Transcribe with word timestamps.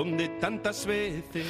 donde 0.00 0.30
tantas 0.40 0.86
veces 0.86 1.44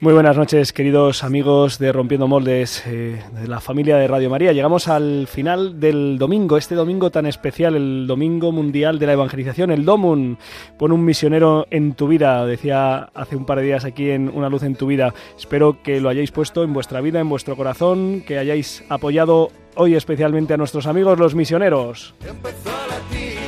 Muy 0.00 0.12
buenas 0.12 0.36
noches, 0.36 0.72
queridos 0.72 1.22
amigos 1.22 1.78
de 1.78 1.92
Rompiendo 1.92 2.26
Moldes, 2.26 2.82
eh, 2.88 3.22
de 3.32 3.46
la 3.46 3.60
familia 3.60 3.96
de 3.96 4.08
Radio 4.08 4.28
María. 4.28 4.52
Llegamos 4.52 4.88
al 4.88 5.28
final 5.28 5.78
del 5.78 6.18
domingo, 6.18 6.56
este 6.56 6.74
domingo 6.74 7.10
tan 7.10 7.24
especial, 7.26 7.76
el 7.76 8.08
Domingo 8.08 8.50
Mundial 8.50 8.98
de 8.98 9.06
la 9.06 9.12
Evangelización, 9.12 9.70
el 9.70 9.84
DOMUN. 9.84 10.38
Pon 10.76 10.90
un 10.90 11.04
misionero 11.04 11.68
en 11.70 11.94
tu 11.94 12.08
vida, 12.08 12.44
decía 12.46 13.10
hace 13.14 13.36
un 13.36 13.46
par 13.46 13.58
de 13.58 13.66
días 13.66 13.84
aquí 13.84 14.10
en 14.10 14.28
Una 14.28 14.48
Luz 14.48 14.64
en 14.64 14.74
tu 14.74 14.88
vida. 14.88 15.14
Espero 15.36 15.80
que 15.80 16.00
lo 16.00 16.08
hayáis 16.08 16.32
puesto 16.32 16.64
en 16.64 16.72
vuestra 16.72 17.00
vida, 17.00 17.20
en 17.20 17.28
vuestro 17.28 17.56
corazón, 17.56 18.24
que 18.26 18.38
hayáis 18.38 18.82
apoyado 18.88 19.52
hoy 19.76 19.94
especialmente 19.94 20.52
a 20.52 20.56
nuestros 20.56 20.88
amigos 20.88 21.16
los 21.16 21.36
misioneros. 21.36 22.12
Empezó 22.28 22.70
a 22.70 22.86
latir 22.88 23.38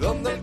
donde 0.00 0.37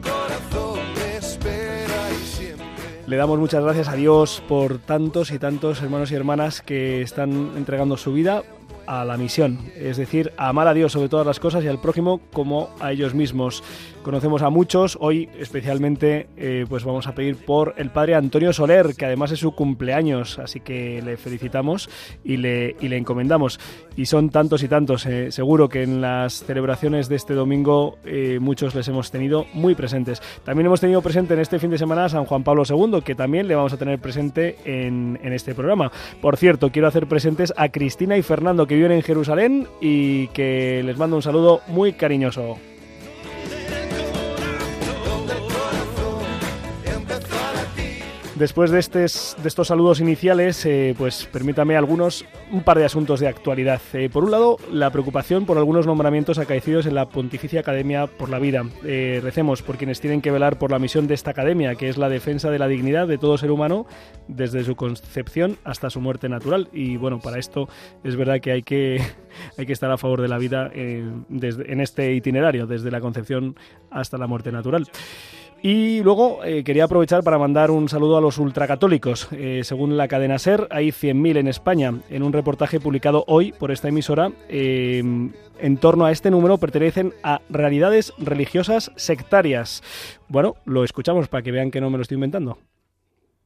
Le 3.07 3.17
damos 3.17 3.37
muchas 3.37 3.63
gracias 3.63 3.87
a 3.87 3.93
Dios 3.93 4.41
por 4.47 4.79
tantos 4.79 5.29
y 5.29 5.37
tantos 5.37 5.79
hermanos 5.83 6.11
y 6.11 6.15
hermanas 6.15 6.63
que 6.63 7.03
están 7.03 7.51
entregando 7.55 7.97
su 7.97 8.11
vida 8.11 8.41
a 8.87 9.05
la 9.05 9.15
misión, 9.15 9.59
es 9.75 9.97
decir, 9.97 10.33
a 10.37 10.49
amar 10.49 10.67
a 10.67 10.73
Dios 10.73 10.93
sobre 10.93 11.07
todas 11.07 11.25
las 11.25 11.39
cosas 11.39 11.63
y 11.63 11.67
al 11.67 11.79
prójimo 11.79 12.19
como 12.33 12.71
a 12.79 12.91
ellos 12.91 13.13
mismos. 13.13 13.63
Conocemos 14.05 14.43
a 14.43 14.51
muchos, 14.51 14.99
hoy 15.01 15.29
especialmente 15.39 16.27
eh, 16.37 16.67
pues 16.69 16.83
vamos 16.83 17.07
a 17.07 17.15
pedir 17.15 17.43
por 17.43 17.73
el 17.77 17.89
padre 17.89 18.13
Antonio 18.13 18.53
Soler, 18.53 18.93
que 18.95 19.05
además 19.05 19.31
es 19.31 19.39
su 19.39 19.53
cumpleaños, 19.53 20.37
así 20.37 20.59
que 20.59 21.01
le 21.01 21.17
felicitamos 21.17 21.89
y 22.23 22.37
le, 22.37 22.75
y 22.79 22.87
le 22.87 22.97
encomendamos. 22.97 23.59
Y 23.95 24.05
son 24.05 24.29
tantos 24.29 24.61
y 24.61 24.67
tantos, 24.67 25.07
eh, 25.07 25.31
seguro 25.31 25.69
que 25.69 25.81
en 25.81 26.01
las 26.01 26.43
celebraciones 26.43 27.09
de 27.09 27.15
este 27.15 27.33
domingo 27.33 27.97
eh, 28.05 28.37
muchos 28.39 28.75
les 28.75 28.87
hemos 28.89 29.09
tenido 29.09 29.47
muy 29.55 29.73
presentes. 29.73 30.21
También 30.43 30.67
hemos 30.67 30.81
tenido 30.81 31.01
presente 31.01 31.33
en 31.33 31.39
este 31.39 31.57
fin 31.57 31.71
de 31.71 31.79
semana 31.79 32.05
a 32.05 32.09
San 32.09 32.25
Juan 32.25 32.43
Pablo 32.43 32.61
II, 32.69 33.01
que 33.03 33.15
también 33.15 33.47
le 33.47 33.55
vamos 33.55 33.73
a 33.73 33.77
tener 33.77 33.97
presente 33.97 34.57
en, 34.65 35.19
en 35.23 35.33
este 35.33 35.55
programa. 35.55 35.91
Por 36.21 36.37
cierto, 36.37 36.69
quiero 36.69 36.87
hacer 36.87 37.07
presentes 37.07 37.51
a 37.57 37.69
Cristina 37.69 38.15
y 38.15 38.21
Fernando, 38.21 38.67
que 38.67 38.75
viven 38.75 38.91
en 38.91 39.01
Jerusalén 39.01 39.67
y 39.81 40.27
que 40.27 40.83
les 40.85 40.95
mando 40.95 41.15
un 41.15 41.23
saludo 41.23 41.61
muy 41.69 41.93
cariñoso. 41.93 42.59
Después 48.35 48.69
de, 48.69 48.79
estos 48.79 49.67
saludos 49.67 50.01
iniciales, 50.01 50.65
eh, 50.65 50.93
pues 50.97 51.25
permítame 51.31 51.77
algunos, 51.77 52.25
un 52.51 52.63
par 52.63 52.77
de 52.77 52.83
asuntos 52.83 53.21
de 53.21 53.29
actualidad. 53.29 53.79
Eh, 53.93 54.09
por 54.11 54.25
un 54.25 54.31
lado, 54.31 54.57
la 54.69 54.89
preocupación 54.89 55.45
por 55.45 55.57
algunos 55.57 55.87
nombramientos 55.87 56.37
acaecidos 56.37 56.85
en 56.85 56.95
la 56.95 57.07
Pontificia 57.07 57.61
Academia 57.61 58.07
por 58.07 58.27
la 58.27 58.37
Vida. 58.37 58.63
Eh, 58.83 59.21
recemos 59.23 59.61
por 59.61 59.77
quienes 59.77 60.01
tienen 60.01 60.21
que 60.21 60.31
velar 60.31 60.59
por 60.59 60.69
la 60.69 60.79
misión 60.79 61.07
de 61.07 61.13
esta 61.13 61.31
academia, 61.31 61.75
que 61.75 61.87
es 61.87 61.97
la 61.97 62.09
defensa 62.09 62.51
de 62.51 62.59
la 62.59 62.67
dignidad 62.67 63.07
de 63.07 63.17
todo 63.17 63.37
ser 63.37 63.51
humano 63.51 63.85
desde 64.27 64.65
su 64.65 64.75
concepción 64.75 65.57
hasta 65.63 65.89
su 65.89 66.01
muerte 66.01 66.27
natural. 66.27 66.67
Y 66.73 66.97
bueno, 66.97 67.19
para 67.19 67.39
esto 67.39 67.69
es 68.03 68.17
verdad 68.17 68.41
que 68.41 68.51
hay 68.51 68.63
que, 68.63 69.01
estar 69.57 69.89
a 69.91 69.97
favor 69.97 70.21
de 70.21 70.27
la 70.27 70.37
vida 70.37 70.71
eh, 70.73 71.09
en 71.29 71.79
este 71.79 72.13
itinerario, 72.13 72.67
desde 72.67 72.91
la 72.91 72.99
concepción 72.99 73.55
hasta 73.91 74.17
la 74.17 74.27
muerte 74.27 74.51
natural. 74.51 74.89
Y 75.67 76.03
luego 76.03 76.45
eh, 76.45 76.63
quería 76.63 76.83
aprovechar 76.83 77.23
para 77.23 77.39
mandar 77.39 77.71
un 77.71 77.89
saludo 77.89 78.17
a 78.17 78.21
los 78.21 78.37
ultracatólicos. 78.37 79.29
Eh, 79.31 79.61
según 79.63 79.97
la 79.97 80.07
cadena 80.07 80.37
SER, 80.37 80.67
hay 80.69 80.89
100.000 80.89 81.37
en 81.37 81.47
España. 81.47 81.91
En 82.11 82.21
un 82.21 82.33
reportaje 82.33 82.79
publicado 82.79 83.23
hoy 83.25 83.51
por 83.51 83.71
esta 83.71 83.87
emisora, 83.87 84.31
eh, 84.47 84.99
en 84.99 85.77
torno 85.77 86.05
a 86.05 86.11
este 86.11 86.29
número 86.29 86.59
pertenecen 86.59 87.15
a 87.23 87.41
realidades 87.49 88.13
religiosas 88.19 88.91
sectarias. 88.95 89.81
Bueno, 90.27 90.53
lo 90.65 90.83
escuchamos 90.83 91.29
para 91.29 91.41
que 91.41 91.51
vean 91.51 91.71
que 91.71 91.81
no 91.81 91.89
me 91.89 91.97
lo 91.97 92.03
estoy 92.03 92.13
inventando. 92.13 92.59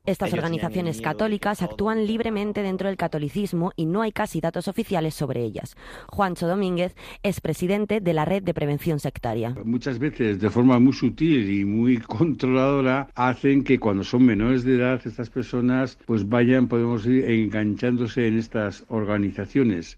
Estas 0.06 0.30
Ellos 0.30 0.44
organizaciones 0.44 1.02
católicas 1.02 1.62
actúan 1.62 2.08
libremente 2.08 2.64
dentro 2.64 2.88
del 2.88 2.98
catolicismo 2.98 3.74
y 3.76 3.86
no 3.86 4.02
hay 4.02 4.12
casi 4.12 4.42
datos 4.42 4.68
oficiales 4.68 5.14
sobre 5.14 5.44
ellas. 5.44 5.76
Juancho 6.08 6.48
Domínguez 6.48 6.96
es 7.22 7.42
presidente 7.42 8.00
de 8.00 8.14
la 8.14 8.26
Red 8.26 8.44
de 8.44 8.54
Prevención 8.54 9.00
Sectaria. 9.00 9.56
Muchas 9.64 10.00
veces, 10.00 10.40
de 10.40 10.50
forma 10.50 10.80
muy 10.80 10.94
sutil 10.94 11.52
y 11.52 11.66
muy 11.66 11.98
controladora, 12.18 13.10
hacen 13.16 13.64
que 13.64 13.80
cuando 13.80 14.04
son 14.04 14.26
menores 14.26 14.64
de 14.64 14.76
edad 14.76 15.02
estas 15.06 15.30
personas 15.30 15.98
pues 16.06 16.28
vayan, 16.28 16.68
podemos 16.68 17.06
ir 17.06 17.30
enganchándose 17.30 18.28
en 18.28 18.38
estas 18.40 18.86
organizaciones. 18.88 19.98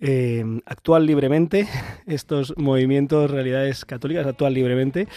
Eh, 0.00 0.44
actúan 0.64 1.06
libremente, 1.06 1.66
estos 2.06 2.54
movimientos, 2.56 3.28
realidades 3.30 3.84
católicas 3.84 4.24
actúan 4.26 4.54
libremente. 4.54 5.08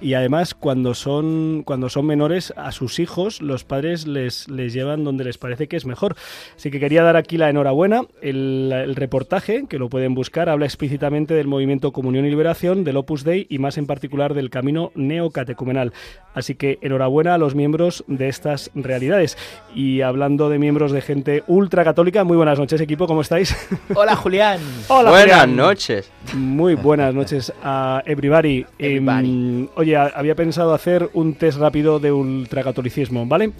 Y 0.00 0.14
además 0.14 0.54
cuando 0.54 0.92
son 0.92 1.62
cuando 1.64 1.88
son 1.88 2.04
menores 2.04 2.52
a 2.56 2.72
sus 2.72 2.98
hijos 2.98 3.40
los 3.40 3.64
padres 3.64 4.06
les, 4.06 4.48
les 4.48 4.74
llevan 4.74 5.02
donde 5.02 5.24
les 5.24 5.38
parece 5.38 5.66
que 5.66 5.76
es 5.76 5.86
mejor. 5.86 6.14
Así 6.56 6.70
que 6.70 6.78
quería 6.78 7.02
dar 7.02 7.16
aquí 7.16 7.38
la 7.38 7.48
enhorabuena 7.48 8.02
el, 8.20 8.70
el 8.70 8.96
reportaje 8.96 9.64
que 9.66 9.78
lo 9.78 9.88
pueden 9.88 10.14
buscar 10.14 10.50
habla 10.50 10.66
explícitamente 10.66 11.32
del 11.32 11.46
movimiento 11.46 11.92
Comunión 11.92 12.26
y 12.26 12.30
Liberación 12.30 12.84
del 12.84 12.98
Opus 12.98 13.24
Dei 13.24 13.46
y 13.48 13.58
más 13.58 13.78
en 13.78 13.86
particular 13.86 14.34
del 14.34 14.50
camino 14.50 14.92
neocatecumenal. 14.94 15.94
Así 16.34 16.54
que 16.54 16.78
enhorabuena 16.82 17.32
a 17.32 17.38
los 17.38 17.54
miembros 17.54 18.04
de 18.08 18.28
estas 18.28 18.70
realidades. 18.74 19.38
Y 19.74 20.02
hablando 20.02 20.50
de 20.50 20.58
miembros 20.58 20.92
de 20.92 21.00
gente 21.00 21.42
ultracatólica 21.46 22.24
muy 22.24 22.36
buenas 22.36 22.58
noches 22.58 22.78
equipo 22.82 23.06
cómo 23.06 23.22
estáis 23.22 23.56
Hola 23.94 24.16
Julián. 24.16 24.60
Hola, 24.88 25.10
Buenas 25.10 25.40
Julián. 25.40 25.56
noches. 25.56 26.10
Muy 26.34 26.74
buenas 26.74 27.14
noches 27.14 27.52
a 27.62 28.02
everybody. 28.04 28.66
Everybody. 28.78 29.28
Em, 29.28 29.68
oye, 29.76 29.96
había 29.96 30.34
pensado 30.34 30.74
hacer 30.74 31.08
un 31.14 31.34
test 31.34 31.58
rápido 31.58 31.98
de 32.00 32.10
ultracatolicismo, 32.10 33.26
¿vale? 33.26 33.52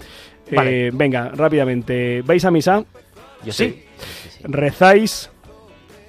Vale. 0.51 0.87
Eh, 0.87 0.91
venga, 0.93 1.29
rápidamente. 1.33 2.21
¿Vais 2.23 2.43
a 2.43 2.51
misa? 2.51 2.83
Yo 3.45 3.53
Sí. 3.53 3.65
sí. 3.69 3.83
sí, 4.23 4.29
sí. 4.37 4.43
¿Rezáis? 4.43 5.29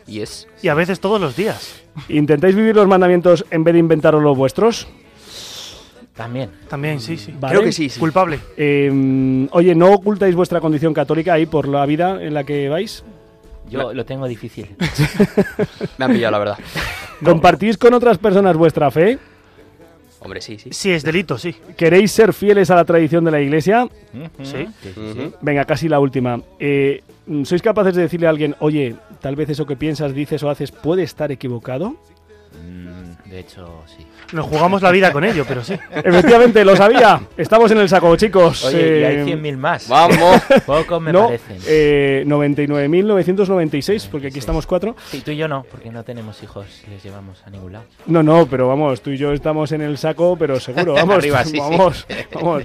Yes. 0.07 0.49
Y 0.63 0.69
a 0.69 0.75
veces 0.75 0.99
todos 1.01 1.21
los 1.21 1.37
días. 1.37 1.83
¿Intentáis 2.09 2.55
vivir 2.57 2.75
los 2.75 2.89
mandamientos 2.89 3.45
en 3.51 3.63
vez 3.63 3.75
de 3.75 3.81
inventaros 3.81 4.23
los 4.23 4.37
vuestros? 4.37 4.89
También. 6.15 6.51
También, 6.69 7.01
sí, 7.01 7.17
sí. 7.17 7.33
Vale. 7.39 7.55
Creo 7.55 7.65
que 7.65 7.71
sí, 7.73 7.89
sí. 7.89 8.01
Culpable. 8.01 8.41
Em, 8.57 9.47
oye, 9.53 9.77
¿no 9.77 9.93
ocultáis 9.93 10.35
vuestra 10.35 10.61
condición 10.61 10.93
católica 10.93 11.35
ahí 11.35 11.47
por 11.47 11.69
la 11.69 11.87
vida 11.87 12.21
en 12.21 12.35
la 12.35 12.43
que 12.43 12.69
vais? 12.69 13.05
Yo 13.69 13.93
lo 13.93 14.05
tengo 14.05 14.27
difícil. 14.27 14.77
Me 15.99 16.05
han 16.05 16.13
pillado, 16.13 16.33
la 16.33 16.39
verdad. 16.39 16.59
¿Compartís 17.25 17.77
con 17.77 17.95
otras 17.95 18.19
personas 18.19 18.57
vuestra 18.57 18.91
fe? 18.91 19.19
Hombre, 20.21 20.41
sí, 20.41 20.59
sí. 20.59 20.71
Sí, 20.73 20.91
es 20.91 21.05
delito, 21.05 21.39
sí. 21.39 21.55
¿Queréis 21.77 22.11
ser 22.11 22.33
fieles 22.33 22.71
a 22.71 22.75
la 22.77 22.85
tradición 22.85 23.25
de 23.25 23.31
la 23.31 23.41
iglesia? 23.41 23.89
Sí. 24.43 24.67
sí, 24.83 24.93
sí. 24.95 25.01
Ujú. 25.01 25.35
Venga, 25.41 25.65
casi 25.65 25.89
la 25.89 26.01
última. 26.01 26.41
Eh, 26.59 27.03
¿Sois 27.45 27.63
capaces 27.63 27.95
de 27.95 28.03
decirle 28.03 28.27
a 28.27 28.31
alguien, 28.31 28.57
oye, 28.59 28.97
tal 29.21 29.37
vez 29.37 29.51
eso 29.51 29.67
que 29.67 29.77
piensas, 29.77 30.15
dices 30.15 30.43
o 30.43 30.51
haces 30.51 30.73
puede 30.73 31.03
estar 31.03 31.31
equivocado? 31.31 31.97
Mm, 32.65 33.31
de 33.31 33.39
hecho, 33.39 33.85
sí. 33.87 34.07
Nos 34.33 34.45
jugamos 34.45 34.83
la 34.83 34.91
vida 34.91 35.11
con 35.11 35.25
ello, 35.25 35.45
pero 35.49 35.65
sí. 35.65 35.75
Efectivamente, 35.91 36.63
lo 36.65 36.77
sabía. 36.77 37.21
Estamos 37.37 37.71
en 37.71 37.79
el 37.79 37.89
saco, 37.89 38.15
chicos. 38.17 38.63
Oye, 38.67 39.01
y 39.01 39.05
hay 39.05 39.17
Eh, 39.17 39.25
100.000 39.25 39.57
más. 39.57 39.89
Vamos. 39.89 40.43
Pocos 40.67 41.01
me 41.01 41.13
no, 41.15 41.27
parecen. 41.27 41.57
eh, 41.67 42.25
99.996, 42.27 44.09
porque 44.11 44.27
aquí 44.27 44.39
estamos 44.39 44.67
cuatro. 44.67 44.95
Sí, 45.11 45.23
tú 45.23 45.31
y 45.31 45.37
yo 45.39 45.49
no, 45.49 45.65
porque 45.71 45.91
no 45.91 46.03
tenemos 46.05 46.43
hijos, 46.43 46.67
les 46.91 47.03
llevamos 47.03 47.43
a 47.47 47.51
ningún 47.51 47.73
lado. 47.73 47.87
No, 48.07 48.23
no, 48.23 48.47
pero 48.47 48.69
vamos, 48.69 49.01
tú 49.01 49.11
y 49.11 49.17
yo 49.17 49.33
estamos 49.33 49.73
en 49.73 49.81
el 49.81 49.97
saco, 49.97 50.37
pero 50.39 50.61
seguro, 50.61 50.93
vamos, 50.93 51.17
Arriba, 51.19 51.43
sí, 51.45 51.53
sí. 51.53 51.59
vamos, 51.59 52.07
vamos. 52.35 52.65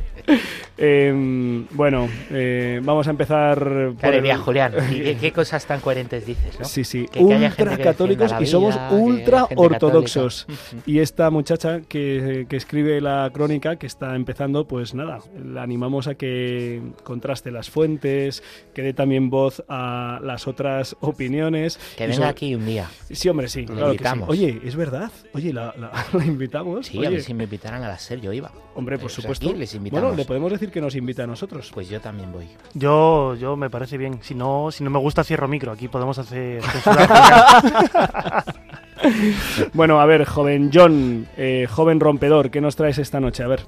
Eh, 0.77 1.63
bueno, 1.71 2.09
eh, 2.31 2.81
vamos 2.83 3.07
a 3.07 3.11
empezar 3.11 3.57
por 3.59 3.93
Madre 4.03 4.17
el- 4.17 4.21
mía, 4.23 4.37
Julián, 4.37 4.73
¿y 4.91 4.99
qué, 5.01 5.17
qué 5.21 5.31
cosas 5.31 5.65
tan 5.65 5.79
coherentes 5.79 6.25
dices, 6.25 6.59
no? 6.59 6.65
Sí, 6.65 6.83
sí, 6.83 7.05
Que- 7.11 7.19
defienda 7.23 8.27
la 8.27 8.41
y 8.41 8.45
somos 8.47 8.77
ultra 8.91 9.47
ortodoxos. 9.55 10.45
católica. 10.45 10.83
Y 10.85 10.99
esta 10.99 11.29
muchacha 11.29 11.52
que, 11.87 12.45
que 12.49 12.55
escribe 12.57 12.99
la 13.01 13.29
crónica, 13.33 13.77
que 13.77 13.87
está 13.87 14.15
empezando, 14.15 14.67
pues 14.67 14.93
nada, 14.93 15.19
la 15.43 15.63
animamos 15.63 16.07
a 16.07 16.15
que 16.15 16.81
contraste 17.03 17.51
las 17.51 17.69
fuentes, 17.69 18.43
que 18.73 18.81
dé 18.81 18.93
también 18.93 19.29
voz 19.29 19.63
a 19.69 20.19
las 20.23 20.47
otras 20.47 20.95
opiniones. 21.01 21.79
Que 21.97 22.03
venga 22.05 22.15
sobre- 22.17 22.29
aquí 22.29 22.55
un 22.55 22.65
día. 22.65 22.89
Sí, 23.11 23.29
hombre, 23.29 23.47
sí, 23.47 23.65
claro 23.65 23.81
que 23.81 23.85
sí. 23.85 23.91
invitamos. 23.95 24.29
Oye, 24.29 24.61
es 24.63 24.75
verdad. 24.75 25.11
Oye, 25.33 25.53
la, 25.53 25.73
la- 25.77 25.91
la 26.13 26.25
invitamos. 26.25 26.87
Sí, 26.87 26.97
Oye, 26.97 27.07
a 27.07 27.11
ver 27.11 27.21
si 27.21 27.33
me 27.33 27.43
invitaran 27.45 27.83
a 27.83 27.87
la 27.87 27.97
SER, 27.97 28.19
yo 28.21 28.33
iba. 28.33 28.51
Hombre, 28.75 28.97
por 28.97 29.03
Pues 29.03 29.13
supuesto. 29.13 29.49
aquí 29.49 29.57
les 29.59 29.73
invitamos 29.75 30.01
Bueno, 30.03 30.17
le 30.17 30.25
podemos 30.25 30.51
decir 30.51 30.71
que 30.71 30.81
nos 30.81 30.95
invita 30.95 31.23
a 31.23 31.27
nosotros. 31.27 31.71
Pues 31.73 31.89
yo 31.89 32.01
también 32.01 32.31
voy. 32.31 32.47
Yo, 32.73 33.35
yo 33.35 33.55
me 33.55 33.69
parece 33.69 33.97
bien. 33.97 34.19
Si 34.23 34.33
no, 34.33 34.71
si 34.71 34.83
no 34.83 34.89
me 34.89 34.99
gusta, 34.99 35.23
cierro 35.23 35.47
micro. 35.47 35.71
Aquí 35.71 35.87
podemos 35.87 36.17
hacer. 36.17 36.61
bueno, 39.73 39.99
a 39.99 40.05
ver, 40.05 40.25
joven 40.25 40.69
John, 40.73 41.27
eh, 41.37 41.67
joven 41.69 41.99
rompedor, 41.99 42.51
¿qué 42.51 42.61
nos 42.61 42.75
traes 42.75 42.97
esta 42.97 43.19
noche? 43.19 43.43
A 43.43 43.47
ver. 43.47 43.65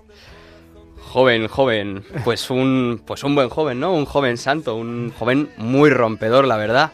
Joven, 1.00 1.48
joven, 1.48 2.04
pues 2.24 2.50
un, 2.50 3.02
pues 3.06 3.24
un 3.24 3.36
buen 3.36 3.50
joven, 3.50 3.80
¿no? 3.80 3.94
Un 3.94 4.06
joven 4.06 4.38
santo, 4.38 4.76
un 4.76 5.14
joven 5.18 5.50
muy 5.58 5.90
rompedor, 5.90 6.46
la 6.46 6.58
verdad. 6.58 6.92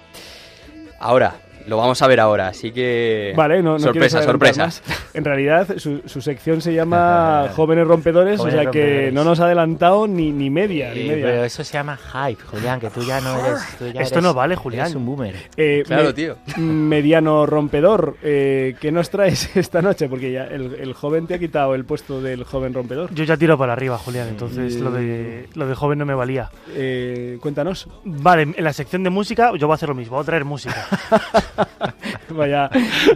Ahora, 1.00 1.41
lo 1.68 1.78
vamos 1.78 2.02
a 2.02 2.08
ver 2.08 2.20
ahora, 2.20 2.48
así 2.48 2.72
que. 2.72 3.34
Vale, 3.36 3.62
no, 3.62 3.74
no 3.74 3.80
sorpresa, 3.80 4.22
sorpresa. 4.24 4.70
En 5.14 5.26
realidad, 5.26 5.68
su, 5.78 6.22
sección 6.22 6.62
se 6.62 6.74
llama 6.74 7.50
Jóvenes 7.56 7.88
Rompedores, 7.88 8.40
o 8.40 8.50
sea 8.50 8.70
que 8.72 9.12
no 9.14 9.24
nos 9.24 9.40
ha 9.40 9.46
adelantado 9.46 10.08
ni, 10.08 10.32
ni 10.32 10.50
media. 10.50 10.94
ni 10.94 11.04
media. 11.04 11.26
Pero 11.26 11.44
eso 11.44 11.64
se 11.64 11.74
llama 11.74 11.98
hype, 11.98 12.42
Julián, 12.44 12.80
que 12.80 12.90
tú 12.90 13.02
ya 13.04 13.22
no 13.22 13.38
eres. 13.46 13.62
Esto 14.00 14.22
no 14.22 14.34
vale, 14.34 14.56
Julián. 14.56 14.88
Es 14.88 14.96
un 14.96 15.06
boomer. 15.06 15.36
Eh, 15.58 15.84
claro, 15.86 16.14
tío. 16.14 16.38
Mediano 16.58 17.46
rompedor, 17.46 18.18
eh, 18.24 18.76
¿qué 18.80 18.92
nos 18.92 19.10
traes 19.10 19.56
esta 19.56 19.82
noche? 19.82 20.08
Porque 20.08 20.32
ya 20.32 20.46
el, 20.46 20.94
joven 20.94 21.28
te 21.28 21.36
ha 21.36 21.40
quitado 21.40 21.74
el 21.76 21.86
puesto 21.86 22.22
del 22.22 22.44
joven 22.44 22.74
rompedor. 22.74 23.14
Yo 23.14 23.24
ya 23.24 23.38
tiro 23.38 23.58
para 23.58 23.74
arriba, 23.74 23.98
Julián, 23.98 24.28
entonces 24.28 24.76
lo, 24.76 24.92
de, 24.92 25.48
lo 25.56 25.68
de 25.68 25.76
joven 25.76 26.00
no 26.00 26.06
me 26.06 26.14
valía. 26.14 26.50
Eh, 26.76 27.38
cuéntanos. 27.42 27.88
Vale, 28.04 28.44
en 28.44 28.64
la 28.64 28.74
sección 28.74 29.04
de 29.04 29.10
música 29.10 29.52
yo 29.58 29.68
voy 29.68 29.74
a 29.74 29.76
hacer 29.76 29.90
lo 29.90 29.96
mismo, 29.96 30.16
voy 30.16 30.24
a 30.24 30.26
traer 30.26 30.46
música. 30.46 30.88
vaya, 32.30 32.70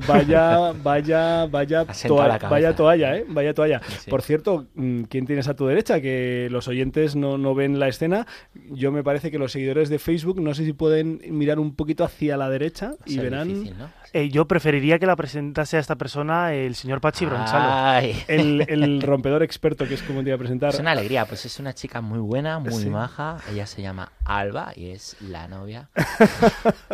vaya, 0.08 0.72
vaya, 0.72 1.46
vaya, 1.46 1.86
toalla, 2.08 2.38
vaya 2.50 2.76
toalla, 2.76 3.18
¿eh? 3.18 3.26
Vaya 3.28 3.54
toalla. 3.54 3.82
Por 4.10 4.22
cierto, 4.22 4.66
mm, 4.76 5.04
¿quién 5.04 5.26
tienes 5.26 5.48
a 5.48 5.56
tu 5.56 5.68
derecha? 5.68 6.02
Que 6.02 6.48
los 6.52 6.68
oyentes 6.68 7.16
no, 7.16 7.38
no 7.38 7.56
ven 7.56 7.80
la 7.80 7.88
escena. 7.88 8.28
Yo 8.72 8.92
me 8.92 9.04
parece 9.04 9.32
que 9.32 9.40
los 9.40 9.52
seguidores 9.52 9.90
de 9.90 10.00
Facebook, 10.00 10.42
no 10.42 10.54
sé 10.54 10.66
si 10.66 10.74
pueden 10.74 11.22
mirar 11.30 11.60
un 11.60 11.76
poquito 11.76 12.04
hacia 12.04 12.38
la 12.38 12.50
derecha 12.50 12.94
y 13.06 13.18
verán... 13.18 13.74
Eh, 14.16 14.30
yo 14.30 14.48
preferiría 14.48 14.98
que 14.98 15.06
la 15.06 15.18
presentase 15.18 15.76
a 15.76 15.82
esta 15.82 15.98
persona 15.98 16.54
el 16.54 16.76
señor 16.76 17.02
Pachi 17.02 17.26
Bronchalo. 17.26 18.08
El, 18.30 19.02
rompedor 19.06 19.44
experto, 19.44 19.86
que 19.86 19.96
es 19.96 20.04
como 20.04 20.24
te 20.24 20.30
iba 20.30 20.36
a 20.36 20.40
presentar. 20.40 20.74
Es 20.74 20.80
una 20.80 20.92
alegría, 20.92 21.26
pues 21.26 21.46
es 21.46 21.60
una 21.60 21.74
chica 21.74 22.00
muy 22.00 22.20
buena, 22.20 22.60
muy 22.60 22.86
maja. 22.86 23.40
Ella 23.52 23.66
se 23.66 23.82
llama 23.82 24.14
Alba 24.24 24.72
y 24.74 24.92
es 24.92 25.18
la 25.20 25.50
novia 25.50 25.90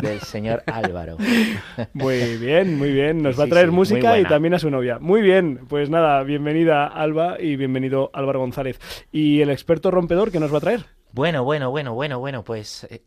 del 0.00 0.20
señor 0.20 0.62
Álvaro. 0.66 1.16
Muy 1.92 2.36
bien, 2.36 2.78
muy 2.78 2.92
bien. 2.92 3.20
Nos 3.20 3.38
va 3.38 3.44
a 3.44 3.48
traer 3.48 3.72
música 3.72 4.20
y 4.20 4.24
también 4.24 4.54
a 4.54 4.60
su 4.60 4.70
novia. 4.70 5.00
Muy 5.00 5.22
bien, 5.22 5.66
pues 5.68 5.90
nada, 5.90 6.22
bienvenida 6.22 6.86
Alba 6.86 7.40
y 7.40 7.56
bienvenido 7.56 8.10
Álvaro 8.12 8.38
González. 8.38 8.78
¿Y 9.10 9.40
el 9.40 9.50
experto 9.50 9.90
rompedor 9.90 10.30
que 10.30 10.38
nos 10.38 10.52
va 10.52 10.58
a 10.58 10.60
traer? 10.60 10.86
Bueno, 11.12 11.42
bueno, 11.42 11.70
bueno, 11.70 11.94
bueno, 11.94 12.20
bueno, 12.20 12.44
pues... 12.44 12.86
Eh, 12.90 13.02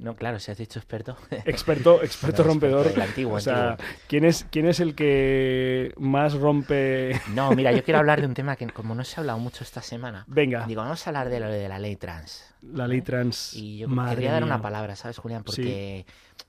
no, 0.00 0.16
claro, 0.16 0.38
si 0.38 0.50
has 0.50 0.58
dicho 0.58 0.78
experto. 0.78 1.16
Experto, 1.44 2.02
experto 2.02 2.42
rompedor. 2.42 2.86
el 2.86 3.00
antiguo, 3.00 3.34
o 3.34 3.40
sea, 3.40 3.76
¿quién 4.06 4.24
es, 4.24 4.46
¿quién 4.50 4.66
es 4.66 4.80
el 4.80 4.94
que 4.94 5.92
más 5.98 6.34
rompe? 6.34 7.20
No, 7.34 7.52
mira, 7.52 7.72
yo 7.72 7.84
quiero 7.84 7.98
hablar 7.98 8.20
de 8.20 8.26
un 8.26 8.34
tema 8.42 8.56
que 8.56 8.66
como 8.68 8.94
no 8.94 9.04
se 9.04 9.16
ha 9.16 9.20
hablado 9.20 9.38
mucho 9.38 9.64
esta 9.64 9.82
semana. 9.82 10.24
Venga. 10.26 10.66
Digo, 10.66 10.82
vamos 10.82 11.06
a 11.06 11.10
hablar 11.10 11.28
de 11.28 11.40
lo 11.40 11.48
de 11.48 11.68
la 11.68 11.78
ley 11.78 11.96
trans. 11.96 12.54
La 12.62 12.86
ley 12.86 13.02
trans. 13.02 13.54
Y 13.54 13.78
yo 13.78 13.88
quería 13.88 14.32
dar 14.32 14.44
una 14.44 14.62
palabra, 14.62 14.96
¿sabes, 14.96 15.18
Julián? 15.18 15.42
Porque 15.44 16.06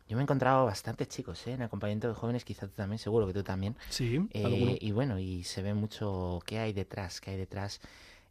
yo 0.07 0.15
me 0.15 0.21
he 0.21 0.23
encontrado 0.23 0.65
bastantes 0.65 1.07
chicos, 1.09 1.45
¿eh? 1.47 1.53
En 1.53 1.63
acompañamiento 1.63 2.07
de 2.07 2.13
jóvenes, 2.13 2.45
quizá 2.45 2.67
tú 2.67 2.73
también, 2.75 2.99
seguro 2.99 3.25
que 3.27 3.33
tú 3.33 3.43
también. 3.43 3.75
Sí. 3.89 4.27
Eh, 4.31 4.77
y 4.79 4.91
bueno, 4.91 5.17
y 5.19 5.43
se 5.43 5.61
ve 5.61 5.73
mucho 5.73 6.39
qué 6.45 6.59
hay 6.59 6.73
detrás, 6.73 7.19
qué 7.19 7.31
hay 7.31 7.37
detrás 7.37 7.81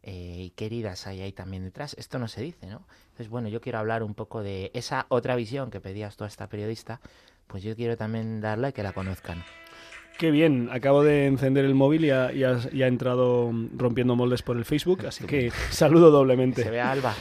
eh, 0.03 0.35
y 0.37 0.49
qué 0.51 0.65
heridas 0.65 1.07
hay 1.07 1.21
ahí 1.21 1.31
también 1.31 1.63
detrás. 1.63 1.95
Esto 1.97 2.19
no 2.19 2.27
se 2.27 2.41
dice, 2.41 2.67
¿no? 2.67 2.85
Entonces, 3.05 3.29
bueno, 3.29 3.47
yo 3.47 3.61
quiero 3.61 3.79
hablar 3.79 4.03
un 4.03 4.13
poco 4.13 4.43
de 4.43 4.69
esa 4.73 5.05
otra 5.09 5.35
visión 5.35 5.71
que 5.71 5.79
pedías 5.79 6.17
tú 6.17 6.25
a 6.25 6.27
esta 6.27 6.47
periodista, 6.47 6.99
pues 7.47 7.63
yo 7.63 7.75
quiero 7.75 7.95
también 7.95 8.41
darla 8.41 8.69
y 8.69 8.73
que 8.73 8.83
la 8.83 8.91
conozcan. 8.91 9.43
Qué 10.17 10.29
bien, 10.29 10.69
acabo 10.71 11.03
de 11.03 11.25
encender 11.25 11.65
el 11.65 11.73
móvil 11.73 12.05
y 12.05 12.11
ha, 12.11 12.29
entrado 12.87 13.51
rompiendo 13.75 14.15
moldes 14.15 14.43
por 14.43 14.57
el 14.57 14.65
Facebook, 14.65 15.05
así 15.07 15.25
que 15.25 15.51
saludo 15.71 16.11
doblemente. 16.11 16.63
Se 16.63 16.69
ve 16.69 16.81
Alba. 16.81 17.15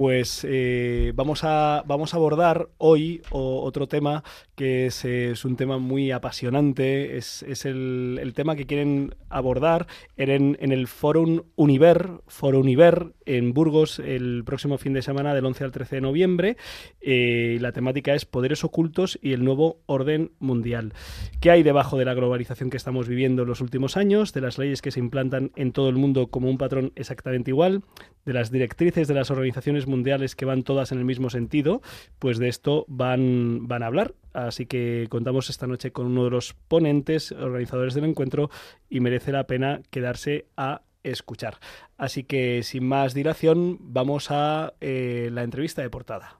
Pues 0.00 0.46
eh, 0.48 1.12
vamos, 1.14 1.44
a, 1.44 1.84
vamos 1.86 2.14
a 2.14 2.16
abordar 2.16 2.70
hoy 2.78 3.20
otro 3.28 3.86
tema 3.86 4.24
que 4.54 4.86
es, 4.86 5.44
un 5.44 5.56
tema 5.56 5.76
muy 5.76 6.10
apasionante, 6.10 7.18
es, 7.18 7.42
el, 7.66 8.32
tema 8.34 8.56
que 8.56 8.64
quieren 8.64 9.14
abordar 9.28 9.86
en, 10.16 10.56
en 10.58 10.72
el 10.72 10.86
Forum 10.86 11.42
Univer, 11.54 12.12
Foro 12.28 12.60
Univer 12.60 13.12
en 13.26 13.52
Burgos 13.52 13.98
el 13.98 14.42
próximo 14.44 14.78
fin 14.78 14.92
de 14.92 15.02
semana 15.02 15.34
del 15.34 15.44
11 15.44 15.64
al 15.64 15.70
13 15.70 15.96
de 15.96 16.00
noviembre. 16.00 16.56
Eh, 17.00 17.58
la 17.60 17.72
temática 17.72 18.14
es 18.14 18.24
Poderes 18.24 18.64
Ocultos 18.64 19.18
y 19.22 19.32
el 19.34 19.44
nuevo 19.44 19.82
orden 19.86 20.32
mundial. 20.40 20.94
¿Qué 21.40 21.50
hay 21.50 21.62
debajo 21.62 21.96
de 21.96 22.04
la 22.06 22.14
globalización 22.14 22.70
que 22.70 22.76
estamos 22.76 23.06
viviendo 23.06 23.42
en 23.42 23.48
los 23.48 23.60
últimos 23.60 23.96
años, 23.96 24.32
de 24.32 24.40
las 24.40 24.58
leyes 24.58 24.82
que 24.82 24.90
se 24.90 25.00
implantan 25.00 25.52
en 25.56 25.72
todo 25.72 25.88
el 25.90 25.96
mundo 25.96 26.28
como 26.28 26.48
un 26.48 26.58
patrón 26.58 26.92
exactamente 26.96 27.50
igual, 27.50 27.82
de 28.24 28.32
las 28.32 28.50
directrices 28.50 29.08
de 29.08 29.14
las 29.14 29.30
organizaciones 29.30 29.86
mundiales 29.90 30.34
que 30.34 30.44
van 30.44 30.62
todas 30.62 30.92
en 30.92 30.98
el 30.98 31.04
mismo 31.04 31.28
sentido, 31.28 31.82
pues 32.18 32.38
de 32.38 32.48
esto 32.48 32.84
van, 32.88 33.68
van 33.68 33.82
a 33.82 33.86
hablar. 33.86 34.14
Así 34.32 34.66
que 34.66 35.06
contamos 35.10 35.50
esta 35.50 35.66
noche 35.66 35.90
con 35.90 36.06
uno 36.06 36.24
de 36.24 36.30
los 36.30 36.54
ponentes, 36.54 37.32
organizadores 37.32 37.94
del 37.94 38.04
encuentro, 38.04 38.50
y 38.88 39.00
merece 39.00 39.32
la 39.32 39.46
pena 39.46 39.82
quedarse 39.90 40.46
a 40.56 40.82
escuchar. 41.02 41.58
Así 41.96 42.24
que 42.24 42.62
sin 42.62 42.86
más 42.86 43.14
dilación, 43.14 43.78
vamos 43.80 44.30
a 44.30 44.74
eh, 44.80 45.28
la 45.32 45.42
entrevista 45.42 45.82
de 45.82 45.90
portada. 45.90 46.39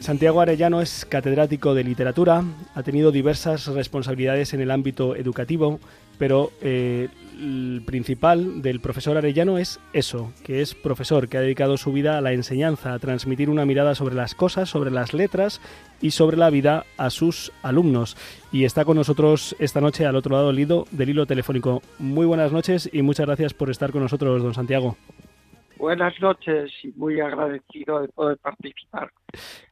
Santiago 0.00 0.40
Arellano 0.40 0.80
es 0.80 1.04
catedrático 1.04 1.74
de 1.74 1.84
literatura, 1.84 2.42
ha 2.74 2.82
tenido 2.82 3.12
diversas 3.12 3.66
responsabilidades 3.66 4.54
en 4.54 4.60
el 4.60 4.70
ámbito 4.70 5.14
educativo, 5.14 5.78
pero 6.18 6.50
eh, 6.62 7.08
el 7.38 7.82
principal 7.86 8.62
del 8.62 8.80
profesor 8.80 9.16
Arellano 9.16 9.58
es 9.58 9.78
eso, 9.92 10.32
que 10.42 10.62
es 10.62 10.74
profesor, 10.74 11.28
que 11.28 11.38
ha 11.38 11.42
dedicado 11.42 11.76
su 11.76 11.92
vida 11.92 12.18
a 12.18 12.20
la 12.20 12.32
enseñanza, 12.32 12.92
a 12.92 12.98
transmitir 12.98 13.50
una 13.50 13.64
mirada 13.64 13.94
sobre 13.94 14.14
las 14.14 14.34
cosas, 14.34 14.68
sobre 14.68 14.90
las 14.90 15.14
letras 15.14 15.60
y 16.00 16.10
sobre 16.10 16.36
la 16.36 16.50
vida 16.50 16.84
a 16.96 17.10
sus 17.10 17.52
alumnos. 17.62 18.16
Y 18.52 18.64
está 18.64 18.84
con 18.84 18.96
nosotros 18.96 19.54
esta 19.58 19.80
noche 19.80 20.06
al 20.06 20.16
otro 20.16 20.34
lado 20.34 20.52
del 20.52 20.66
del 20.90 21.08
hilo 21.08 21.26
telefónico. 21.26 21.82
Muy 21.98 22.26
buenas 22.26 22.52
noches 22.52 22.88
y 22.92 23.02
muchas 23.02 23.26
gracias 23.26 23.54
por 23.54 23.70
estar 23.70 23.92
con 23.92 24.02
nosotros, 24.02 24.42
don 24.42 24.54
Santiago. 24.54 24.96
Buenas 25.80 26.12
noches 26.20 26.70
y 26.82 26.88
muy 26.88 27.20
agradecido 27.20 28.02
de 28.02 28.08
poder 28.08 28.36
participar 28.36 29.10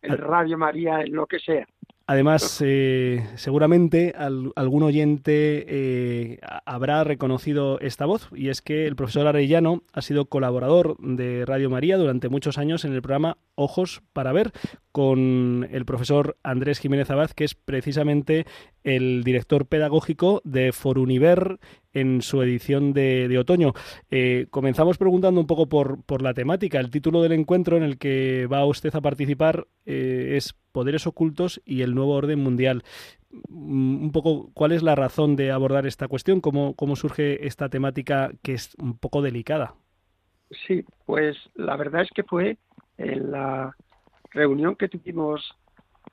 en 0.01 0.17
Radio 0.17 0.57
María 0.57 1.03
en 1.03 1.13
lo 1.13 1.27
que 1.27 1.39
sea. 1.39 1.67
Además, 2.07 2.63
eh, 2.65 3.29
seguramente 3.35 4.15
algún 4.17 4.83
oyente 4.83 5.67
eh, 5.69 6.41
habrá 6.65 7.05
reconocido 7.05 7.79
esta 7.81 8.07
voz 8.07 8.31
y 8.35 8.49
es 8.49 8.63
que 8.63 8.87
el 8.87 8.97
profesor 8.97 9.27
Arellano 9.27 9.83
ha 9.93 10.01
sido 10.01 10.25
colaborador 10.25 10.97
de 10.97 11.45
Radio 11.45 11.69
María 11.69 11.99
durante 11.99 12.31
muchos 12.31 12.57
años 12.57 12.87
en 12.87 12.95
el 12.95 13.03
programa 13.03 13.37
Ojos 13.57 14.01
para 14.15 14.33
Ver 14.33 14.53
con 14.91 15.69
el 15.71 15.85
profesor 15.85 16.39
Andrés 16.43 16.79
Jiménez 16.79 17.11
Abad, 17.11 17.33
que 17.33 17.45
es 17.45 17.55
precisamente 17.55 18.47
el 18.85 19.23
director 19.23 19.67
pedagógico 19.67 20.41
de 20.45 20.73
Foruniver 20.73 21.59
en 21.93 22.23
su 22.23 22.43
edición 22.43 22.93
de, 22.93 23.37
otoño. 23.39 23.73
Eh, 24.11 24.47
comenzamos 24.51 24.99
preguntando 24.99 25.41
un 25.41 25.47
poco 25.47 25.69
por, 25.69 26.23
la 26.23 26.35
temática. 26.35 26.81
El 26.81 26.91
título 26.91 27.23
del 27.23 27.33
encuentro 27.33 27.77
en 27.77 27.83
el 27.83 27.99
que 27.99 28.47
va 28.47 28.65
usted 28.65 28.95
a 28.95 29.01
participar 29.01 29.67
es 29.85 30.55
Poderes 30.73 31.07
Ocultos 31.07 31.61
y 31.65 31.83
el 31.83 31.95
Nuevo 31.95 32.15
Orden 32.15 32.41
Mundial. 32.41 32.83
Mm, 33.49 34.05
un 34.05 34.13
poco, 34.13 34.51
¿cuál 34.55 34.73
es 34.73 34.83
la 34.83 34.95
razón 34.95 35.37
de 35.37 35.51
abordar 35.51 35.87
esta 35.87 36.09
cuestión? 36.09 36.41
¿Cómo, 36.41 36.75
cómo 36.75 36.97
surge 36.97 37.47
esta 37.47 37.69
temática 37.69 38.31
que 38.43 38.55
es 38.55 38.75
un 38.79 38.99
poco 38.99 39.23
delicada? 39.23 39.75
Sí, 40.67 40.85
pues 41.05 41.37
la 41.55 41.77
verdad 41.77 42.03
es 42.03 42.11
que 42.15 42.23
fue 42.23 42.57
en 42.97 43.31
la 43.31 43.77
reunión 44.31 44.77
que 44.77 44.89
tuvimos 44.89 45.55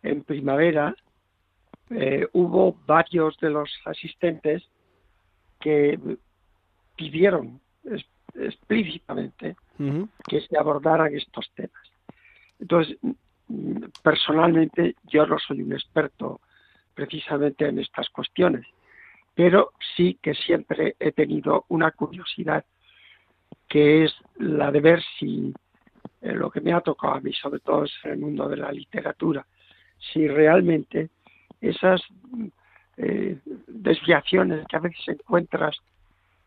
en 0.04 0.24
primavera, 0.24 0.96
eh, 1.90 2.28
hubo 2.34 2.76
varios 2.86 3.38
de 3.40 3.50
los 3.50 3.70
asistentes 3.86 4.64
que 5.66 5.98
pidieron 6.96 7.60
explícitamente 8.36 9.56
que 10.28 10.42
se 10.42 10.56
abordaran 10.60 11.16
estos 11.16 11.50
temas. 11.56 11.88
Entonces, 12.60 12.98
personalmente 14.04 14.96
yo 15.06 15.26
no 15.26 15.40
soy 15.40 15.64
un 15.64 15.74
experto 15.74 16.40
precisamente 16.94 17.68
en 17.68 17.80
estas 17.80 18.10
cuestiones, 18.10 18.64
pero 19.34 19.72
sí 19.96 20.20
que 20.22 20.36
siempre 20.36 20.96
he 21.00 21.12
tenido 21.12 21.66
una 21.70 21.90
curiosidad 21.90 22.64
que 23.68 24.04
es 24.04 24.14
la 24.38 24.70
de 24.70 24.82
ver 24.82 25.02
si 25.18 25.52
eh, 26.22 26.34
lo 26.34 26.52
que 26.52 26.62
me 26.62 26.74
ha 26.74 26.82
tocado 26.82 27.16
a 27.16 27.22
mí, 27.22 27.34
sobre 27.34 27.60
todo 27.60 27.86
es 27.86 27.94
en 28.04 28.12
el 28.12 28.18
mundo 28.20 28.48
de 28.48 28.58
la 28.58 28.72
literatura, 28.72 29.44
si 30.14 30.28
realmente 30.28 31.10
esas 31.60 32.02
eh, 32.98 33.38
desviaciones 33.68 34.66
que 34.68 34.78
a 34.78 34.80
veces 34.80 35.08
encuentras 35.08 35.78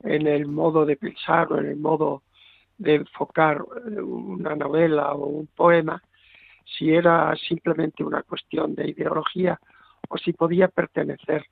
en 0.03 0.27
el 0.27 0.47
modo 0.47 0.87
de 0.87 0.97
pensar 0.97 1.53
o 1.53 1.59
en 1.59 1.67
el 1.67 1.77
modo 1.77 2.23
de 2.79 2.97
enfocar 2.97 3.59
eh, 3.59 4.01
una 4.01 4.55
novela 4.55 5.13
o 5.13 5.27
un 5.27 5.47
poema, 5.49 6.03
si 6.65 6.91
era 6.91 7.35
simplemente 7.37 8.05
una 8.05 8.23
cuestión 8.23 8.75
de 8.75 8.89
ideología 8.89 9.59
o 10.09 10.17
si 10.17 10.33
podía 10.33 10.69
pertenecer 10.69 11.45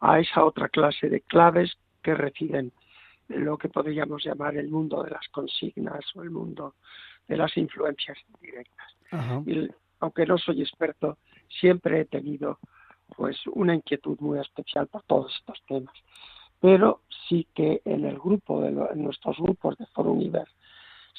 a 0.00 0.20
esa 0.20 0.44
otra 0.44 0.68
clase 0.68 1.08
de 1.08 1.20
claves 1.22 1.76
que 2.02 2.14
residen 2.14 2.72
en 3.28 3.44
lo 3.44 3.58
que 3.58 3.68
podríamos 3.68 4.24
llamar 4.24 4.56
el 4.56 4.68
mundo 4.68 5.02
de 5.02 5.10
las 5.10 5.26
consignas 5.28 6.04
o 6.14 6.22
el 6.22 6.30
mundo 6.30 6.74
de 7.26 7.36
las 7.36 7.56
influencias 7.56 8.18
directas. 8.40 8.86
Y, 9.46 9.68
aunque 10.00 10.26
no 10.26 10.38
soy 10.38 10.62
experto, 10.62 11.18
siempre 11.48 12.00
he 12.00 12.04
tenido 12.04 12.58
pues 13.16 13.38
una 13.46 13.74
inquietud 13.74 14.18
muy 14.20 14.38
especial 14.38 14.86
por 14.86 15.02
todos 15.04 15.34
estos 15.36 15.62
temas. 15.66 15.94
Pero 16.60 17.02
sí 17.28 17.46
que 17.54 17.82
en 17.84 18.04
el 18.04 18.18
grupo, 18.18 18.62
de 18.62 18.68
en 18.68 19.04
nuestros 19.04 19.36
grupos 19.38 19.76
de 19.78 19.86
Foro 19.86 20.12
Universe, 20.12 20.52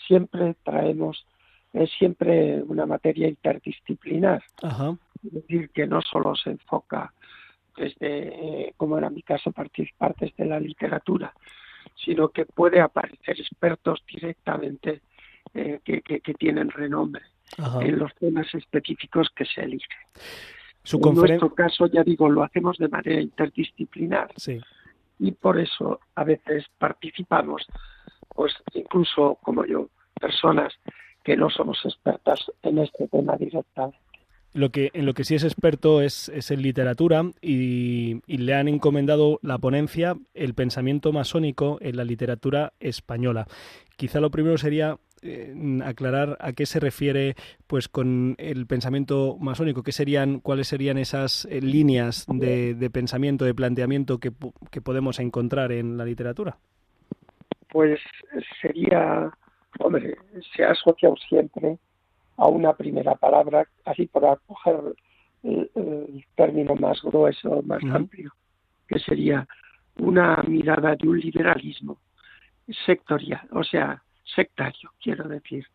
siempre 0.08 0.56
traemos 0.64 1.26
es 1.74 1.90
siempre 1.98 2.62
una 2.64 2.86
materia 2.86 3.28
interdisciplinar. 3.28 4.44
Es 5.24 5.34
decir, 5.34 5.70
que 5.70 5.86
no 5.86 6.02
solo 6.02 6.36
se 6.36 6.52
enfoca 6.52 7.14
desde, 7.76 8.74
como 8.78 8.98
era 8.98 9.10
mi 9.10 9.22
caso, 9.22 9.52
participar 9.52 10.16
desde 10.20 10.46
la 10.46 10.60
literatura, 10.60 11.34
sino 11.96 12.30
que 12.30 12.46
puede 12.46 12.82
aparecer 12.82 13.40
expertos 13.40 14.04
directamente 14.12 15.02
eh, 15.54 15.80
que, 15.84 16.02
que, 16.02 16.34
tienen 16.34 16.70
renombre 16.70 17.22
en 17.82 17.98
los 17.98 18.14
temas 18.16 18.54
específicos 18.54 19.30
que 19.36 19.46
se 19.46 19.62
eligen. 19.62 20.00
En 20.92 21.16
nuestro 21.16 21.54
caso, 21.54 21.88
ya 21.88 22.04
digo, 22.04 22.30
lo 22.30 22.44
hacemos 22.44 22.78
de 22.78 22.88
manera 22.88 23.22
interdisciplinar. 23.22 24.30
Y 25.20 25.32
por 25.32 25.60
eso 25.60 26.00
a 26.16 26.24
veces 26.24 26.66
participamos, 26.78 27.66
pues 28.30 28.54
incluso 28.74 29.38
como 29.42 29.66
yo, 29.66 29.90
personas 30.20 30.74
que 31.24 31.36
no 31.36 31.50
somos 31.50 31.80
expertas 31.86 32.40
en 32.64 32.80
este 32.80 33.08
tema 33.08 33.36
directamente. 33.38 34.00
Lo 34.54 34.72
que, 34.72 34.90
en 34.94 35.06
lo 35.06 35.14
que 35.14 35.26
sí 35.26 35.36
es 35.36 35.44
experto 35.44 36.02
es, 36.02 36.30
es 36.30 36.50
en 36.50 36.64
literatura 36.64 37.24
y, 37.40 38.22
le 38.26 38.56
han 38.56 38.68
encomendado 38.68 39.40
la 39.44 39.60
ponencia 39.60 40.16
El 40.34 40.56
pensamiento 40.56 41.12
masónico 41.12 41.78
en 41.82 41.98
la 41.98 42.04
literatura 42.04 42.74
española. 42.80 43.46
Quizá 43.96 44.20
lo 44.20 44.32
primero 44.32 44.58
sería 44.58 44.98
eh, 45.24 45.54
aclarar 45.84 46.38
a 46.40 46.54
qué 46.54 46.66
se 46.66 46.80
refiere 46.80 47.36
pues 47.68 47.88
con 47.88 48.36
el 48.38 48.66
pensamiento 48.68 49.38
masónico, 49.40 49.84
qué 49.84 49.92
serían, 49.92 50.40
cuáles 50.40 50.68
serían 50.68 50.98
esas 50.98 51.46
eh, 51.46 51.62
líneas 51.62 52.26
de, 52.28 52.76
de, 52.76 52.90
pensamiento, 52.90 53.46
de 53.46 53.54
planteamiento 53.54 54.20
que, 54.20 54.32
que 54.72 54.82
podemos 54.82 55.20
encontrar 55.20 55.72
en 55.72 55.98
la 55.98 56.06
literatura. 56.06 56.58
Pues 57.72 58.00
sería 58.62 59.32
hombre, 59.80 60.18
se 60.56 60.64
ha 60.64 60.72
asociado 60.72 61.16
siempre 61.28 61.78
a 62.38 62.48
una 62.48 62.74
primera 62.74 63.16
palabra, 63.16 63.68
así 63.86 64.08
por 64.08 64.26
acoger 64.26 64.96
el, 65.44 66.26
término 66.36 66.76
más 66.76 67.02
grueso, 67.02 67.62
más 67.64 67.84
amplio, 67.84 68.32
que 68.88 69.00
sería 69.00 69.48
una 69.98 70.44
mirada 70.48 70.96
de 70.96 71.08
un 71.08 71.20
liberalismo 71.20 71.98
sectorial, 72.86 73.48
o 73.52 73.64
sea, 73.64 74.02
sectario, 74.36 74.92
quiero 75.02 75.28
decir. 75.28 75.66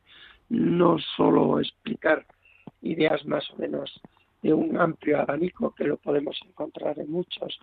No 0.49 0.99
solo 1.17 1.59
explicar 1.61 2.27
ideas 2.83 3.25
más 3.25 3.51
o 3.51 3.57
menos 3.57 4.01
de 4.43 4.53
un 4.53 4.77
amplio 4.79 5.21
abanico, 5.21 5.75
que 5.75 5.85
lo 5.85 5.97
podemos 5.97 6.39
encontrar 6.47 6.99
en 6.99 7.11
muchos, 7.11 7.59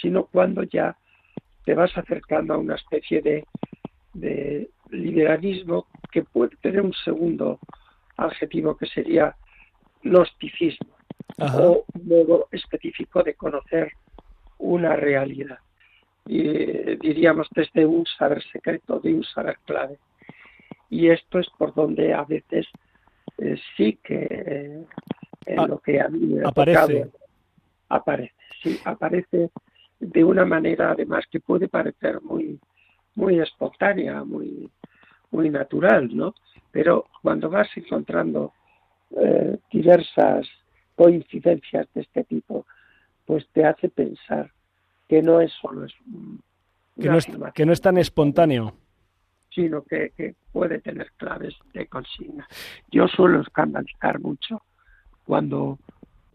sino 0.00 0.24
cuando 0.26 0.62
ya 0.62 0.96
te 1.64 1.74
vas 1.74 1.96
acercando 1.96 2.54
a 2.54 2.58
una 2.58 2.76
especie 2.76 3.20
de, 3.20 3.46
de 4.14 4.70
liberalismo 4.90 5.86
que 6.10 6.22
puede 6.22 6.56
tener 6.56 6.80
un 6.80 6.94
segundo 6.94 7.58
adjetivo 8.16 8.76
que 8.76 8.86
sería 8.86 9.36
gnosticismo 10.02 10.92
o 11.38 11.84
un 11.94 12.08
modo 12.08 12.48
específico 12.50 13.22
de 13.22 13.34
conocer 13.34 13.92
una 14.58 14.96
realidad. 14.96 15.58
Y, 16.26 16.40
eh, 16.40 16.98
diríamos 17.00 17.48
desde 17.54 17.84
un 17.84 18.06
saber 18.06 18.42
secreto, 18.52 19.00
de 19.00 19.14
un 19.14 19.24
saber 19.24 19.58
clave. 19.64 19.98
Y 20.92 21.08
esto 21.08 21.38
es 21.38 21.48
por 21.56 21.72
donde 21.72 22.12
a 22.12 22.22
veces 22.24 22.66
eh, 23.38 23.58
sí 23.78 23.98
que 24.04 24.26
eh, 24.30 24.84
en 25.46 25.58
ah, 25.58 25.66
lo 25.66 25.78
que 25.78 25.98
a 25.98 26.06
mí 26.08 26.18
me 26.18 26.46
aparece. 26.46 27.10
aparece, 27.88 28.34
sí, 28.62 28.78
aparece 28.84 29.48
de 29.98 30.22
una 30.22 30.44
manera 30.44 30.90
además 30.90 31.24
que 31.30 31.40
puede 31.40 31.66
parecer 31.66 32.20
muy 32.20 32.60
muy 33.14 33.40
espontánea, 33.40 34.22
muy 34.22 34.70
muy 35.30 35.48
natural, 35.48 36.14
¿no? 36.14 36.34
Pero 36.70 37.06
cuando 37.22 37.48
vas 37.48 37.68
encontrando 37.74 38.52
eh, 39.16 39.56
diversas 39.72 40.46
coincidencias 40.94 41.88
de 41.94 42.02
este 42.02 42.24
tipo, 42.24 42.66
pues 43.24 43.48
te 43.54 43.64
hace 43.64 43.88
pensar 43.88 44.52
que 45.08 45.22
no 45.22 45.40
es 45.40 45.52
solo 45.54 45.86
es 45.86 45.94
que 47.00 47.08
no 47.08 47.16
es, 47.16 47.26
que 47.54 47.64
no 47.64 47.72
es 47.72 47.80
tan 47.80 47.96
espontáneo 47.96 48.74
sino 49.54 49.82
que, 49.82 50.12
que, 50.16 50.34
puede 50.52 50.80
tener 50.80 51.12
claves 51.16 51.54
de 51.72 51.86
consigna. 51.86 52.46
Yo 52.90 53.08
suelo 53.08 53.40
escandalizar 53.40 54.20
mucho 54.20 54.62
cuando, 55.24 55.78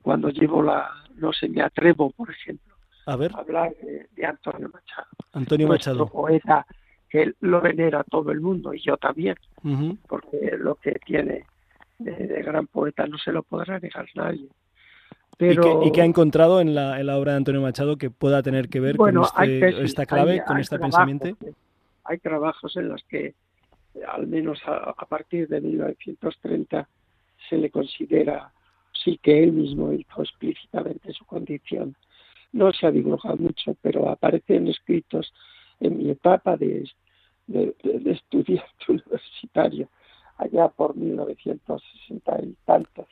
cuando 0.01 0.29
llevo 0.29 0.63
la, 0.63 0.89
no 1.15 1.31
sé, 1.33 1.47
me 1.49 1.61
atrevo, 1.61 2.09
por 2.11 2.31
ejemplo, 2.31 2.75
a, 3.05 3.15
ver. 3.15 3.31
hablar 3.35 3.73
de, 4.15 4.25
Antonio 4.25 4.69
Machado. 4.69 5.07
Antonio 5.33 5.67
Machado. 5.67 6.07
poeta 6.07 6.65
que 7.09 7.33
lo 7.41 7.61
venera 7.61 8.03
todo 8.03 8.31
el 8.31 8.41
mundo 8.41 8.73
y 8.73 8.81
yo 8.81 8.97
también, 8.97 9.35
porque 10.07 10.57
lo 10.57 10.75
que 10.75 10.93
tiene 11.05 11.45
de, 11.99 12.41
gran 12.43 12.67
poeta 12.67 13.05
no 13.07 13.17
se 13.17 13.31
lo 13.31 13.43
podrá 13.43 13.79
negar 13.79 14.07
nadie. 14.15 14.47
Pero... 15.37 15.83
¿Y, 15.83 15.91
qué, 15.91 16.01
ha 16.01 16.05
encontrado 16.05 16.59
en 16.59 16.73
la, 16.73 16.99
en 16.99 17.05
la, 17.05 17.17
obra 17.17 17.33
de 17.33 17.37
Antonio 17.37 17.61
Machado 17.61 17.97
que 17.97 18.09
pueda 18.09 18.41
tener 18.41 18.69
que 18.69 18.79
ver 18.79 18.97
con 18.97 19.21
este, 19.21 19.83
esta 19.83 20.05
clave, 20.05 20.43
con 20.45 20.57
este 20.57 20.79
pensamiento? 20.79 21.37
Hay 22.07 22.19
trabajos 22.19 22.75
en 22.77 22.89
los 22.89 23.03
que, 23.03 23.35
al 24.07 24.27
menos 24.27 24.59
a, 24.65 24.93
partir 25.05 25.47
de 25.47 25.59
1930, 25.61 26.87
se 27.49 27.57
le 27.57 27.69
considera, 27.69 28.51
sí 28.93 29.19
que 29.21 29.43
él 29.43 29.51
mismo 29.51 29.91
hizo 29.91 30.21
explícitamente 30.21 31.11
su 31.13 31.25
condición. 31.25 31.95
No 32.53 32.71
se 32.71 32.87
ha 32.87 32.91
divulgado 32.91 33.35
mucho, 33.37 33.75
pero 33.81 34.09
aparecen 34.09 34.67
escritos 34.67 35.33
en 35.79 35.97
mi 35.97 36.09
etapa 36.09 36.55
de, 36.55 36.89
de, 37.47 37.75
estudiante 38.05 38.65
universitario, 38.87 39.89
allá 40.37 40.69
por 40.69 40.95
1960 40.95 42.41
y 42.43 42.55
tantos, 42.65 43.07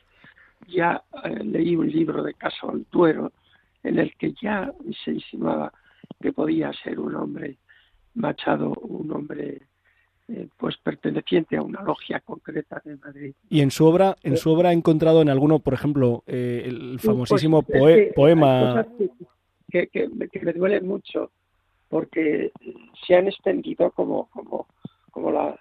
ya 0.68 1.02
eh, 1.24 1.44
leí 1.44 1.76
un 1.76 1.90
libro 1.90 2.22
de 2.22 2.34
Caso 2.34 2.70
Altuero 2.70 3.32
en 3.82 3.98
el 3.98 4.14
que 4.16 4.32
ya 4.40 4.72
se 5.04 5.12
insinuaba 5.12 5.72
que 6.20 6.32
podía 6.32 6.72
ser 6.72 6.98
un 6.98 7.14
hombre 7.14 7.58
Machado, 8.16 8.72
un 8.80 9.12
hombre 9.12 9.62
eh, 10.28 10.48
pues 10.56 10.76
perteneciente 10.78 11.56
a 11.56 11.62
una 11.62 11.82
logia 11.82 12.18
concreta 12.20 12.82
de 12.84 12.96
Madrid. 12.96 13.34
Y 13.48 13.60
en 13.60 13.70
su 13.70 13.86
obra, 13.86 14.16
en 14.22 14.36
su 14.36 14.50
obra 14.50 14.70
ha 14.70 14.72
encontrado 14.72 15.22
en 15.22 15.28
alguno, 15.28 15.60
por 15.60 15.74
ejemplo, 15.74 16.24
eh, 16.26 16.64
el 16.66 16.92
pues, 16.94 17.04
famosísimo 17.04 17.62
poema 17.62 18.84
que, 19.70 19.86
que, 19.86 20.08
me 20.08 20.52
duelen 20.52 20.86
mucho 20.86 21.30
porque 21.88 22.50
se 23.06 23.14
han 23.14 23.28
extendido 23.28 23.90
como 23.92 24.28
como 24.30 24.66
como 25.12 25.30
la, 25.30 25.58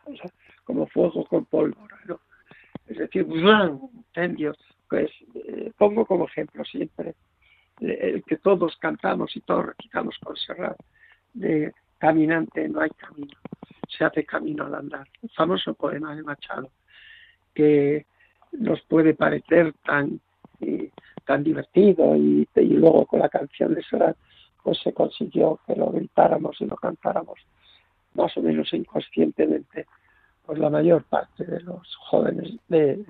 como 0.64 0.88
fuego 0.88 1.26
con 1.26 1.46
pólvora, 1.46 2.00
¿no? 2.08 2.20
Es 2.88 2.98
decir, 2.98 3.28
incendios. 3.30 4.58
Pues 4.90 5.10
eh, 5.34 5.72
pongo 5.78 6.06
como 6.06 6.26
ejemplo 6.26 6.64
siempre 6.64 7.16
el 7.82 8.24
que 8.24 8.38
todos 8.38 8.78
cantamos 8.78 9.36
y 9.36 9.42
todos 9.42 9.68
recitamos 9.68 10.16
con 10.20 10.36
Serrat 10.38 10.78
de 11.34 11.74
caminante 12.06 12.70
no 12.70 12.82
hay 12.82 12.90
camino 12.92 13.36
se 13.88 14.04
hace 14.04 14.26
camino 14.26 14.66
al 14.66 14.76
andar. 14.76 15.08
El 15.22 15.30
famoso 15.30 15.74
poema 15.74 16.16
de 16.16 16.24
Machado, 16.24 16.70
que 17.54 18.06
nos 18.52 18.82
puede 18.84 19.14
parecer 19.14 19.74
tan, 19.84 20.20
divertido 21.44 22.16
y, 22.16 22.48
luego 22.56 23.06
con 23.06 23.20
la 23.20 23.30
canción 23.30 23.74
de 23.74 23.84
Serrat 23.84 24.18
pues 24.64 24.80
se 24.80 24.94
consiguió 24.94 25.60
que 25.66 25.76
lo 25.76 25.92
gritáramos 25.92 26.60
y 26.60 26.66
lo 26.66 26.76
cantáramos 26.76 27.40
más 28.14 28.36
o 28.38 28.42
menos 28.42 28.74
inconscientemente 28.74 29.86
pues 30.46 30.58
la 30.60 30.70
mayor 30.70 31.04
parte 31.04 31.44
de 31.44 31.60
los 31.62 31.96
jóvenes 31.98 32.54
de, 32.68 33.04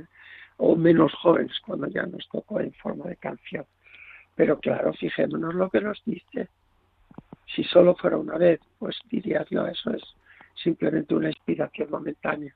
o 0.57 0.75
menos 0.75 1.13
jóvenes 1.13 1.59
cuando 1.65 1.87
ya 1.87 2.05
nos 2.05 2.27
tocó 2.29 2.59
en 2.59 2.73
forma 2.73 3.05
de 3.05 3.17
canción. 3.17 3.65
Pero 4.35 4.59
claro, 4.59 4.93
fijémonos 4.93 5.53
lo 5.53 5.69
que 5.69 5.81
nos 5.81 6.01
dice. 6.05 6.49
Si 7.53 7.63
solo 7.63 7.95
fuera 7.95 8.17
una 8.17 8.37
vez, 8.37 8.59
pues 8.79 8.97
dirías, 9.09 9.51
no, 9.51 9.67
eso 9.67 9.91
es 9.91 10.03
simplemente 10.55 11.15
una 11.15 11.29
inspiración 11.29 11.89
momentánea. 11.91 12.55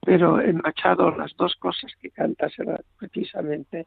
Pero 0.00 0.40
en 0.40 0.58
Machado 0.58 1.10
las 1.10 1.34
dos 1.36 1.54
cosas 1.56 1.92
que 2.00 2.10
canta 2.10 2.48
serán 2.50 2.80
precisamente, 2.98 3.86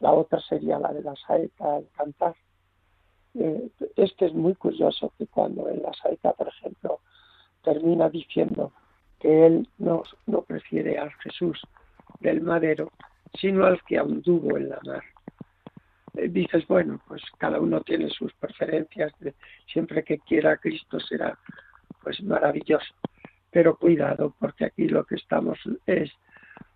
la 0.00 0.12
otra 0.12 0.40
sería 0.40 0.78
la 0.78 0.92
de 0.92 1.02
la 1.02 1.14
saeta 1.16 1.76
al 1.76 1.88
cantar. 1.96 2.34
Eh, 3.34 3.68
este 3.96 4.26
es 4.26 4.34
muy 4.34 4.54
curioso 4.54 5.12
que 5.18 5.26
cuando 5.26 5.68
en 5.68 5.82
la 5.82 5.92
saeta, 5.94 6.32
por 6.32 6.48
ejemplo, 6.48 7.00
termina 7.62 8.08
diciendo 8.08 8.72
que 9.18 9.46
él 9.46 9.68
no, 9.78 10.02
no 10.26 10.42
prefiere 10.42 10.98
al 10.98 11.12
Jesús 11.14 11.60
del 12.20 12.40
madero, 12.40 12.90
sino 13.34 13.64
al 13.64 13.82
que 13.82 13.98
anduvo 13.98 14.56
en 14.56 14.68
la 14.70 14.78
mar. 14.84 15.02
Eh, 16.16 16.28
dices, 16.28 16.66
bueno, 16.66 17.00
pues 17.06 17.22
cada 17.38 17.60
uno 17.60 17.80
tiene 17.82 18.08
sus 18.10 18.32
preferencias, 18.34 19.12
de, 19.20 19.34
siempre 19.66 20.04
que 20.04 20.18
quiera 20.18 20.56
Cristo 20.56 21.00
será 21.00 21.38
pues 22.02 22.22
maravilloso. 22.22 22.94
Pero 23.50 23.76
cuidado, 23.76 24.34
porque 24.38 24.66
aquí 24.66 24.88
lo 24.88 25.04
que 25.04 25.16
estamos 25.16 25.58
es, 25.86 26.10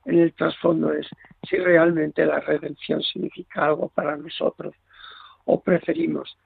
en 0.04 0.18
el 0.18 0.32
trasfondo 0.34 0.92
es 0.92 1.06
si 1.48 1.56
realmente 1.56 2.24
la 2.24 2.40
redención 2.40 3.02
significa 3.02 3.66
algo 3.66 3.88
para 3.88 4.16
nosotros 4.16 4.74
o 5.44 5.60
preferimos 5.60 6.36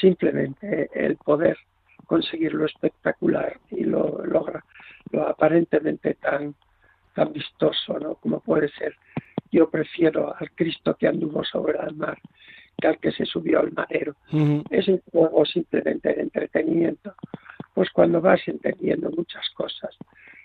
simplemente 0.00 0.90
el 0.94 1.16
poder 1.16 1.56
conseguir 2.06 2.54
lo 2.54 2.66
espectacular 2.66 3.58
y 3.70 3.84
lo 3.84 4.24
logra 4.24 4.64
lo 5.12 5.28
aparentemente 5.28 6.14
tan 6.14 6.54
tan 7.14 7.32
vistoso 7.32 7.98
no 7.98 8.14
como 8.16 8.40
puede 8.40 8.68
ser 8.70 8.96
yo 9.50 9.70
prefiero 9.70 10.34
al 10.36 10.50
Cristo 10.52 10.96
que 10.96 11.08
anduvo 11.08 11.44
sobre 11.44 11.78
el 11.78 11.94
mar 11.94 12.18
que 12.80 12.86
al 12.86 12.98
que 12.98 13.12
se 13.12 13.26
subió 13.26 13.60
al 13.60 13.72
madero 13.72 14.14
es 14.70 14.88
un 14.88 15.00
juego 15.12 15.44
simplemente 15.44 16.14
de 16.14 16.22
entretenimiento 16.22 17.14
pues 17.74 17.90
cuando 17.90 18.20
vas 18.20 18.40
entendiendo 18.46 19.10
muchas 19.10 19.48
cosas 19.50 19.96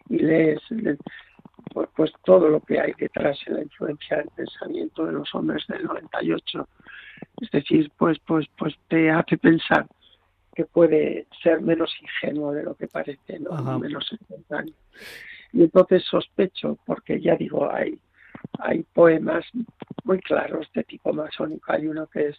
y 0.09 0.19
lees 0.19 0.61
pues, 1.73 1.89
pues, 1.95 2.11
todo 2.23 2.49
lo 2.49 2.61
que 2.61 2.79
hay 2.79 2.93
detrás 2.97 3.37
en 3.47 3.55
la 3.55 3.63
influencia 3.63 4.17
del 4.17 4.29
pensamiento 4.35 5.05
de 5.05 5.13
los 5.13 5.33
hombres 5.33 5.65
del 5.67 5.83
98, 5.83 6.67
es 7.41 7.51
decir, 7.51 7.91
pues, 7.97 8.17
pues, 8.25 8.47
pues 8.57 8.73
te 8.87 9.09
hace 9.11 9.37
pensar 9.37 9.87
que 10.53 10.65
puede 10.65 11.27
ser 11.43 11.61
menos 11.61 11.93
ingenuo 12.01 12.53
de 12.53 12.63
lo 12.63 12.75
que 12.75 12.87
parece, 12.87 13.39
¿no? 13.39 13.79
menos 13.79 14.09
espontáneo. 14.11 14.73
Y 15.51 15.63
entonces 15.63 16.03
sospecho, 16.03 16.77
porque 16.85 17.19
ya 17.19 17.35
digo, 17.35 17.69
hay, 17.69 17.99
hay 18.59 18.83
poemas 18.93 19.45
muy 20.03 20.19
claros 20.19 20.67
de 20.73 20.83
tipo 20.83 21.13
masónico. 21.13 21.71
Hay 21.71 21.87
uno 21.87 22.07
que 22.07 22.29
es, 22.29 22.37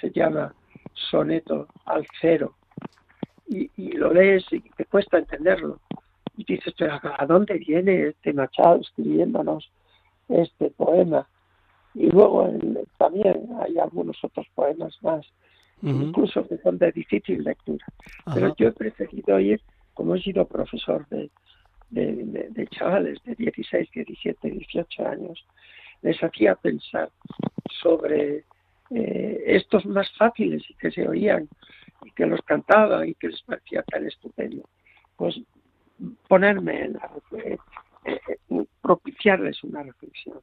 se 0.00 0.10
llama 0.10 0.54
Soneto 0.94 1.68
al 1.84 2.06
Cero, 2.20 2.54
y, 3.48 3.70
y 3.76 3.92
lo 3.92 4.12
lees 4.12 4.44
y 4.52 4.60
te 4.60 4.84
cuesta 4.86 5.18
entenderlo. 5.18 5.80
Y 6.36 6.44
dices, 6.44 6.74
pero 6.76 7.00
¿a 7.02 7.26
dónde 7.26 7.54
viene 7.54 8.08
este 8.08 8.32
Machado 8.32 8.80
escribiéndonos 8.80 9.70
este 10.28 10.70
poema? 10.70 11.26
Y 11.94 12.10
luego 12.10 12.50
también 12.98 13.48
hay 13.60 13.78
algunos 13.78 14.22
otros 14.22 14.46
poemas 14.54 14.98
más, 15.02 15.26
incluso 15.80 16.46
que 16.46 16.58
son 16.58 16.76
de 16.76 16.92
difícil 16.92 17.42
lectura. 17.42 17.86
Pero 18.34 18.54
yo 18.56 18.68
he 18.68 18.72
preferido 18.72 19.40
ir, 19.40 19.62
como 19.94 20.14
he 20.14 20.20
sido 20.20 20.46
profesor 20.46 21.08
de, 21.08 21.30
de, 21.90 22.48
de, 22.50 22.66
chavales 22.68 23.22
de 23.24 23.34
16, 23.34 23.90
17, 23.92 24.50
18 24.50 25.06
años, 25.06 25.46
les 26.02 26.22
hacía 26.22 26.54
pensar 26.54 27.10
sobre 27.80 28.44
eh, 28.90 29.42
estos 29.46 29.86
más 29.86 30.10
fáciles 30.16 30.62
y 30.68 30.74
que 30.74 30.90
se 30.90 31.08
oían 31.08 31.48
y 32.04 32.10
que 32.12 32.26
los 32.26 32.40
cantaba 32.42 33.06
y 33.06 33.14
que 33.14 33.28
les 33.28 33.42
parecía 33.42 33.82
tan 33.82 34.06
estupendo, 34.06 34.68
pues 35.16 35.40
ponerme 36.28 36.84
en 36.84 36.92
la, 36.94 37.10
eh, 37.42 37.58
eh, 38.04 38.64
propiciarles 38.82 39.62
una 39.64 39.82
reflexión. 39.82 40.40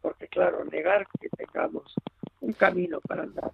Porque 0.00 0.26
claro, 0.28 0.64
negar 0.64 1.06
que 1.20 1.28
tengamos 1.30 1.94
un 2.40 2.52
camino 2.52 3.00
para 3.00 3.22
andar 3.22 3.50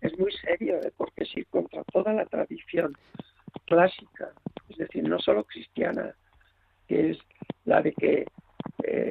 es 0.00 0.18
muy 0.18 0.32
serio, 0.32 0.80
¿eh? 0.82 0.92
porque 0.96 1.24
si 1.24 1.44
contra 1.44 1.84
toda 1.84 2.12
la 2.12 2.24
tradición 2.26 2.96
clásica, 3.66 4.32
es 4.68 4.78
decir, 4.78 5.06
no 5.08 5.18
solo 5.18 5.44
cristiana, 5.44 6.14
que 6.90 7.10
es 7.10 7.18
la 7.66 7.80
de 7.82 7.92
que 7.92 8.26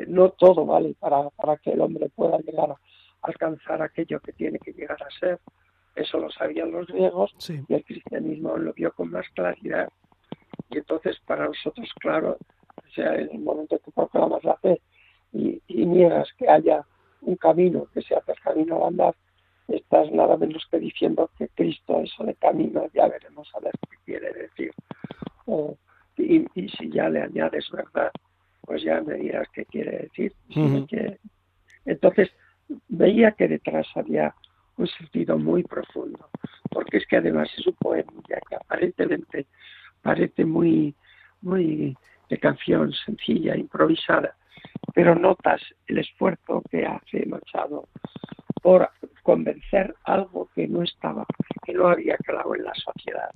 no 0.08 0.32
todo 0.32 0.66
vale 0.66 0.96
para, 1.00 1.30
para 1.30 1.56
que 1.56 1.72
el 1.72 1.80
hombre 1.80 2.10
pueda 2.10 2.38
llegar 2.40 2.72
a 2.72 2.80
alcanzar 3.22 3.82
aquello 3.82 4.20
que 4.20 4.34
tiene 4.34 4.60
que 4.60 4.74
llegar 4.74 5.02
a 5.02 5.10
ser, 5.18 5.40
eso 5.96 6.20
lo 6.20 6.30
sabían 6.30 6.72
los 6.72 6.88
griegos 6.88 7.34
y 7.48 7.74
el 7.74 7.86
cristianismo 7.86 8.58
lo 8.58 8.74
vio 8.74 8.92
con 8.92 9.12
más 9.12 9.26
claridad. 9.34 9.88
Y 10.70 10.80
entonces 10.80 11.18
para 11.26 11.46
nosotros, 11.46 11.90
claro, 12.02 12.38
o 12.78 12.90
sea, 12.94 13.16
en 13.16 13.30
el 13.32 13.40
momento 13.40 13.80
que 13.80 13.92
proclamas 13.92 14.44
la 14.44 14.58
fe 14.58 14.82
y, 15.32 15.62
niegas 15.70 16.28
que 16.38 16.50
haya 16.50 16.86
un 17.22 17.38
camino 17.38 17.88
que 17.94 18.02
sea 18.02 18.22
el 18.28 18.40
camino 18.42 18.76
al 18.78 18.90
andar, 18.90 19.16
estás 19.70 20.12
nada 20.12 20.36
menos 20.36 20.68
que 20.70 20.80
diciendo 20.80 21.30
que 21.38 21.48
Cristo, 21.48 22.02
eso 22.02 22.26
de 22.26 22.36
camino, 22.36 22.88
ya 22.94 23.08
veremos 23.08 23.50
a 23.56 23.60
ver 23.62 23.74
qué 23.90 23.98
quiere 24.04 24.34
decir. 24.34 24.74
Y, 26.20 26.70
si 26.70 26.90
ya 26.90 27.10
le 27.10 27.22
añades 27.22 27.70
verdad, 27.72 28.12
pues 28.62 28.84
ya 28.84 29.02
me 29.02 29.16
dirás 29.16 29.48
qué 29.54 29.66
quiere 29.66 30.10
decir. 30.10 30.34
Entonces, 31.86 32.30
veía 32.88 33.32
que 33.32 33.48
detrás 33.48 33.88
había 33.96 34.34
un 34.78 34.88
sentido 34.88 35.38
muy 35.38 35.64
profundo, 35.64 36.30
porque 36.70 36.98
es 36.98 37.08
que 37.08 37.18
además 37.18 37.50
es 37.58 37.68
un 37.68 37.74
poema 37.74 38.12
que 38.28 38.56
aparentemente 38.56 39.48
parece 40.02 40.46
muy, 40.46 40.96
muy 41.42 41.98
de 42.30 42.38
canción 42.38 42.94
sencilla, 42.94 43.58
improvisada, 43.58 44.36
pero 44.94 45.16
notas 45.16 45.62
el 45.88 46.00
esfuerzo 46.00 46.62
que 46.70 46.86
hace 46.86 47.26
Machado 47.26 47.88
por 48.62 48.90
convencer 49.24 49.96
algo 50.04 50.50
que 50.54 50.68
no 50.68 50.84
estaba, 50.84 51.26
que 51.66 51.74
no 51.74 51.88
había 51.88 52.18
claro 52.18 52.56
en 52.56 52.64
la 52.64 52.74
sociedad. 52.76 53.30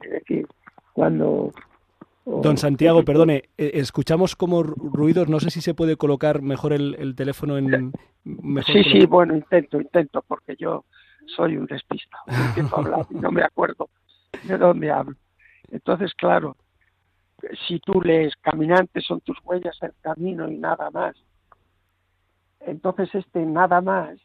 Es 0.00 0.10
decir, 0.10 0.46
cuando 0.92 1.52
Don 2.42 2.58
Santiago, 2.58 3.04
perdone, 3.04 3.44
eh, 3.56 3.72
escuchamos 3.74 4.36
como 4.36 4.62
ruidos, 4.62 5.28
no 5.28 5.40
sé 5.40 5.50
si 5.50 5.62
se 5.62 5.74
puede 5.74 5.96
colocar 5.96 6.42
mejor 6.42 6.74
el, 6.74 7.14
teléfono 7.16 7.56
en... 7.56 7.92
sí, 8.66 8.84
sí, 8.84 9.06
bueno, 9.06 9.34
intento, 9.34 9.80
intento, 9.80 10.22
porque 10.28 10.54
yo 10.58 10.84
soy 11.36 11.56
un 11.56 11.66
despistado, 11.66 12.24
empiezo 12.48 12.76
a 12.76 12.80
hablar 12.80 13.06
y 13.10 13.14
no 13.14 13.32
me 13.32 13.42
acuerdo 13.42 13.88
de 14.44 14.58
dónde 14.58 14.90
hablo. 14.90 15.16
Entonces, 15.70 16.12
claro, 16.14 16.56
si 17.66 17.78
tú 17.80 18.02
lees 18.02 18.34
caminantes 18.42 19.04
son 19.06 19.20
tus 19.20 19.38
huellas 19.44 19.76
el 19.80 19.92
camino 20.02 20.50
y 20.50 20.58
nada 20.58 20.90
más, 20.90 21.16
entonces 22.60 23.08
este 23.14 23.40
nada 23.46 23.80
más 23.80 24.18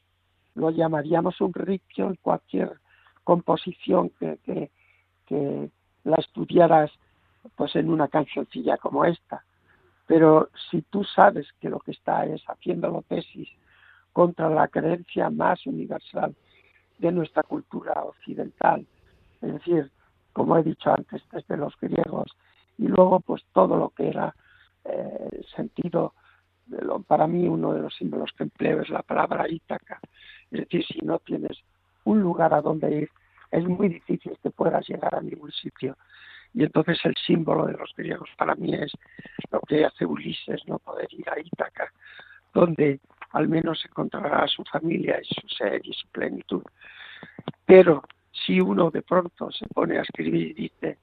lo 0.55 0.71
llamaríamos 0.71 1.39
un 1.39 1.53
ritmo 1.53 2.09
en 2.09 2.15
cualquier 2.21 2.73
composición 3.23 4.11
que, 4.19 4.39
que, 4.43 4.71
que 5.25 5.69
la 6.03 6.17
estudiaras 6.17 6.91
pues 7.55 7.75
en 7.75 7.89
una 7.89 8.07
cancioncilla 8.07 8.77
como 8.77 9.05
esta. 9.05 9.43
Pero 10.07 10.49
si 10.69 10.81
tú 10.83 11.03
sabes 11.03 11.47
que 11.59 11.69
lo 11.69 11.79
que 11.79 11.91
está 11.91 12.25
es 12.25 12.43
haciendo 12.47 13.03
tesis 13.07 13.49
contra 14.11 14.49
la 14.49 14.67
creencia 14.67 15.29
más 15.29 15.65
universal 15.65 16.35
de 16.99 17.11
nuestra 17.11 17.43
cultura 17.43 17.93
occidental, 18.03 18.85
es 19.41 19.53
decir, 19.53 19.91
como 20.33 20.57
he 20.57 20.63
dicho 20.63 20.91
antes, 20.91 21.21
desde 21.31 21.57
los 21.57 21.73
griegos, 21.79 22.31
y 22.77 22.87
luego 22.87 23.19
pues 23.19 23.43
todo 23.53 23.77
lo 23.77 23.89
que 23.89 24.09
era 24.09 24.35
eh, 24.85 25.43
sentido, 25.55 26.13
de 26.65 26.81
lo, 26.83 27.01
para 27.01 27.27
mí 27.27 27.47
uno 27.47 27.73
de 27.73 27.81
los 27.81 27.95
símbolos 27.95 28.31
que 28.37 28.43
empleo 28.43 28.81
es 28.81 28.89
la 28.89 29.03
palabra 29.03 29.49
Ítaca, 29.49 29.99
es 30.51 30.61
decir, 30.61 30.85
si 30.85 30.99
no 30.99 31.19
tienes 31.19 31.57
un 32.05 32.21
lugar 32.21 32.53
a 32.53 32.61
donde 32.61 32.91
ir, 32.95 33.09
es 33.51 33.65
muy 33.65 33.87
difícil 33.87 34.37
que 34.41 34.49
puedas 34.49 34.87
llegar 34.87 35.15
a 35.15 35.21
ningún 35.21 35.51
sitio. 35.51 35.95
Y 36.53 36.63
entonces 36.63 36.99
el 37.03 37.15
símbolo 37.15 37.65
de 37.65 37.73
los 37.73 37.93
griegos 37.95 38.29
para 38.37 38.55
mí 38.55 38.73
es 38.73 38.91
lo 39.51 39.59
que 39.61 39.85
hace 39.85 40.05
Ulises, 40.05 40.61
no 40.67 40.79
poder 40.79 41.07
ir 41.11 41.27
a 41.29 41.39
Ítaca, 41.39 41.91
donde 42.53 42.99
al 43.31 43.47
menos 43.47 43.83
encontrará 43.85 44.47
su 44.47 44.63
familia 44.63 45.19
y 45.21 45.33
su 45.33 45.47
ser 45.47 45.81
y 45.83 45.93
su 45.93 46.07
plenitud. 46.09 46.63
Pero 47.65 48.03
si 48.31 48.59
uno 48.59 48.91
de 48.91 49.01
pronto 49.01 49.51
se 49.51 49.65
pone 49.67 49.97
a 49.97 50.01
escribir 50.03 50.51
y 50.51 50.53
dice, 50.53 50.99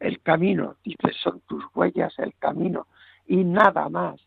el 0.00 0.20
camino, 0.20 0.76
dice, 0.82 1.12
son 1.22 1.40
tus 1.40 1.64
huellas 1.74 2.18
el 2.18 2.34
camino, 2.38 2.86
y 3.26 3.44
nada 3.44 3.88
más, 3.88 4.20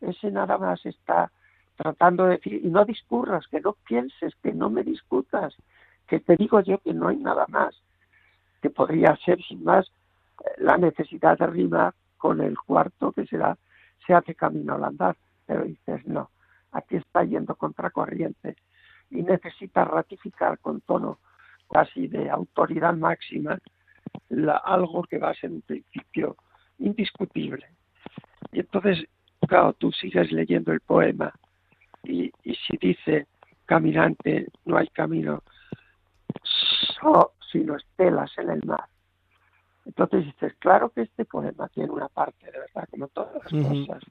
ese 0.00 0.30
nada 0.30 0.58
más 0.58 0.84
está 0.84 1.30
tratando 1.76 2.24
de 2.24 2.36
decir, 2.36 2.60
y 2.64 2.68
no 2.68 2.84
discurras, 2.84 3.46
que 3.46 3.60
no 3.60 3.74
pienses, 3.86 4.34
que 4.42 4.52
no 4.52 4.68
me 4.68 4.82
discutas, 4.82 5.54
que 6.08 6.18
te 6.20 6.36
digo 6.36 6.60
yo 6.60 6.78
que 6.78 6.92
no 6.92 7.08
hay 7.08 7.16
nada 7.16 7.46
más, 7.48 7.80
que 8.60 8.70
podría 8.70 9.16
ser 9.24 9.40
sin 9.44 9.62
más 9.62 9.90
la 10.58 10.76
necesidad 10.76 11.38
de 11.38 11.46
rimar 11.46 11.94
con 12.16 12.40
el 12.40 12.58
cuarto 12.58 13.12
que 13.12 13.26
será 13.26 13.56
se 14.06 14.14
hace 14.14 14.34
camino 14.34 14.74
al 14.74 14.84
andar, 14.84 15.16
pero 15.46 15.64
dices 15.64 16.06
no, 16.06 16.30
aquí 16.72 16.96
está 16.96 17.24
yendo 17.24 17.54
contracorriente 17.54 18.56
y 19.10 19.22
necesita 19.22 19.84
ratificar 19.84 20.58
con 20.58 20.80
tono 20.82 21.18
casi 21.70 22.08
de 22.08 22.30
autoridad 22.30 22.94
máxima 22.94 23.58
la, 24.28 24.56
algo 24.56 25.02
que 25.04 25.18
va 25.18 25.30
a 25.30 25.34
ser 25.34 25.50
un 25.50 25.62
principio 25.62 26.36
indiscutible. 26.78 27.66
Y 28.52 28.60
entonces, 28.60 29.06
claro, 29.46 29.72
tú 29.74 29.92
sigues 29.92 30.32
leyendo 30.32 30.72
el 30.72 30.80
poema 30.80 31.32
y, 32.02 32.30
y 32.42 32.54
si 32.54 32.76
dice 32.78 33.26
caminante, 33.66 34.48
no 34.64 34.78
hay 34.78 34.88
camino, 34.88 35.42
sino 37.52 37.76
estelas 37.76 38.30
en 38.38 38.50
el 38.50 38.62
mar. 38.64 38.84
Entonces 39.88 40.26
dices, 40.26 40.52
claro 40.58 40.90
que 40.90 41.00
este 41.02 41.24
poema 41.24 41.66
tiene 41.68 41.90
una 41.90 42.08
parte, 42.08 42.44
de 42.44 42.58
verdad, 42.58 42.86
como 42.90 43.08
todas 43.08 43.34
las 43.34 43.64
cosas, 43.64 44.04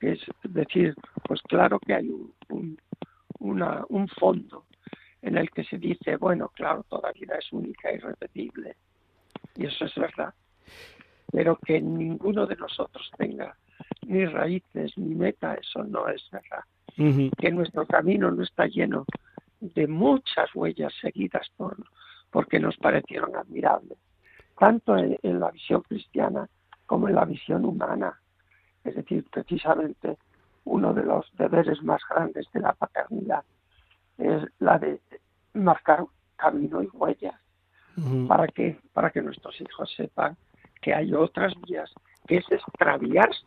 que 0.00 0.12
es 0.12 0.20
decir, 0.44 0.94
pues 1.24 1.42
claro 1.42 1.78
que 1.78 1.92
hay 1.92 2.08
un, 2.08 2.78
una, 3.38 3.84
un 3.90 4.08
fondo 4.08 4.64
en 5.20 5.36
el 5.36 5.50
que 5.50 5.62
se 5.64 5.76
dice, 5.76 6.16
bueno, 6.16 6.48
claro, 6.54 6.86
toda 6.88 7.12
vida 7.12 7.36
es 7.36 7.52
única 7.52 7.92
y 7.92 7.98
repetible, 7.98 8.76
y 9.56 9.66
eso 9.66 9.84
es 9.84 9.94
verdad, 9.94 10.32
pero 11.30 11.56
que 11.56 11.82
ninguno 11.82 12.46
de 12.46 12.56
nosotros 12.56 13.10
tenga 13.18 13.54
ni 14.06 14.24
raíces 14.24 14.96
ni 14.96 15.14
meta, 15.14 15.54
eso 15.54 15.84
no 15.84 16.08
es 16.08 16.22
verdad. 16.30 16.64
Que 17.36 17.50
nuestro 17.50 17.86
camino 17.86 18.30
no 18.30 18.42
está 18.42 18.66
lleno 18.66 19.04
de 19.60 19.86
muchas 19.86 20.54
huellas 20.54 20.94
seguidas 20.98 21.46
por, 21.56 21.76
porque 22.30 22.58
nos 22.58 22.76
parecieron 22.78 23.36
admirables, 23.36 23.98
tanto 24.58 24.96
en, 24.96 25.40
la 25.40 25.50
visión 25.50 25.82
cristiana 25.82 26.48
como 26.86 27.08
en 27.08 27.14
la 27.14 27.24
visión 27.24 27.64
humana. 27.64 28.20
Es 28.82 28.94
decir, 28.94 29.24
precisamente 29.30 30.18
uno 30.64 30.92
de 30.92 31.04
los 31.04 31.26
deberes 31.36 31.82
más 31.82 32.00
grandes 32.08 32.46
de 32.52 32.60
la 32.60 32.72
paternidad 32.72 33.44
es 34.18 34.42
la 34.58 34.78
de 34.78 35.00
marcar 35.54 36.04
camino 36.36 36.82
y 36.82 36.88
huellas 36.92 37.34
para 38.26 38.48
que 38.48 38.80
para 38.92 39.10
que 39.10 39.22
nuestros 39.22 39.60
hijos 39.60 39.92
sepan 39.96 40.36
que 40.80 40.92
hay 40.92 41.14
otras 41.14 41.52
vías 41.62 41.92
que 42.26 42.38
es 42.38 42.44
extraviarse 42.50 43.46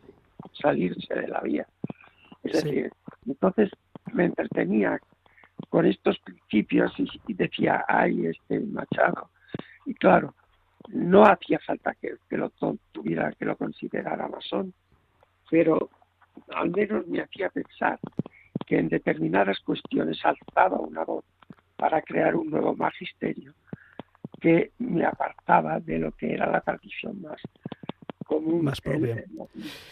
salirse 0.54 1.14
de 1.14 1.28
la 1.28 1.40
vía 1.40 1.66
es 2.42 2.64
decir 2.64 2.90
entonces 3.26 3.70
me 4.12 4.24
entretenía 4.24 4.98
con 5.68 5.86
estos 5.86 6.18
principios 6.20 6.92
y, 7.26 7.34
decía, 7.34 7.84
ay, 7.88 8.26
este 8.26 8.60
Machado. 8.60 9.30
Y 9.86 9.94
claro, 9.94 10.34
no 10.88 11.24
hacía 11.24 11.58
falta 11.58 11.94
que, 11.94 12.16
lo 12.36 12.50
tuviera, 12.92 13.32
que 13.32 13.44
lo 13.44 13.56
considerara 13.56 14.28
masón, 14.28 14.72
pero 15.50 15.90
al 16.54 16.70
menos 16.70 17.06
me 17.06 17.20
hacía 17.20 17.50
pensar 17.50 17.98
que 18.66 18.78
en 18.78 18.88
determinadas 18.88 19.58
cuestiones 19.60 20.18
alzaba 20.24 20.78
una 20.78 21.04
voz 21.04 21.24
para 21.76 22.02
crear 22.02 22.36
un 22.36 22.50
nuevo 22.50 22.74
magisterio 22.74 23.54
que 24.40 24.72
me 24.78 25.04
apartaba 25.04 25.80
de 25.80 25.98
lo 25.98 26.12
que 26.12 26.32
era 26.34 26.50
la 26.50 26.60
tradición 26.60 27.20
más 27.22 27.40
común. 28.24 28.64
Más 28.64 28.80
propia. 28.80 29.24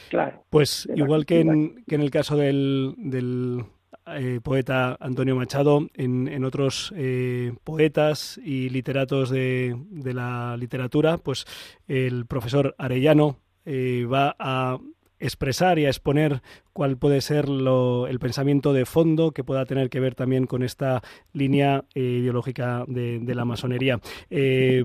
claro. 0.09 0.45
Pues 0.51 0.89
igual 0.95 1.27
que 1.27 1.41
en, 1.41 1.85
que 1.85 1.95
en 1.95 2.03
el 2.03 2.11
caso 2.11 2.37
del, 2.37 2.95
del 2.99 3.65
eh, 4.15 4.41
poeta 4.43 4.97
Antonio 5.01 5.35
Machado, 5.35 5.89
en, 5.95 6.45
otros 6.45 6.93
eh, 6.97 7.55
poetas 7.65 8.39
y 8.45 8.69
literatos 8.69 9.31
de, 9.31 9.77
la 10.05 10.57
literatura, 10.57 11.19
pues 11.19 11.45
el 11.89 12.27
profesor 12.27 12.77
Arellano 12.79 13.39
eh, 13.65 14.07
va 14.11 14.37
a 14.39 14.79
expresar 15.19 15.79
y 15.79 15.87
a 15.87 15.89
exponer 15.89 16.41
cuál 16.73 16.99
puede 16.99 17.21
ser 17.21 17.47
el 17.47 18.19
pensamiento 18.21 18.73
de 18.73 18.87
fondo 18.87 19.33
que 19.33 19.43
pueda 19.43 19.65
tener 19.65 19.91
que 19.91 19.99
ver 19.99 20.15
también 20.15 20.47
con 20.47 20.63
esta 20.63 21.03
línea 21.33 21.85
ideológica 21.95 22.85
de, 22.87 23.35
la 23.35 23.45
masonería. 23.45 23.99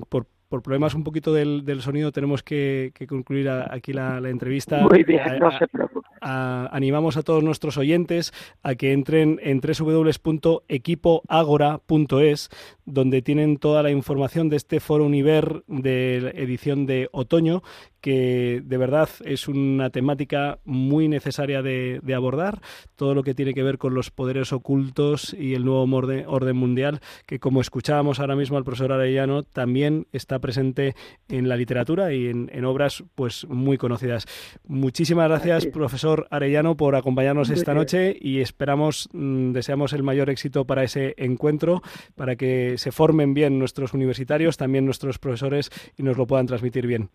por 0.10 0.26
por 0.52 0.62
problemas 0.62 0.94
un 0.96 1.06
poquito 1.06 1.34
del, 1.34 1.82
sonido 1.82 2.12
tenemos 2.12 2.44
que, 2.44 2.92
concluir 3.08 3.48
aquí 3.50 3.94
la, 3.94 4.18
entrevista. 4.26 4.82
Muy 4.82 5.04
bien, 5.04 5.40
no 5.40 5.50
se 5.58 5.66
preocupe. 5.66 6.10
animamos 6.20 7.16
a 7.16 7.24
todos 7.24 7.42
nuestros 7.42 7.78
oyentes 7.78 8.34
a 8.62 8.76
que 8.76 8.92
entren 8.92 9.40
en 9.42 9.62
www.equipoagora.es, 9.62 12.50
donde 12.92 13.22
tienen 13.22 13.58
toda 13.58 13.84
la 13.84 13.92
información 13.92 14.50
de 14.50 14.58
este 14.58 14.80
foro 14.80 15.06
Univer 15.06 15.64
de 15.68 16.34
edición 16.36 16.86
de 16.86 17.08
otoño, 17.12 17.64
que 18.02 18.62
de 18.66 18.78
verdad 18.78 19.10
es 19.24 19.48
una 19.48 19.92
temática 19.92 20.60
muy 20.66 21.08
necesaria 21.08 21.62
de, 21.62 22.02
abordar, 22.16 22.62
todo 22.96 23.16
lo 23.16 23.24
que 23.24 23.34
tiene 23.34 23.54
que 23.54 23.64
ver 23.64 23.78
con 23.78 23.94
los 23.94 24.10
poderes 24.10 24.52
ocultos 24.52 25.34
y 25.34 25.54
el 25.54 25.64
nuevo 25.64 25.84
orden, 26.28 26.56
mundial, 26.56 27.00
que 27.26 27.40
como 27.40 27.62
escuchábamos 27.62 28.20
ahora 28.20 28.36
mismo 28.36 28.58
al 28.58 28.66
profesor 28.66 28.92
Arellano, 28.92 29.44
también 29.44 30.08
está 30.12 30.40
presente 30.40 30.96
en 31.30 31.48
la 31.48 31.56
literatura 31.56 32.14
y 32.14 32.28
en, 32.28 32.66
obras 32.66 33.04
pues 33.16 33.46
muy 33.48 33.78
conocidas. 33.78 34.26
Muchísimas 34.68 35.30
gracias, 35.30 35.68
profesor 35.68 36.28
Arellano, 36.32 36.76
por 36.76 36.96
acompañarnos 36.96 37.50
esta 37.50 37.74
noche 37.74 38.16
y 38.20 38.40
esperamos, 38.40 39.10
mm, 39.14 39.52
deseamos 39.52 39.94
el 39.94 40.04
mayor 40.04 40.30
éxito 40.30 40.66
para 40.66 40.84
ese 40.84 41.14
encuentro, 41.18 41.82
para 42.16 42.36
que 42.36 42.78
se 42.82 42.92
formen 42.92 43.36
bien 43.36 43.60
nuestros 43.60 43.94
universitarios, 43.94 44.58
también 44.58 44.86
nuestros 44.86 45.20
profesores 45.20 45.70
y 45.98 46.02
nos 46.02 46.18
lo 46.18 46.26
puedan 46.26 46.48
transmitir 46.48 46.88
bien. 46.88 47.10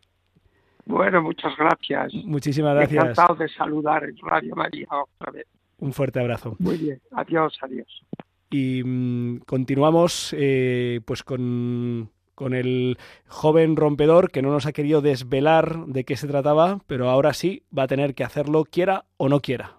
Bueno, 0.85 1.21
muchas 1.21 1.57
gracias. 1.59 2.15
Muchísimas 2.25 2.77
gracias. 2.77 3.03
Encantado 3.03 3.35
de 3.35 3.49
saludar 3.49 4.05
en 4.05 4.17
Radio 4.19 4.55
María 4.55 4.87
otra 4.91 5.33
vez. 5.33 5.47
Un 5.79 5.93
fuerte 5.93 6.21
abrazo. 6.21 6.55
Muy 6.61 6.77
bien, 6.77 7.01
adiós, 7.11 7.59
adiós. 7.61 7.89
Y 8.49 8.85
mm, 8.85 9.41
continuamos 9.41 10.33
eh, 10.39 11.01
pues 11.05 11.25
con, 11.25 12.11
con 12.37 12.55
el 12.55 12.97
joven 13.27 13.75
rompedor 13.75 14.31
que 14.31 14.43
no 14.43 14.53
nos 14.53 14.67
ha 14.67 14.73
querido 14.73 15.01
desvelar 15.01 15.87
de 15.87 16.05
qué 16.05 16.17
se 16.17 16.29
trataba, 16.29 16.79
pero 16.87 17.11
ahora 17.11 17.33
sí 17.33 17.65
va 17.77 17.83
a 17.83 17.89
tener 17.89 18.15
que 18.15 18.23
hacerlo 18.23 18.65
quiera 18.65 19.07
o 19.17 19.29
no 19.29 19.41
quiera. 19.41 19.76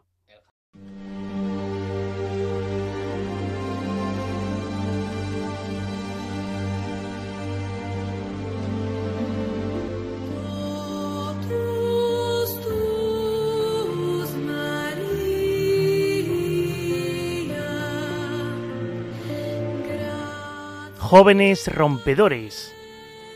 Jóvenes 21.09 21.73
Rompedores 21.73 22.75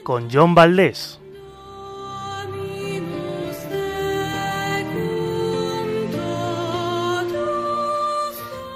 con 0.03 0.27
John 0.29 0.53
Valdés. 0.53 1.21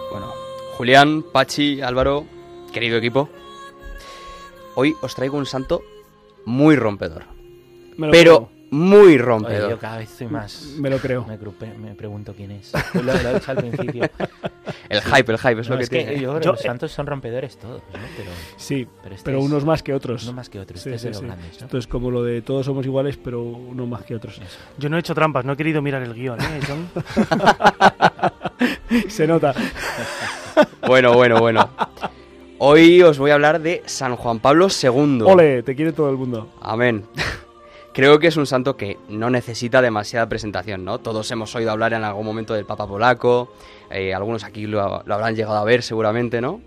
Bueno, 0.10 0.31
Julián, 0.77 1.23
Pachi, 1.23 1.81
Álvaro, 1.81 2.25
querido 2.71 2.97
equipo, 2.97 3.27
hoy 4.75 4.95
os 5.01 5.13
traigo 5.13 5.38
un 5.38 5.45
santo 5.45 5.81
muy 6.45 6.77
rompedor. 6.77 7.25
Pero 7.97 8.49
muy 8.71 8.97
Oye, 9.13 9.17
rompedor. 9.19 9.69
yo 9.71 9.80
cada 9.80 9.97
vez 9.97 10.12
estoy 10.12 10.28
más. 10.28 10.73
Me 10.78 10.89
lo 10.89 10.97
creo. 10.97 11.25
Me, 11.25 11.39
grupe- 11.39 11.75
me 11.78 11.95
pregunto 11.95 12.34
quién 12.36 12.51
es. 12.51 12.71
Lo, 12.93 13.01
lo 13.04 13.12
he 13.13 13.34
dicho 13.36 13.51
al 13.51 13.58
principio. 13.58 14.04
El 14.89 15.01
hype, 15.01 15.32
el 15.32 15.38
hype 15.38 15.62
es 15.62 15.69
No, 15.69 15.75
lo 15.75 15.78
que 15.78 15.84
es 15.84 15.89
que 15.89 15.97
tiene. 16.04 16.13
yo 16.19 16.30
creo 16.30 16.39
que 16.39 16.45
Yo- 16.45 16.51
los 16.54 16.62
santos 16.62 16.91
son 16.91 17.06
rompedores 17.08 17.58
todos, 17.58 17.82
¿no? 17.93 17.99
Pero, 18.17 18.32
Sí, 18.58 18.88
pero, 19.04 19.15
este 19.15 19.25
pero 19.25 19.38
es- 19.39 19.45
unos 19.45 19.65
más 19.65 19.82
que 19.84 19.93
otros. 19.93 20.23
Uno 20.23 20.34
más 20.34 20.49
que 20.49 20.60
otros. 20.60 20.82
Sí, 20.82 20.89
este 20.89 20.95
es 20.95 21.01
sí, 21.01 21.06
de 21.08 21.12
los 21.13 21.19
sí. 21.19 21.25
grandes, 21.25 21.60
¿no? 21.62 21.65
Esto 21.67 21.78
es 21.78 21.88
como 21.88 22.12
lo 22.12 22.23
de 22.23 22.41
todos 22.41 22.65
somos 22.65 22.86
iguales, 22.86 23.17
pero 23.17 23.41
uno 23.43 23.86
más 23.88 24.04
que 24.04 24.15
otros. 24.15 24.41
Yo 24.78 24.89
no 24.89 24.97
he 24.97 24.99
hecho 24.99 25.13
trampas, 25.15 25.45
no 25.45 25.54
he 25.54 25.58
querido 25.58 25.82
mirar 25.82 26.01
el 26.04 26.13
guion, 26.13 26.39
¿eh, 26.41 26.60
John? 26.67 26.89
Se 29.10 29.28
nota. 29.28 29.54
Bueno, 30.88 31.13
bueno, 31.13 31.39
bueno. 31.39 31.67
Hoy 32.60 33.01
os 33.01 33.17
voy 33.17 33.32
a 33.32 33.34
hablar 33.34 33.60
de 33.60 33.82
San 33.88 34.15
Juan 34.15 34.39
Pablo 34.39 34.67
II. 34.69 35.19
Ole, 35.25 35.63
te 35.63 35.75
quiere 35.75 35.91
todo 35.91 36.10
el 36.12 36.15
mundo. 36.15 36.47
Amén. 36.62 37.04
Creo 37.95 38.19
que 38.19 38.27
es 38.27 38.36
un 38.36 38.45
santo 38.45 38.75
que 38.75 38.97
no 39.08 39.29
necesita 39.29 39.81
demasiada 39.81 40.27
presentación, 40.27 40.84
¿no? 40.84 40.99
Todos 40.99 41.31
hemos 41.31 41.55
oído 41.55 41.71
hablar 41.71 41.93
en 41.93 42.03
algún 42.03 42.25
momento 42.25 42.53
del 42.53 42.65
Papa 42.65 42.86
Polaco, 42.86 43.53
eh, 43.89 44.13
algunos 44.13 44.43
aquí 44.43 44.67
lo, 44.67 45.01
lo 45.05 45.13
habrán 45.15 45.34
llegado 45.36 45.55
a 45.55 45.63
ver 45.63 45.81
seguramente, 45.81 46.41
¿no? 46.41 46.60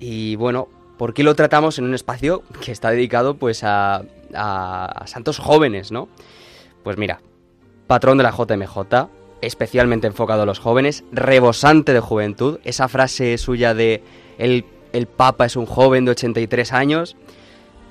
Y 0.00 0.34
bueno, 0.34 0.66
¿por 0.96 1.14
qué 1.14 1.22
lo 1.22 1.36
tratamos 1.36 1.78
en 1.78 1.84
un 1.84 1.94
espacio 1.94 2.42
que 2.60 2.72
está 2.72 2.90
dedicado 2.90 3.34
pues 3.36 3.62
a, 3.62 4.02
a- 4.34 4.84
a 4.86 5.06
santos 5.06 5.38
jóvenes, 5.38 5.92
¿no? 5.92 6.08
Pues 6.82 6.98
mira, 6.98 7.20
patrón 7.86 8.18
de 8.18 8.24
la 8.24 8.32
JMJ, 8.32 9.06
especialmente 9.40 10.08
enfocado 10.08 10.42
a 10.42 10.46
los 10.46 10.58
jóvenes, 10.58 11.04
rebosante 11.12 11.92
de 11.92 12.00
juventud, 12.00 12.58
esa 12.64 12.88
frase 12.88 13.38
suya 13.38 13.74
de 13.74 14.02
el, 14.38 14.64
el 14.92 15.06
Papa 15.06 15.46
es 15.46 15.54
un 15.54 15.66
joven 15.66 16.04
de 16.04 16.10
83 16.10 16.72
años, 16.72 17.16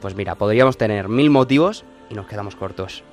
pues 0.01 0.15
mira, 0.15 0.35
podríamos 0.35 0.77
tener 0.77 1.07
mil 1.07 1.29
motivos 1.29 1.85
y 2.09 2.13
nos 2.15 2.27
quedamos 2.27 2.55
cortos. 2.55 3.03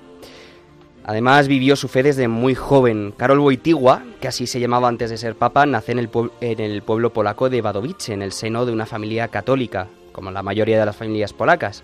Además 1.06 1.48
vivió 1.48 1.76
su 1.76 1.88
fe 1.88 2.02
desde 2.02 2.28
muy 2.28 2.54
joven. 2.54 3.12
Karol 3.16 3.40
Wojtyła, 3.40 4.02
que 4.20 4.28
así 4.28 4.46
se 4.46 4.58
llamaba 4.60 4.88
antes 4.88 5.10
de 5.10 5.18
ser 5.18 5.34
papa, 5.34 5.66
nace 5.66 5.92
en 5.92 5.98
el, 5.98 6.08
en 6.40 6.60
el 6.60 6.82
pueblo 6.82 7.12
polaco 7.12 7.50
de 7.50 7.60
Wadowice, 7.60 8.14
en 8.14 8.22
el 8.22 8.32
seno 8.32 8.64
de 8.64 8.72
una 8.72 8.86
familia 8.86 9.28
católica, 9.28 9.88
como 10.12 10.30
la 10.30 10.42
mayoría 10.42 10.78
de 10.80 10.86
las 10.86 10.96
familias 10.96 11.34
polacas. 11.34 11.82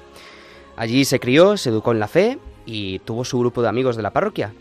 Allí 0.77 1.05
se 1.05 1.21
crió, 1.21 1.59
se 1.59 1.69
educó 1.69 1.93
en 1.93 2.01
la 2.01 2.09
fe 2.09 2.39
y 2.65 3.01
tuvo 3.01 3.25
su 3.27 3.39
grupo 3.39 3.61
de 3.61 3.69
amigos 3.69 3.97
de 3.97 4.03
la 4.03 4.13
parroquia. 4.13 4.55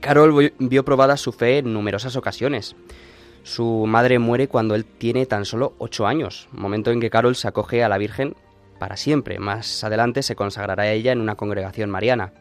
Karol 0.00 0.36
vi- 0.36 0.52
vio 0.58 0.84
probada 0.84 1.16
su 1.16 1.30
fe 1.30 1.58
en 1.58 1.72
numerosas 1.72 2.16
ocasiones. 2.16 2.74
Su 3.44 3.84
madre 3.86 4.18
muere 4.18 4.48
cuando 4.48 4.74
él 4.74 4.84
tiene 4.84 5.26
tan 5.26 5.44
solo 5.44 5.74
8 5.78 6.06
años, 6.08 6.48
momento 6.50 6.90
en 6.90 7.00
que 7.00 7.10
Carol 7.10 7.36
se 7.36 7.46
acoge 7.46 7.84
a 7.84 7.88
la 7.88 7.98
Virgen 7.98 8.34
para 8.82 8.96
siempre. 8.96 9.38
Más 9.38 9.84
adelante 9.84 10.24
se 10.24 10.34
consagrará 10.34 10.90
ella 10.90 11.12
en 11.12 11.20
una 11.20 11.36
congregación 11.36 11.88
mariana. 11.88 12.32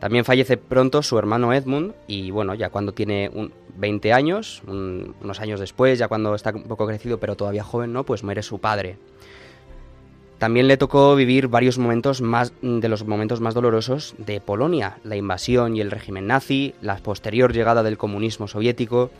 También 0.00 0.24
fallece 0.24 0.56
pronto 0.56 1.02
su 1.02 1.18
hermano 1.18 1.52
Edmund 1.52 1.92
y 2.06 2.30
bueno, 2.30 2.54
ya 2.54 2.70
cuando 2.70 2.92
tiene 2.92 3.30
un 3.34 3.52
20 3.76 4.14
años, 4.14 4.62
un- 4.66 5.14
unos 5.20 5.40
años 5.40 5.60
después, 5.60 5.98
ya 5.98 6.08
cuando 6.08 6.34
está 6.34 6.52
un 6.54 6.62
poco 6.62 6.86
crecido 6.86 7.18
pero 7.20 7.36
todavía 7.36 7.64
joven, 7.64 7.92
¿no? 7.92 8.04
Pues 8.04 8.24
muere 8.24 8.42
su 8.42 8.60
padre. 8.60 8.96
También 10.38 10.68
le 10.68 10.78
tocó 10.78 11.14
vivir 11.14 11.48
varios 11.48 11.76
momentos 11.76 12.22
más 12.22 12.54
de 12.62 12.88
los 12.88 13.04
momentos 13.04 13.42
más 13.42 13.52
dolorosos 13.52 14.14
de 14.16 14.40
Polonia, 14.40 14.96
la 15.04 15.16
invasión 15.16 15.76
y 15.76 15.82
el 15.82 15.90
régimen 15.90 16.28
nazi, 16.28 16.74
la 16.80 16.96
posterior 16.96 17.52
llegada 17.52 17.82
del 17.82 17.98
comunismo 17.98 18.48
soviético, 18.48 19.10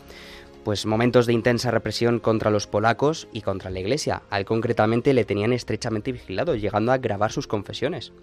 pues 0.69 0.85
momentos 0.85 1.25
de 1.25 1.33
intensa 1.33 1.71
represión 1.71 2.19
contra 2.19 2.51
los 2.51 2.67
polacos 2.67 3.27
y 3.33 3.41
contra 3.41 3.71
la 3.71 3.79
iglesia. 3.79 4.21
A 4.29 4.37
él 4.37 4.45
concretamente 4.45 5.15
le 5.15 5.25
tenían 5.25 5.51
estrechamente 5.51 6.11
vigilado, 6.11 6.53
llegando 6.53 6.91
a 6.91 6.99
grabar 6.99 7.31
sus 7.31 7.47
confesiones. 7.47 8.13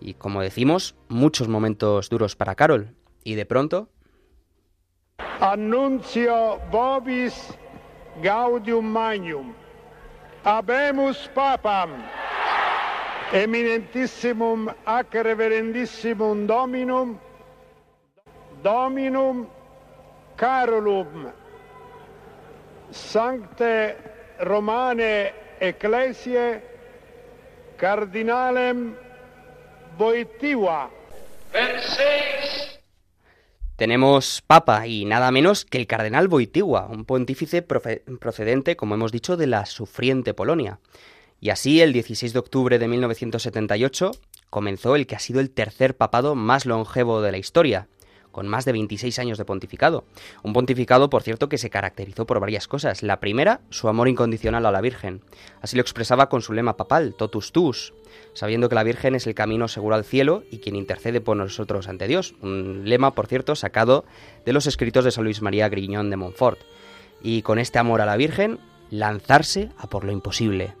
Y 0.00 0.14
como 0.14 0.40
decimos, 0.40 0.94
muchos 1.08 1.48
momentos 1.48 2.10
duros 2.10 2.36
para 2.36 2.54
Carol. 2.54 2.94
Y 3.24 3.34
de 3.34 3.44
pronto, 3.44 3.88
Annuncio 5.40 6.60
vobis 6.70 7.34
gaudium 8.22 8.86
magnum. 8.86 9.52
Habemus 10.44 11.28
papam 11.34 11.90
eminentissimum 13.32 14.68
ac 14.86 15.12
reverendissimum 15.12 16.46
dominum 16.46 17.18
dominum 18.62 19.48
Carolum 20.36 21.47
sancte 22.90 23.96
Romane 24.40 25.32
ecclesiae 25.60 26.62
cardinalem 27.76 28.94
Wojtyła 29.98 30.90
tenemos 33.78 34.42
papa 34.44 34.88
y 34.88 35.04
nada 35.04 35.30
menos 35.30 35.64
que 35.64 35.78
el 35.78 35.86
cardenal 35.86 36.26
Wojtyła, 36.26 36.86
un 36.86 37.04
pontífice 37.04 37.62
procedente, 37.62 38.76
como 38.76 38.96
hemos 38.96 39.12
dicho, 39.12 39.36
de 39.36 39.46
la 39.46 39.66
sufriente 39.66 40.34
Polonia. 40.34 40.80
Y 41.40 41.50
así, 41.50 41.80
el 41.80 41.92
16 41.92 42.32
de 42.32 42.38
octubre 42.40 42.80
de 42.80 42.88
1978, 42.88 44.10
comenzó 44.50 44.96
el 44.96 45.06
que 45.06 45.14
ha 45.14 45.20
sido 45.20 45.38
el 45.38 45.50
tercer 45.50 45.96
papado 45.96 46.34
más 46.34 46.66
longevo 46.66 47.22
de 47.22 47.30
la 47.30 47.38
historia, 47.38 47.86
con 48.38 48.46
más 48.46 48.64
de 48.64 48.70
26 48.70 49.18
años 49.18 49.36
de 49.36 49.44
pontificado. 49.44 50.04
Un 50.44 50.52
pontificado, 50.52 51.10
por 51.10 51.24
cierto, 51.24 51.48
que 51.48 51.58
se 51.58 51.70
caracterizó 51.70 52.24
por 52.24 52.38
varias 52.38 52.68
cosas. 52.68 53.02
La 53.02 53.18
primera, 53.18 53.62
su 53.68 53.88
amor 53.88 54.06
incondicional 54.06 54.64
a 54.64 54.70
la 54.70 54.80
Virgen. 54.80 55.22
Así 55.60 55.74
lo 55.74 55.82
expresaba 55.82 56.28
con 56.28 56.40
su 56.40 56.52
lema 56.52 56.76
papal, 56.76 57.16
totus 57.18 57.50
tuus, 57.50 57.94
sabiendo 58.34 58.68
que 58.68 58.76
la 58.76 58.84
Virgen 58.84 59.16
es 59.16 59.26
el 59.26 59.34
camino 59.34 59.66
seguro 59.66 59.96
al 59.96 60.04
cielo 60.04 60.44
y 60.52 60.58
quien 60.58 60.76
intercede 60.76 61.20
por 61.20 61.36
nosotros 61.36 61.88
ante 61.88 62.06
Dios. 62.06 62.36
Un 62.40 62.82
lema, 62.84 63.16
por 63.16 63.26
cierto, 63.26 63.56
sacado 63.56 64.04
de 64.46 64.52
los 64.52 64.68
escritos 64.68 65.04
de 65.04 65.10
San 65.10 65.24
Luis 65.24 65.42
María 65.42 65.68
Griñón 65.68 66.08
de 66.08 66.16
Montfort. 66.16 66.60
Y 67.20 67.42
con 67.42 67.58
este 67.58 67.80
amor 67.80 68.02
a 68.02 68.06
la 68.06 68.16
Virgen, 68.16 68.60
lanzarse 68.88 69.70
a 69.78 69.88
por 69.88 70.04
lo 70.04 70.12
imposible. 70.12 70.74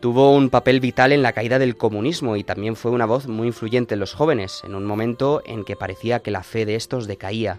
Tuvo 0.00 0.34
un 0.34 0.48
papel 0.48 0.80
vital 0.80 1.12
en 1.12 1.20
la 1.20 1.34
caída 1.34 1.58
del 1.58 1.76
comunismo 1.76 2.36
y 2.36 2.42
también 2.42 2.74
fue 2.74 2.90
una 2.90 3.04
voz 3.04 3.28
muy 3.28 3.48
influyente 3.48 3.92
en 3.92 4.00
los 4.00 4.14
jóvenes, 4.14 4.62
en 4.64 4.74
un 4.74 4.86
momento 4.86 5.42
en 5.44 5.62
que 5.62 5.76
parecía 5.76 6.20
que 6.20 6.30
la 6.30 6.42
fe 6.42 6.64
de 6.64 6.74
estos 6.74 7.06
decaía. 7.06 7.58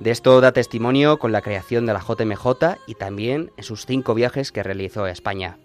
De 0.00 0.10
esto 0.10 0.40
da 0.40 0.52
testimonio 0.52 1.18
con 1.18 1.30
la 1.30 1.42
creación 1.42 1.84
de 1.84 1.92
la 1.92 2.00
JMJ 2.00 2.78
y 2.86 2.94
también 2.94 3.52
en 3.58 3.64
sus 3.64 3.84
cinco 3.84 4.14
viajes 4.14 4.50
que 4.50 4.62
realizó 4.62 5.04
a 5.04 5.10
España. 5.10 5.58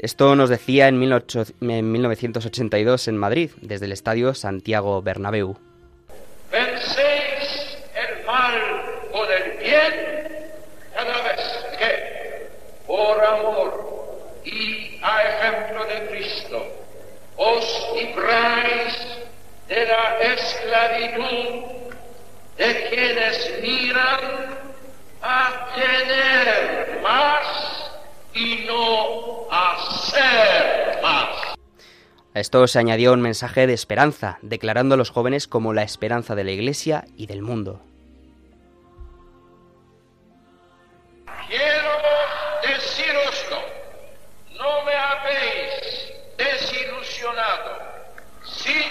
Esto 0.00 0.34
nos 0.34 0.50
decía 0.50 0.88
en, 0.88 0.98
18 0.98 1.44
en 1.60 1.92
1982 1.92 3.06
en 3.06 3.16
Madrid, 3.16 3.50
desde 3.60 3.86
el 3.86 3.92
estadio 3.92 4.34
Santiago 4.34 5.02
Bernabéu. 5.02 5.56
Vencéis 6.50 7.78
el 7.94 8.26
mal 8.26 8.60
con 9.12 9.26
el 9.30 9.58
bien 9.58 9.92
cada 10.94 11.22
vez 11.22 11.40
que, 11.78 12.48
por 12.88 13.24
amor 13.24 13.87
a 15.02 15.22
ejemplo 15.22 15.84
de 15.84 16.08
Cristo, 16.08 16.66
os 17.36 17.88
libráis 17.94 18.94
de 19.68 19.86
la 19.86 20.18
esclavitud 20.18 21.78
de 22.56 22.88
quienes 22.90 23.60
miran 23.62 24.58
a 25.22 25.68
tener 25.74 27.00
más 27.02 27.90
y 28.34 28.64
no 28.66 29.46
a 29.50 29.76
ser 30.10 31.02
más. 31.02 31.54
A 32.34 32.40
esto 32.40 32.66
se 32.66 32.78
añadió 32.78 33.12
un 33.12 33.20
mensaje 33.20 33.66
de 33.66 33.72
esperanza, 33.72 34.38
declarando 34.42 34.94
a 34.94 34.98
los 34.98 35.10
jóvenes 35.10 35.48
como 35.48 35.72
la 35.72 35.82
esperanza 35.82 36.34
de 36.34 36.44
la 36.44 36.52
Iglesia 36.52 37.04
y 37.16 37.26
del 37.26 37.42
mundo. 37.42 37.80
Quiero 41.48 41.90
deciroslo, 42.62 43.58
no 44.58 44.84
me 44.84 44.94
habéis 44.94 46.12
desilusionado. 46.36 47.78
Sigo 48.44 48.87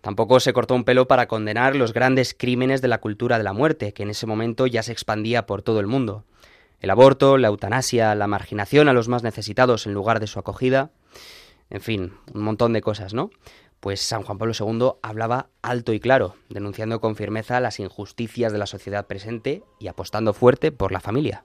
Tampoco 0.00 0.40
se 0.40 0.52
cortó 0.52 0.74
un 0.74 0.84
pelo 0.84 1.06
para 1.06 1.28
condenar 1.28 1.76
los 1.76 1.92
grandes 1.92 2.32
crímenes 2.32 2.80
de 2.80 2.88
la 2.88 2.98
cultura 2.98 3.36
de 3.36 3.44
la 3.44 3.52
muerte, 3.52 3.92
que 3.92 4.04
en 4.04 4.10
ese 4.10 4.26
momento 4.26 4.66
ya 4.66 4.82
se 4.82 4.92
expandía 4.92 5.44
por 5.44 5.60
todo 5.60 5.80
el 5.80 5.86
mundo. 5.86 6.24
El 6.80 6.90
aborto, 6.90 7.36
la 7.36 7.48
eutanasia, 7.48 8.14
la 8.14 8.26
marginación 8.26 8.88
a 8.88 8.92
los 8.92 9.08
más 9.08 9.22
necesitados 9.22 9.86
en 9.86 9.94
lugar 9.94 10.20
de 10.20 10.26
su 10.26 10.38
acogida, 10.38 10.92
en 11.68 11.80
fin, 11.80 12.14
un 12.32 12.42
montón 12.42 12.72
de 12.72 12.80
cosas, 12.80 13.12
¿no? 13.12 13.30
Pues 13.80 14.00
San 14.00 14.22
Juan 14.22 14.38
Pablo 14.38 14.54
II 14.58 14.92
hablaba 15.02 15.48
alto 15.60 15.92
y 15.92 16.00
claro, 16.00 16.36
denunciando 16.48 17.00
con 17.00 17.14
firmeza 17.14 17.60
las 17.60 17.78
injusticias 17.78 18.52
de 18.52 18.58
la 18.58 18.66
sociedad 18.66 19.06
presente 19.06 19.62
y 19.78 19.88
apostando 19.88 20.32
fuerte 20.32 20.72
por 20.72 20.90
la 20.90 21.00
familia. 21.00 21.44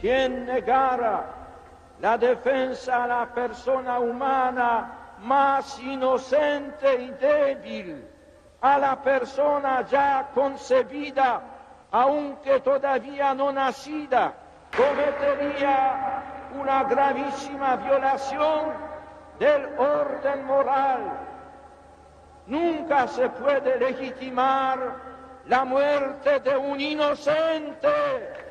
Quien 0.00 0.46
negara 0.46 1.39
la 2.00 2.16
defensa 2.16 3.04
a 3.04 3.06
la 3.06 3.26
persona 3.26 3.98
humana 3.98 5.16
más 5.20 5.78
inocente 5.80 6.94
y 6.94 7.10
débil, 7.10 8.08
a 8.60 8.78
la 8.78 9.02
persona 9.02 9.82
ya 9.82 10.30
concebida, 10.34 11.42
aunque 11.90 12.60
todavía 12.60 13.34
no 13.34 13.52
nacida, 13.52 14.32
cometería 14.74 16.22
una 16.58 16.84
gravísima 16.84 17.76
violación 17.76 18.72
del 19.38 19.78
orden 19.78 20.44
moral. 20.44 21.00
Nunca 22.46 23.06
se 23.08 23.28
puede 23.28 23.78
legitimar 23.78 24.78
la 25.46 25.64
muerte 25.64 26.40
de 26.40 26.56
un 26.56 26.80
inocente. 26.80 28.49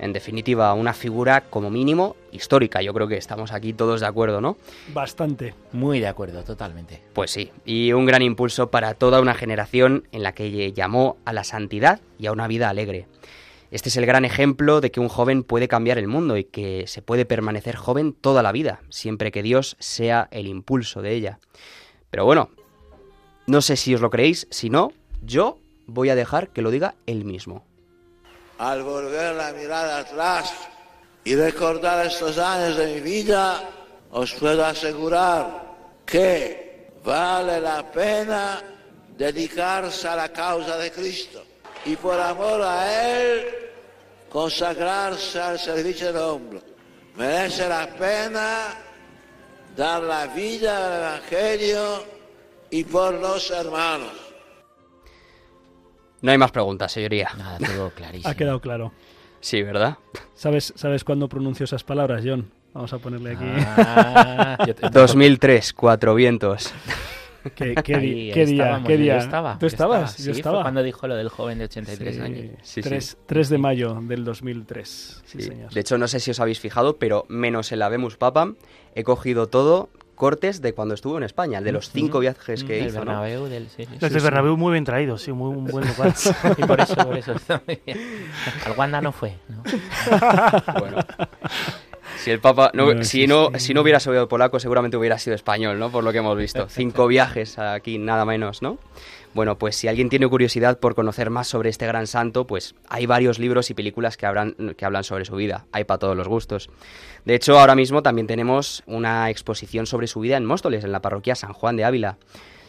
En 0.00 0.14
definitiva, 0.14 0.72
una 0.72 0.94
figura 0.94 1.42
como 1.42 1.68
mínimo 1.68 2.16
histórica. 2.32 2.80
Yo 2.80 2.94
creo 2.94 3.06
que 3.06 3.18
estamos 3.18 3.52
aquí 3.52 3.74
todos 3.74 4.00
de 4.00 4.06
acuerdo, 4.06 4.40
¿no? 4.40 4.56
Bastante. 4.94 5.54
Muy 5.72 6.00
de 6.00 6.06
acuerdo, 6.06 6.42
totalmente. 6.42 7.02
Pues 7.12 7.30
sí, 7.30 7.50
y 7.66 7.92
un 7.92 8.06
gran 8.06 8.22
impulso 8.22 8.70
para 8.70 8.94
toda 8.94 9.20
una 9.20 9.34
generación 9.34 10.08
en 10.10 10.22
la 10.22 10.32
que 10.32 10.72
llamó 10.72 11.18
a 11.26 11.34
la 11.34 11.44
santidad 11.44 12.00
y 12.18 12.26
a 12.26 12.32
una 12.32 12.48
vida 12.48 12.70
alegre. 12.70 13.06
Este 13.70 13.90
es 13.90 13.96
el 13.98 14.06
gran 14.06 14.24
ejemplo 14.24 14.80
de 14.80 14.90
que 14.90 15.00
un 15.00 15.08
joven 15.08 15.44
puede 15.44 15.68
cambiar 15.68 15.98
el 15.98 16.08
mundo 16.08 16.38
y 16.38 16.44
que 16.44 16.86
se 16.86 17.02
puede 17.02 17.26
permanecer 17.26 17.76
joven 17.76 18.14
toda 18.14 18.42
la 18.42 18.52
vida, 18.52 18.80
siempre 18.88 19.30
que 19.30 19.42
Dios 19.42 19.76
sea 19.80 20.28
el 20.30 20.46
impulso 20.46 21.02
de 21.02 21.12
ella. 21.12 21.38
Pero 22.10 22.24
bueno, 22.24 22.48
no 23.46 23.60
sé 23.60 23.76
si 23.76 23.94
os 23.94 24.00
lo 24.00 24.08
creéis, 24.08 24.48
si 24.50 24.70
no, 24.70 24.92
yo 25.22 25.58
voy 25.86 26.08
a 26.08 26.14
dejar 26.14 26.48
que 26.48 26.62
lo 26.62 26.70
diga 26.70 26.94
él 27.06 27.24
mismo. 27.26 27.64
Al 28.60 28.82
volver 28.82 29.36
la 29.36 29.52
mirada 29.52 30.00
atrás 30.00 30.52
y 31.24 31.34
recordar 31.34 32.04
estos 32.04 32.36
años 32.36 32.76
de 32.76 32.88
mi 32.88 33.00
vida, 33.00 33.62
os 34.10 34.34
puedo 34.34 34.62
asegurar 34.66 35.62
que 36.04 36.90
vale 37.02 37.58
la 37.58 37.90
pena 37.90 38.62
dedicarse 39.16 40.06
a 40.08 40.14
la 40.14 40.28
causa 40.28 40.76
de 40.76 40.92
Cristo 40.92 41.42
y 41.86 41.96
por 41.96 42.20
amor 42.20 42.60
a 42.60 43.14
Él 43.14 43.46
consagrarse 44.28 45.40
al 45.40 45.58
servicio 45.58 46.12
del 46.12 46.22
hombre. 46.22 46.60
Merece 47.16 47.66
la 47.66 47.86
pena 47.86 48.74
dar 49.74 50.02
la 50.02 50.26
vida 50.26 50.86
al 50.86 51.00
Evangelio 51.00 52.04
y 52.68 52.84
por 52.84 53.14
los 53.14 53.50
hermanos. 53.52 54.29
No 56.22 56.30
hay 56.32 56.38
más 56.38 56.50
preguntas, 56.50 56.92
señoría. 56.92 57.30
Nada, 57.38 57.58
todo 57.58 57.90
clarísimo. 57.90 58.30
Ha 58.30 58.34
quedado 58.34 58.60
claro. 58.60 58.92
Sí, 59.40 59.62
¿verdad? 59.62 59.96
¿Sabes, 60.34 60.72
¿Sabes 60.76 61.02
cuándo 61.04 61.28
pronuncio 61.28 61.64
esas 61.64 61.82
palabras, 61.84 62.22
John? 62.24 62.50
Vamos 62.74 62.92
a 62.92 62.98
ponerle 62.98 63.32
aquí. 63.32 63.44
Ah, 63.46 64.58
yo 64.66 64.74
te- 64.74 64.88
2003, 64.92 65.72
Cuatro 65.72 66.14
Vientos. 66.14 66.72
¿Qué, 67.54 67.74
qué 67.82 67.94
Ahí 67.94 68.30
qué 68.34 68.44
día? 68.44 68.82
¿Qué 68.86 68.96
yo 68.98 69.02
día? 69.02 69.16
estaba, 69.16 69.54
¿Tú 69.54 69.60
yo 69.62 69.66
estabas? 69.68 70.10
estaba. 70.10 70.26
Yo 70.28 70.34
Sí, 70.34 70.38
estaba. 70.40 70.56
Fue 70.58 70.62
cuando 70.64 70.82
dijo 70.82 71.08
lo 71.08 71.16
del 71.16 71.30
joven 71.30 71.56
de 71.58 71.64
83 71.64 72.14
Sí, 72.14 72.20
años. 72.20 72.50
Sí, 72.60 72.82
sí. 72.82 72.88
3, 72.88 73.16
3 73.24 73.48
de 73.48 73.58
mayo 73.58 73.98
del 74.02 74.24
2003. 74.24 75.22
Sí, 75.24 75.38
Sí. 75.40 75.42
señor. 75.48 75.72
De 75.72 75.80
hecho, 75.80 75.96
no 75.96 76.06
sé 76.06 76.20
si 76.20 76.30
os 76.32 76.38
habéis 76.40 76.60
fijado, 76.60 76.98
pero 76.98 77.24
menos 77.30 77.72
en 77.72 77.78
la 77.78 77.88
Vemos 77.88 78.18
Papa, 78.18 78.52
he 78.94 79.04
cogido 79.04 79.48
todo 79.48 79.88
cortes 80.20 80.60
de 80.60 80.74
cuando 80.74 80.94
estuvo 80.94 81.16
en 81.16 81.22
España, 81.24 81.62
de 81.62 81.72
los 81.72 81.88
cinco 81.90 82.18
Mm, 82.18 82.20
viajes 82.20 82.62
que 82.62 82.78
hizo, 82.80 82.98
¿no? 82.98 83.06
Bernabéu, 83.06 83.46
del- 83.46 83.70
sí, 83.70 83.86
sí. 83.86 83.96
Los 83.98 84.12
de 84.12 84.20
Bernabéu 84.20 84.54
muy 84.58 84.72
bien 84.72 84.84
traídos, 84.84 85.22
sí, 85.22 85.32
muy 85.32 85.48
un 85.48 85.64
buen 85.64 85.88
lugar. 85.88 86.12
Y 86.58 86.62
por 86.64 86.78
eso, 86.78 86.94
por 86.96 87.16
eso. 87.16 87.32
está 87.32 87.62
muy 87.66 87.80
bien. 87.86 87.98
Al 88.66 88.72
Wanda 88.72 89.00
no 89.00 89.12
fue, 89.12 89.36
¿no? 89.48 89.62
Bueno. 90.78 90.98
Si 92.18 92.30
el 92.30 92.40
Papa, 92.40 92.70
no, 92.74 92.92
No, 92.92 93.02
si, 93.02 93.22
sí, 93.22 93.26
no, 93.26 93.48
sí. 93.54 93.60
si 93.60 93.74
no 93.74 93.80
hubiera 93.80 93.98
sido 93.98 94.28
polaco, 94.28 94.60
seguramente 94.60 94.96
hubiera 94.98 95.18
sido 95.18 95.34
español, 95.34 95.78
¿no? 95.78 95.90
Por 95.90 96.04
lo 96.04 96.12
que 96.12 96.18
hemos 96.18 96.36
visto. 96.36 96.68
Cinco 96.68 97.06
viajes 97.06 97.58
aquí, 97.58 97.98
nada 97.98 98.24
menos, 98.26 98.60
¿no? 98.60 98.78
Bueno, 99.32 99.58
pues 99.58 99.76
si 99.76 99.86
alguien 99.86 100.08
tiene 100.08 100.26
curiosidad 100.26 100.80
por 100.80 100.96
conocer 100.96 101.30
más 101.30 101.46
sobre 101.46 101.70
este 101.70 101.86
gran 101.86 102.08
santo, 102.08 102.48
pues 102.48 102.74
hay 102.88 103.06
varios 103.06 103.38
libros 103.38 103.70
y 103.70 103.74
películas 103.74 104.16
que, 104.16 104.26
habrán, 104.26 104.56
que 104.76 104.84
hablan 104.84 105.04
sobre 105.04 105.24
su 105.24 105.36
vida. 105.36 105.66
Hay 105.70 105.84
para 105.84 105.98
todos 105.98 106.16
los 106.16 106.26
gustos. 106.26 106.68
De 107.24 107.36
hecho, 107.36 107.58
ahora 107.58 107.76
mismo 107.76 108.02
también 108.02 108.26
tenemos 108.26 108.82
una 108.86 109.30
exposición 109.30 109.86
sobre 109.86 110.08
su 110.08 110.18
vida 110.18 110.36
en 110.36 110.46
Móstoles, 110.46 110.82
en 110.82 110.90
la 110.90 111.00
parroquia 111.00 111.36
San 111.36 111.52
Juan 111.52 111.76
de 111.76 111.84
Ávila. 111.84 112.18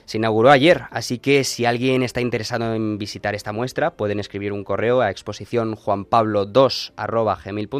Se 0.05 0.17
inauguró 0.17 0.51
ayer, 0.51 0.83
así 0.91 1.17
que 1.17 1.43
si 1.43 1.65
alguien 1.65 2.03
está 2.03 2.21
interesado 2.21 2.75
en 2.75 2.99
visitar 2.99 3.33
esta 3.33 3.53
muestra, 3.53 3.95
pueden 3.95 4.19
escribir 4.19 4.53
un 4.53 4.63
correo 4.63 5.01
a 5.01 5.09
exposición 5.09 5.75
juanpablo2 5.75 7.71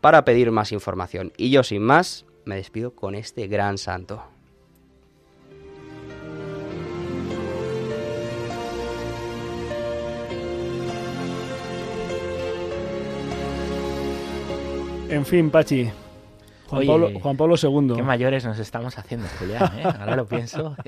para 0.00 0.24
pedir 0.24 0.50
más 0.50 0.72
información. 0.72 1.32
Y 1.36 1.50
yo, 1.50 1.62
sin 1.62 1.82
más, 1.82 2.26
me 2.44 2.56
despido 2.56 2.96
con 2.96 3.14
este 3.14 3.46
gran 3.46 3.78
santo. 3.78 4.31
En 15.12 15.26
fin, 15.26 15.50
Pachi. 15.50 16.01
Juan, 16.72 16.78
Oye, 16.80 16.86
Pablo, 16.88 17.20
Juan 17.20 17.36
Pablo 17.36 17.54
II. 17.62 17.96
Qué 17.96 18.02
mayores 18.02 18.44
nos 18.46 18.58
estamos 18.58 18.96
haciendo, 18.98 19.26
Julián, 19.38 19.70
¿eh? 19.78 19.82
Ahora 19.84 20.16
lo 20.16 20.26
pienso. 20.26 20.74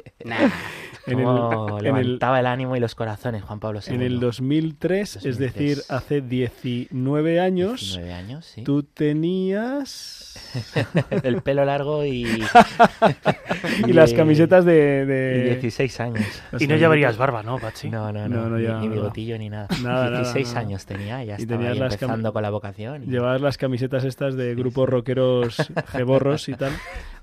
En 1.06 1.18
el- 1.18 1.22
Cómo 1.26 1.68
en 1.68 1.76
el- 1.76 1.82
levantaba 1.84 2.40
el 2.40 2.46
ánimo 2.46 2.76
y 2.76 2.80
los 2.80 2.94
corazones 2.94 3.42
Juan 3.42 3.60
Pablo 3.60 3.80
II. 3.86 3.94
En 3.94 4.00
el 4.00 4.20
2003, 4.20 5.16
es 5.26 5.36
decir, 5.36 5.82
hace 5.90 6.22
19 6.22 7.40
años. 7.40 7.80
19 7.82 8.12
años, 8.14 8.46
sí. 8.46 8.62
Tú 8.62 8.84
tenías. 8.84 10.22
el 11.22 11.42
pelo 11.42 11.64
largo 11.66 12.06
y. 12.06 12.24
y 13.86 13.92
las 13.92 14.14
camisetas 14.14 14.64
de. 14.64 15.04
de- 15.04 15.38
y 15.40 15.50
16 15.60 16.00
años. 16.00 16.24
las 16.52 16.62
Y 16.62 16.66
no 16.66 16.76
llevarías 16.76 17.16
barba, 17.18 17.42
¿no, 17.42 17.58
Pachi? 17.58 17.90
No, 17.90 18.10
no, 18.10 18.26
No, 18.28 18.36
no. 18.44 18.48
no, 18.50 18.56
ni, 18.56 18.64
ya, 18.64 18.78
ni 18.80 18.86
no. 18.88 18.94
bigotillo 18.94 19.36
ni 19.38 19.50
nada. 19.50 19.68
Nada, 19.82 20.04
nada, 20.10 20.18
16 20.22 20.48
nada. 20.48 20.60
años 20.60 20.86
tenía, 20.86 21.22
ya 21.24 21.34
Y 21.38 21.42
estaba 21.42 21.58
tenías 21.58 21.72
ahí 21.74 21.78
las 21.80 21.92
cam- 21.92 22.02
empezando 22.04 22.32
con 22.32 22.42
la 22.42 22.50
vocación. 22.50 23.04
y- 23.04 23.06
Llevabas 23.08 23.40
las 23.42 23.58
camisetas 23.58 24.04
estas 24.04 24.36
de 24.36 24.54
grupos 24.54 24.88
rockeros 24.88 25.56
geborros 25.92 26.48
y 26.48 26.54
tal. 26.54 26.72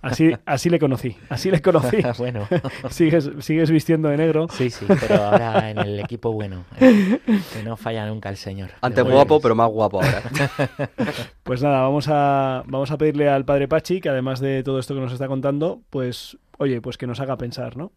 Así, 0.01 0.31
así 0.45 0.69
le 0.69 0.79
conocí, 0.79 1.15
así 1.29 1.51
le 1.51 1.61
conocí. 1.61 1.97
Bueno. 2.17 2.47
sigues, 2.89 3.29
sigues 3.39 3.69
vistiendo 3.69 4.09
de 4.09 4.17
negro. 4.17 4.47
Sí, 4.49 4.69
sí, 4.69 4.85
pero 4.87 5.23
ahora 5.23 5.69
en 5.69 5.79
el 5.79 5.99
equipo 5.99 6.31
bueno. 6.31 6.65
¿eh? 6.79 7.19
Que 7.53 7.63
no 7.63 7.77
falla 7.77 8.05
nunca 8.07 8.29
el 8.29 8.37
señor. 8.37 8.71
Antes 8.81 9.03
guapo, 9.03 9.39
pero 9.39 9.55
más 9.55 9.69
guapo 9.69 10.01
ahora. 10.01 10.21
Pues 11.43 11.61
nada, 11.61 11.81
vamos 11.81 12.07
a, 12.07 12.63
vamos 12.65 12.91
a 12.91 12.97
pedirle 12.97 13.27
al 13.29 13.45
padre 13.45 13.67
Pachi 13.67 13.99
que 13.99 14.09
además 14.09 14.39
de 14.39 14.63
todo 14.63 14.79
esto 14.79 14.93
que 14.93 15.01
nos 15.01 15.11
está 15.11 15.27
contando, 15.27 15.81
pues, 15.89 16.37
oye, 16.57 16.81
pues 16.81 16.97
que 16.97 17.07
nos 17.07 17.19
haga 17.19 17.37
pensar, 17.37 17.75
¿no? 17.77 17.91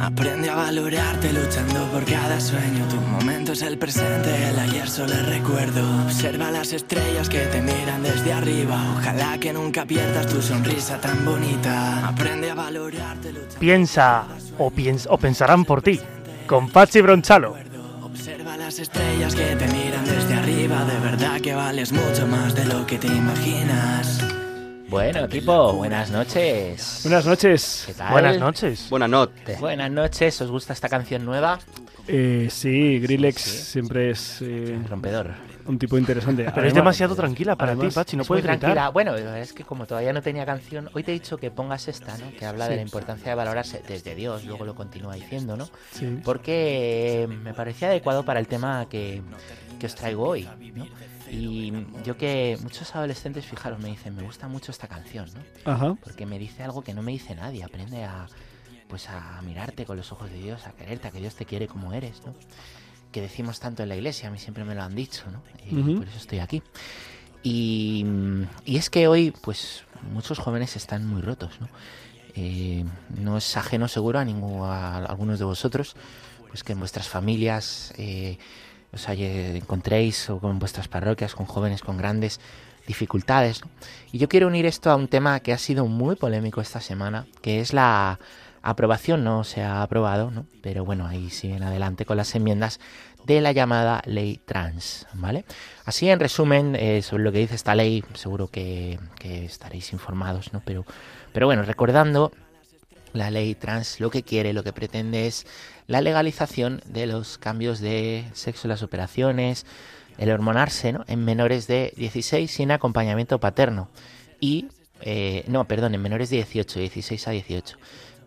Aprende 0.00 0.48
a 0.50 0.54
valorarte 0.54 1.32
luchando 1.32 1.86
por 1.92 2.04
cada 2.04 2.40
sueño. 2.40 2.86
Tu 2.88 2.96
momento 2.96 3.52
es 3.52 3.62
el 3.62 3.78
presente, 3.78 4.48
el 4.48 4.58
ayer 4.58 4.88
solo 4.88 5.12
es 5.12 5.26
recuerdo. 5.26 5.82
Observa 6.04 6.50
las 6.50 6.72
estrellas 6.72 7.28
que 7.28 7.40
te 7.46 7.60
miran 7.60 8.02
desde 8.02 8.32
arriba. 8.32 8.80
Ojalá 8.98 9.38
que 9.38 9.52
nunca 9.52 9.84
pierdas 9.84 10.26
tu 10.26 10.40
sonrisa 10.40 11.00
tan 11.00 11.24
bonita. 11.24 12.06
Aprende 12.08 12.50
a 12.50 12.54
valorarte 12.54 13.32
luchando. 13.32 13.58
Piensa 13.58 14.24
o, 14.58 14.70
piens- 14.70 15.06
o 15.10 15.18
pensarán 15.18 15.64
por 15.64 15.82
ti. 15.82 16.00
Con 16.46 16.68
Pachi 16.70 17.00
Bronchalo. 17.00 17.56
Observa 18.02 18.56
las 18.56 18.78
estrellas 18.78 19.34
que 19.34 19.56
te 19.56 19.66
miran 19.68 20.04
desde 20.04 20.34
arriba. 20.34 20.84
De 20.84 20.98
verdad 21.00 21.40
que 21.40 21.54
vales 21.54 21.92
mucho 21.92 22.26
más 22.26 22.54
de 22.54 22.64
lo 22.66 22.86
que 22.86 22.98
te 22.98 23.08
imaginas. 23.08 24.18
Bueno, 24.88 25.24
equipo, 25.26 25.74
buenas 25.74 26.10
noches. 26.10 27.00
Buenas 27.02 27.26
noches. 27.26 27.84
¿Qué 27.86 27.94
tal? 27.94 28.12
Buenas 28.12 28.38
noches. 28.38 28.86
Buenas 28.88 29.10
noches. 29.10 29.60
Buenas 29.60 29.90
noches, 29.90 30.40
¿os 30.40 30.50
gusta 30.50 30.72
esta 30.72 30.88
canción 30.88 31.24
nueva? 31.26 31.58
Eh, 32.06 32.48
sí, 32.50 32.98
Grillex 32.98 33.38
siempre 33.38 34.10
es 34.10 34.38
eh, 34.40 34.80
Rompedor. 34.88 35.34
un 35.66 35.78
tipo 35.78 35.98
interesante. 35.98 36.50
Pero 36.54 36.66
es 36.68 36.72
demasiado 36.72 37.14
tranquila 37.14 37.54
para 37.54 37.76
ti, 37.76 37.88
Pachi. 37.88 38.16
No 38.16 38.24
puedes 38.24 38.42
gritar. 38.44 38.60
tranquila. 38.60 38.88
Bueno, 38.88 39.14
es 39.14 39.52
que 39.52 39.62
como 39.62 39.84
todavía 39.86 40.14
no 40.14 40.22
tenía 40.22 40.46
canción, 40.46 40.88
hoy 40.94 41.02
te 41.02 41.10
he 41.10 41.14
dicho 41.14 41.36
que 41.36 41.50
pongas 41.50 41.86
esta, 41.88 42.16
¿no? 42.16 42.30
Que 42.38 42.46
habla 42.46 42.64
Sí. 42.64 42.70
de 42.70 42.76
la 42.76 42.82
importancia 42.82 43.28
de 43.28 43.34
valorarse 43.34 43.82
desde 43.86 44.14
Dios, 44.14 44.46
luego 44.46 44.64
lo 44.64 44.74
continúa 44.74 45.14
diciendo, 45.16 45.54
¿no? 45.58 45.68
Sí. 45.92 46.18
Porque 46.24 47.28
me 47.44 47.52
parecía 47.52 47.88
adecuado 47.88 48.24
para 48.24 48.40
el 48.40 48.46
tema 48.46 48.86
que, 48.88 49.20
que 49.78 49.84
os 49.84 49.94
traigo 49.94 50.26
hoy, 50.28 50.48
¿no? 50.74 50.86
Y 51.30 51.72
yo 52.04 52.16
que 52.16 52.58
muchos 52.62 52.94
adolescentes, 52.94 53.44
fijaros, 53.44 53.78
me 53.78 53.88
dicen, 53.88 54.16
me 54.16 54.22
gusta 54.22 54.48
mucho 54.48 54.70
esta 54.72 54.88
canción, 54.88 55.28
¿no? 55.34 55.72
Ajá. 55.72 55.96
Porque 56.02 56.26
me 56.26 56.38
dice 56.38 56.62
algo 56.62 56.82
que 56.82 56.94
no 56.94 57.02
me 57.02 57.12
dice 57.12 57.34
nadie, 57.34 57.64
aprende 57.64 58.04
a 58.04 58.26
pues 58.88 59.08
a 59.10 59.40
mirarte 59.42 59.84
con 59.84 59.96
los 59.96 60.12
ojos 60.12 60.30
de 60.30 60.38
Dios, 60.38 60.66
a 60.66 60.72
quererte, 60.72 61.08
a 61.08 61.10
que 61.10 61.20
Dios 61.20 61.34
te 61.34 61.44
quiere 61.44 61.68
como 61.68 61.92
eres, 61.92 62.22
¿no? 62.24 62.34
Que 63.12 63.20
decimos 63.20 63.60
tanto 63.60 63.82
en 63.82 63.90
la 63.90 63.96
iglesia, 63.96 64.28
a 64.28 64.32
mí 64.32 64.38
siempre 64.38 64.64
me 64.64 64.74
lo 64.74 64.82
han 64.82 64.94
dicho, 64.94 65.24
¿no? 65.30 65.42
Y 65.70 65.78
Ujú. 65.78 65.98
por 65.98 66.08
eso 66.08 66.16
estoy 66.16 66.38
aquí. 66.38 66.62
Y, 67.42 68.04
y 68.64 68.76
es 68.76 68.90
que 68.90 69.06
hoy, 69.06 69.32
pues, 69.42 69.84
muchos 70.12 70.38
jóvenes 70.38 70.74
están 70.76 71.06
muy 71.06 71.20
rotos, 71.20 71.60
¿no? 71.60 71.68
Eh, 72.34 72.84
no 73.20 73.36
es 73.36 73.56
ajeno 73.56 73.88
seguro 73.88 74.18
a, 74.18 74.24
ningún, 74.24 74.62
a 74.62 74.96
algunos 74.96 75.38
de 75.38 75.44
vosotros, 75.44 75.96
pues 76.48 76.62
que 76.64 76.72
en 76.72 76.78
vuestras 76.78 77.08
familias 77.08 77.92
eh, 77.98 78.38
os 78.92 79.08
haya- 79.08 79.56
encontréis 79.56 80.30
o 80.30 80.40
en 80.44 80.58
vuestras 80.58 80.88
parroquias 80.88 81.34
con 81.34 81.46
jóvenes 81.46 81.82
con 81.82 81.96
grandes 81.96 82.40
dificultades. 82.86 83.60
Y 84.12 84.18
yo 84.18 84.28
quiero 84.28 84.46
unir 84.46 84.66
esto 84.66 84.90
a 84.90 84.96
un 84.96 85.08
tema 85.08 85.40
que 85.40 85.52
ha 85.52 85.58
sido 85.58 85.86
muy 85.86 86.16
polémico 86.16 86.60
esta 86.60 86.80
semana, 86.80 87.26
que 87.42 87.60
es 87.60 87.72
la, 87.72 88.18
aprobación, 88.62 89.24
no 89.24 89.44
se 89.44 89.62
ha 89.62 89.82
aprobado, 89.82 90.30
¿no? 90.30 90.46
pero 90.62 90.84
bueno, 90.84 91.06
ahí 91.06 91.30
siguen 91.30 91.62
adelante 91.62 92.04
con 92.04 92.16
las 92.16 92.34
enmiendas 92.34 92.80
de 93.24 93.40
la 93.40 93.52
llamada 93.52 94.02
ley 94.06 94.40
trans, 94.44 95.06
¿vale? 95.12 95.44
Así 95.84 96.08
en 96.08 96.18
resumen, 96.18 96.76
eh, 96.76 97.02
sobre 97.02 97.24
lo 97.24 97.32
que 97.32 97.38
dice 97.38 97.54
esta 97.54 97.74
ley, 97.74 98.02
seguro 98.14 98.48
que, 98.48 98.98
que 99.18 99.44
estaréis 99.44 99.92
informados, 99.92 100.52
¿no? 100.52 100.62
Pero, 100.64 100.84
pero 101.32 101.46
bueno, 101.46 101.62
recordando 101.62 102.32
la 103.12 103.30
ley 103.30 103.54
trans 103.54 104.00
lo 104.00 104.10
que 104.10 104.22
quiere, 104.22 104.52
lo 104.52 104.62
que 104.62 104.72
pretende 104.72 105.26
es 105.26 105.46
la 105.88 106.02
legalización 106.02 106.82
de 106.84 107.06
los 107.06 107.38
cambios 107.38 107.80
de 107.80 108.26
sexo, 108.34 108.68
las 108.68 108.82
operaciones, 108.82 109.66
el 110.18 110.30
hormonarse 110.30 110.92
¿no? 110.92 111.04
en 111.08 111.24
menores 111.24 111.66
de 111.66 111.94
16 111.96 112.48
sin 112.48 112.70
acompañamiento 112.70 113.40
paterno 113.40 113.88
y, 114.38 114.68
eh, 115.00 115.44
no, 115.48 115.64
perdón, 115.66 115.94
en 115.94 116.02
menores 116.02 116.28
de 116.28 116.36
18, 116.36 116.78
16 116.80 117.28
a 117.28 117.30
18 117.30 117.78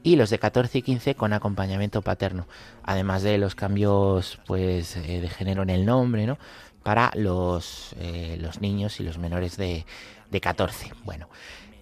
y 0.01 0.15
los 0.15 0.31
de 0.31 0.39
14 0.39 0.79
y 0.79 0.81
15 0.81 1.13
con 1.13 1.33
acompañamiento 1.33 2.01
paterno, 2.01 2.47
además 2.83 3.21
de 3.21 3.37
los 3.37 3.53
cambios 3.53 4.39
pues 4.47 4.97
eh, 4.97 5.21
de 5.21 5.29
género 5.29 5.61
en 5.61 5.69
el 5.69 5.85
nombre, 5.85 6.25
¿no? 6.25 6.39
Para 6.81 7.11
los, 7.13 7.95
eh, 7.99 8.37
los 8.41 8.59
niños 8.59 8.99
y 8.99 9.03
los 9.03 9.19
menores 9.19 9.55
de, 9.55 9.85
de 10.31 10.41
14. 10.41 10.91
Bueno, 11.03 11.29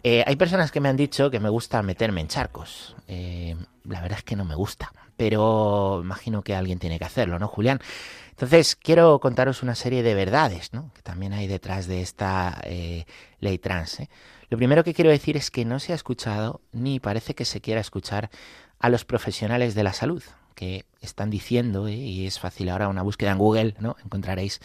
eh, 0.03 0.23
hay 0.25 0.35
personas 0.35 0.71
que 0.71 0.79
me 0.79 0.89
han 0.89 0.97
dicho 0.97 1.29
que 1.29 1.39
me 1.39 1.49
gusta 1.49 1.81
meterme 1.81 2.21
en 2.21 2.27
charcos. 2.27 2.95
Eh, 3.07 3.55
la 3.83 4.01
verdad 4.01 4.19
es 4.19 4.23
que 4.23 4.35
no 4.35 4.45
me 4.45 4.55
gusta, 4.55 4.91
pero 5.17 5.99
imagino 6.01 6.41
que 6.41 6.55
alguien 6.55 6.79
tiene 6.79 6.99
que 6.99 7.05
hacerlo, 7.05 7.39
¿no, 7.39 7.47
Julián? 7.47 7.79
Entonces, 8.31 8.75
quiero 8.75 9.19
contaros 9.19 9.63
una 9.63 9.75
serie 9.75 10.01
de 10.01 10.15
verdades, 10.15 10.71
¿no? 10.71 10.91
Que 10.93 11.01
también 11.01 11.33
hay 11.33 11.47
detrás 11.47 11.87
de 11.87 12.01
esta 12.01 12.61
eh, 12.63 13.05
ley 13.39 13.57
trans. 13.57 14.01
Lo 14.49 14.57
primero 14.57 14.83
que 14.83 14.93
quiero 14.93 15.11
decir 15.11 15.35
es 15.35 15.51
que 15.51 15.65
no 15.65 15.79
se 15.79 15.91
ha 15.91 15.95
escuchado, 15.95 16.61
ni 16.71 16.99
parece 16.99 17.35
que 17.35 17.43
se 17.43 17.59
quiera 17.59 17.81
escuchar, 17.81 18.29
a 18.79 18.89
los 18.89 19.03
profesionales 19.03 19.75
de 19.75 19.83
la 19.83 19.91
salud, 19.91 20.23
que 20.55 20.85
están 21.01 21.29
diciendo, 21.29 21.89
y 21.89 22.25
es 22.25 22.39
fácil 22.39 22.69
ahora 22.69 22.87
una 22.87 23.01
búsqueda 23.01 23.31
en 23.31 23.37
Google, 23.37 23.75
¿no? 23.79 23.97
Encontraréis 24.03 24.61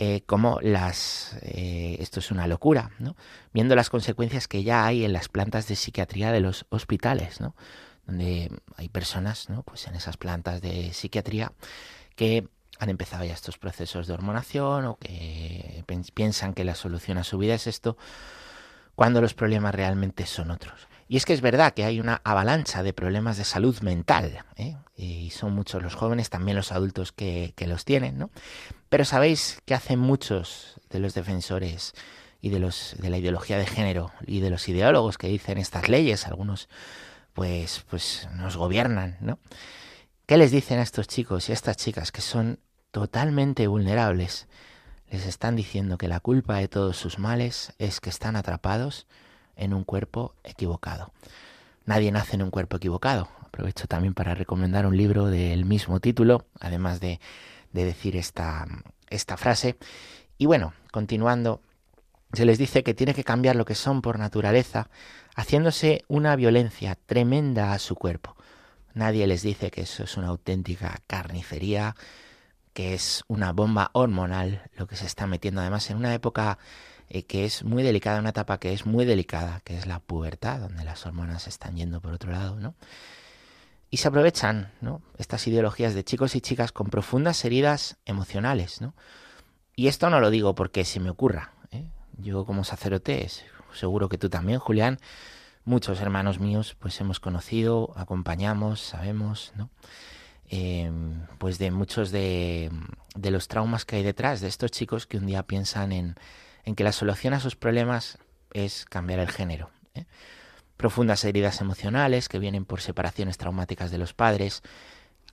eh, 0.00 0.22
como 0.26 0.60
las 0.62 1.36
eh, 1.42 1.96
esto 1.98 2.20
es 2.20 2.30
una 2.30 2.46
locura, 2.46 2.92
¿no? 3.00 3.16
Viendo 3.52 3.74
las 3.74 3.90
consecuencias 3.90 4.46
que 4.46 4.62
ya 4.62 4.86
hay 4.86 5.04
en 5.04 5.12
las 5.12 5.28
plantas 5.28 5.66
de 5.66 5.74
psiquiatría 5.74 6.30
de 6.30 6.38
los 6.38 6.66
hospitales, 6.68 7.40
¿no? 7.40 7.56
Donde 8.06 8.48
hay 8.76 8.88
personas, 8.88 9.50
¿no? 9.50 9.64
Pues 9.64 9.88
en 9.88 9.96
esas 9.96 10.16
plantas 10.16 10.60
de 10.60 10.92
psiquiatría 10.92 11.50
que 12.14 12.46
han 12.78 12.90
empezado 12.90 13.24
ya 13.24 13.34
estos 13.34 13.58
procesos 13.58 14.06
de 14.06 14.14
hormonación 14.14 14.84
o 14.84 14.98
que 14.98 15.82
piensan 16.14 16.54
que 16.54 16.62
la 16.62 16.76
solución 16.76 17.18
a 17.18 17.24
su 17.24 17.36
vida 17.36 17.54
es 17.54 17.66
esto, 17.66 17.98
cuando 18.94 19.20
los 19.20 19.34
problemas 19.34 19.74
realmente 19.74 20.26
son 20.26 20.52
otros. 20.52 20.86
Y 21.08 21.16
es 21.16 21.24
que 21.24 21.32
es 21.32 21.40
verdad 21.40 21.72
que 21.72 21.84
hay 21.84 22.00
una 22.00 22.20
avalancha 22.22 22.82
de 22.82 22.92
problemas 22.92 23.38
de 23.38 23.44
salud 23.44 23.80
mental, 23.80 24.44
¿eh? 24.56 24.76
y 24.94 25.30
son 25.30 25.54
muchos 25.54 25.82
los 25.82 25.94
jóvenes, 25.94 26.28
también 26.28 26.56
los 26.56 26.70
adultos 26.70 27.12
que, 27.12 27.54
los 27.66 27.86
tienen, 27.86 28.18
¿no? 28.18 28.30
Pero 28.90 29.06
sabéis 29.06 29.62
que 29.64 29.74
hacen 29.74 29.98
muchos 29.98 30.78
de 30.90 30.98
los 30.98 31.14
defensores 31.14 31.94
y 32.42 32.50
de 32.50 32.58
los 32.58 32.94
de 32.98 33.08
la 33.08 33.18
ideología 33.18 33.58
de 33.58 33.66
género 33.66 34.12
y 34.26 34.40
de 34.40 34.50
los 34.50 34.68
ideólogos 34.68 35.16
que 35.16 35.28
dicen 35.28 35.56
estas 35.56 35.88
leyes, 35.88 36.26
algunos 36.26 36.68
pues 37.32 37.84
pues 37.88 38.28
nos 38.34 38.56
gobiernan, 38.56 39.16
¿no? 39.20 39.38
¿Qué 40.26 40.36
les 40.36 40.50
dicen 40.50 40.78
a 40.78 40.82
estos 40.82 41.08
chicos 41.08 41.48
y 41.48 41.52
a 41.52 41.54
estas 41.54 41.78
chicas 41.78 42.12
que 42.12 42.20
son 42.20 42.60
totalmente 42.90 43.66
vulnerables? 43.66 44.46
Les 45.10 45.24
están 45.24 45.56
diciendo 45.56 45.96
que 45.96 46.06
la 46.06 46.20
culpa 46.20 46.58
de 46.58 46.68
todos 46.68 46.98
sus 46.98 47.18
males 47.18 47.72
es 47.78 48.00
que 48.00 48.10
están 48.10 48.36
atrapados 48.36 49.06
en 49.58 49.74
un 49.74 49.84
cuerpo 49.84 50.34
equivocado. 50.44 51.12
Nadie 51.84 52.10
nace 52.10 52.36
en 52.36 52.42
un 52.42 52.50
cuerpo 52.50 52.78
equivocado. 52.78 53.28
Aprovecho 53.42 53.86
también 53.86 54.14
para 54.14 54.34
recomendar 54.34 54.86
un 54.86 54.96
libro 54.96 55.26
del 55.26 55.66
mismo 55.66 56.00
título, 56.00 56.46
además 56.60 57.00
de 57.00 57.20
de 57.72 57.84
decir 57.84 58.16
esta, 58.16 58.66
esta 59.08 59.36
frase. 59.36 59.76
Y 60.36 60.46
bueno, 60.46 60.72
continuando, 60.90 61.60
se 62.32 62.44
les 62.44 62.58
dice 62.58 62.82
que 62.82 62.94
tiene 62.94 63.14
que 63.14 63.24
cambiar 63.24 63.56
lo 63.56 63.64
que 63.64 63.74
son 63.74 64.02
por 64.02 64.18
naturaleza, 64.18 64.90
haciéndose 65.34 66.04
una 66.08 66.36
violencia 66.36 66.96
tremenda 67.06 67.72
a 67.72 67.78
su 67.78 67.94
cuerpo. 67.94 68.36
Nadie 68.94 69.26
les 69.26 69.42
dice 69.42 69.70
que 69.70 69.82
eso 69.82 70.04
es 70.04 70.16
una 70.16 70.28
auténtica 70.28 70.98
carnicería, 71.06 71.94
que 72.72 72.94
es 72.94 73.24
una 73.28 73.52
bomba 73.52 73.90
hormonal, 73.92 74.62
lo 74.76 74.86
que 74.86 74.96
se 74.96 75.06
está 75.06 75.26
metiendo 75.26 75.60
además 75.60 75.90
en 75.90 75.96
una 75.96 76.14
época 76.14 76.58
eh, 77.10 77.24
que 77.24 77.44
es 77.44 77.64
muy 77.64 77.82
delicada, 77.82 78.20
una 78.20 78.30
etapa 78.30 78.58
que 78.58 78.72
es 78.72 78.86
muy 78.86 79.04
delicada, 79.04 79.60
que 79.64 79.76
es 79.76 79.86
la 79.86 80.00
pubertad, 80.00 80.60
donde 80.60 80.84
las 80.84 81.06
hormonas 81.06 81.46
están 81.46 81.76
yendo 81.76 82.00
por 82.00 82.12
otro 82.12 82.32
lado, 82.32 82.56
¿no? 82.56 82.74
y 83.90 83.98
se 83.98 84.08
aprovechan 84.08 84.70
¿no? 84.80 85.02
estas 85.16 85.46
ideologías 85.46 85.94
de 85.94 86.04
chicos 86.04 86.34
y 86.34 86.40
chicas 86.40 86.72
con 86.72 86.88
profundas 86.88 87.44
heridas 87.44 87.96
emocionales. 88.04 88.80
¿no? 88.80 88.94
Y 89.74 89.88
esto 89.88 90.10
no 90.10 90.20
lo 90.20 90.30
digo 90.30 90.54
porque 90.54 90.84
se 90.84 91.00
me 91.00 91.10
ocurra. 91.10 91.52
¿eh? 91.70 91.88
Yo 92.18 92.44
como 92.44 92.64
sacerdote, 92.64 93.26
seguro 93.72 94.08
que 94.08 94.18
tú 94.18 94.28
también, 94.28 94.58
Julián, 94.58 94.98
muchos 95.64 96.00
hermanos 96.00 96.38
míos, 96.38 96.76
pues 96.78 97.00
hemos 97.00 97.20
conocido, 97.20 97.92
acompañamos, 97.96 98.80
sabemos, 98.80 99.52
¿no? 99.56 99.70
Em, 100.50 101.26
pues 101.36 101.58
de 101.58 101.70
muchos 101.70 102.10
de, 102.10 102.70
de, 103.14 103.30
los 103.30 103.48
traumas 103.48 103.84
que 103.84 103.96
hay 103.96 104.02
detrás 104.02 104.40
de 104.40 104.48
estos 104.48 104.70
chicos 104.70 105.06
que 105.06 105.18
un 105.18 105.26
día 105.26 105.42
piensan 105.42 105.92
en, 105.92 106.16
en 106.64 106.74
que 106.74 106.84
la 106.84 106.92
solución 106.92 107.34
a 107.34 107.40
sus 107.40 107.56
problemas 107.56 108.18
es 108.52 108.84
cambiar 108.84 109.20
el 109.20 109.30
género. 109.30 109.70
¿eh? 109.94 110.06
profundas 110.78 111.24
heridas 111.24 111.60
emocionales 111.60 112.28
que 112.28 112.38
vienen 112.38 112.64
por 112.64 112.80
separaciones 112.80 113.36
traumáticas 113.36 113.90
de 113.90 113.98
los 113.98 114.14
padres, 114.14 114.62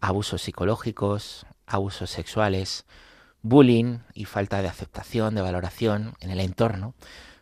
abusos 0.02 0.42
psicológicos, 0.42 1.46
abusos 1.68 2.10
sexuales, 2.10 2.86
bullying 3.44 4.00
y 4.16 4.26
falta 4.26 4.62
de 4.62 4.68
aceptación, 4.68 5.36
de 5.36 5.44
valoración 5.44 6.16
en 6.20 6.32
el 6.32 6.40
entorno, 6.40 6.96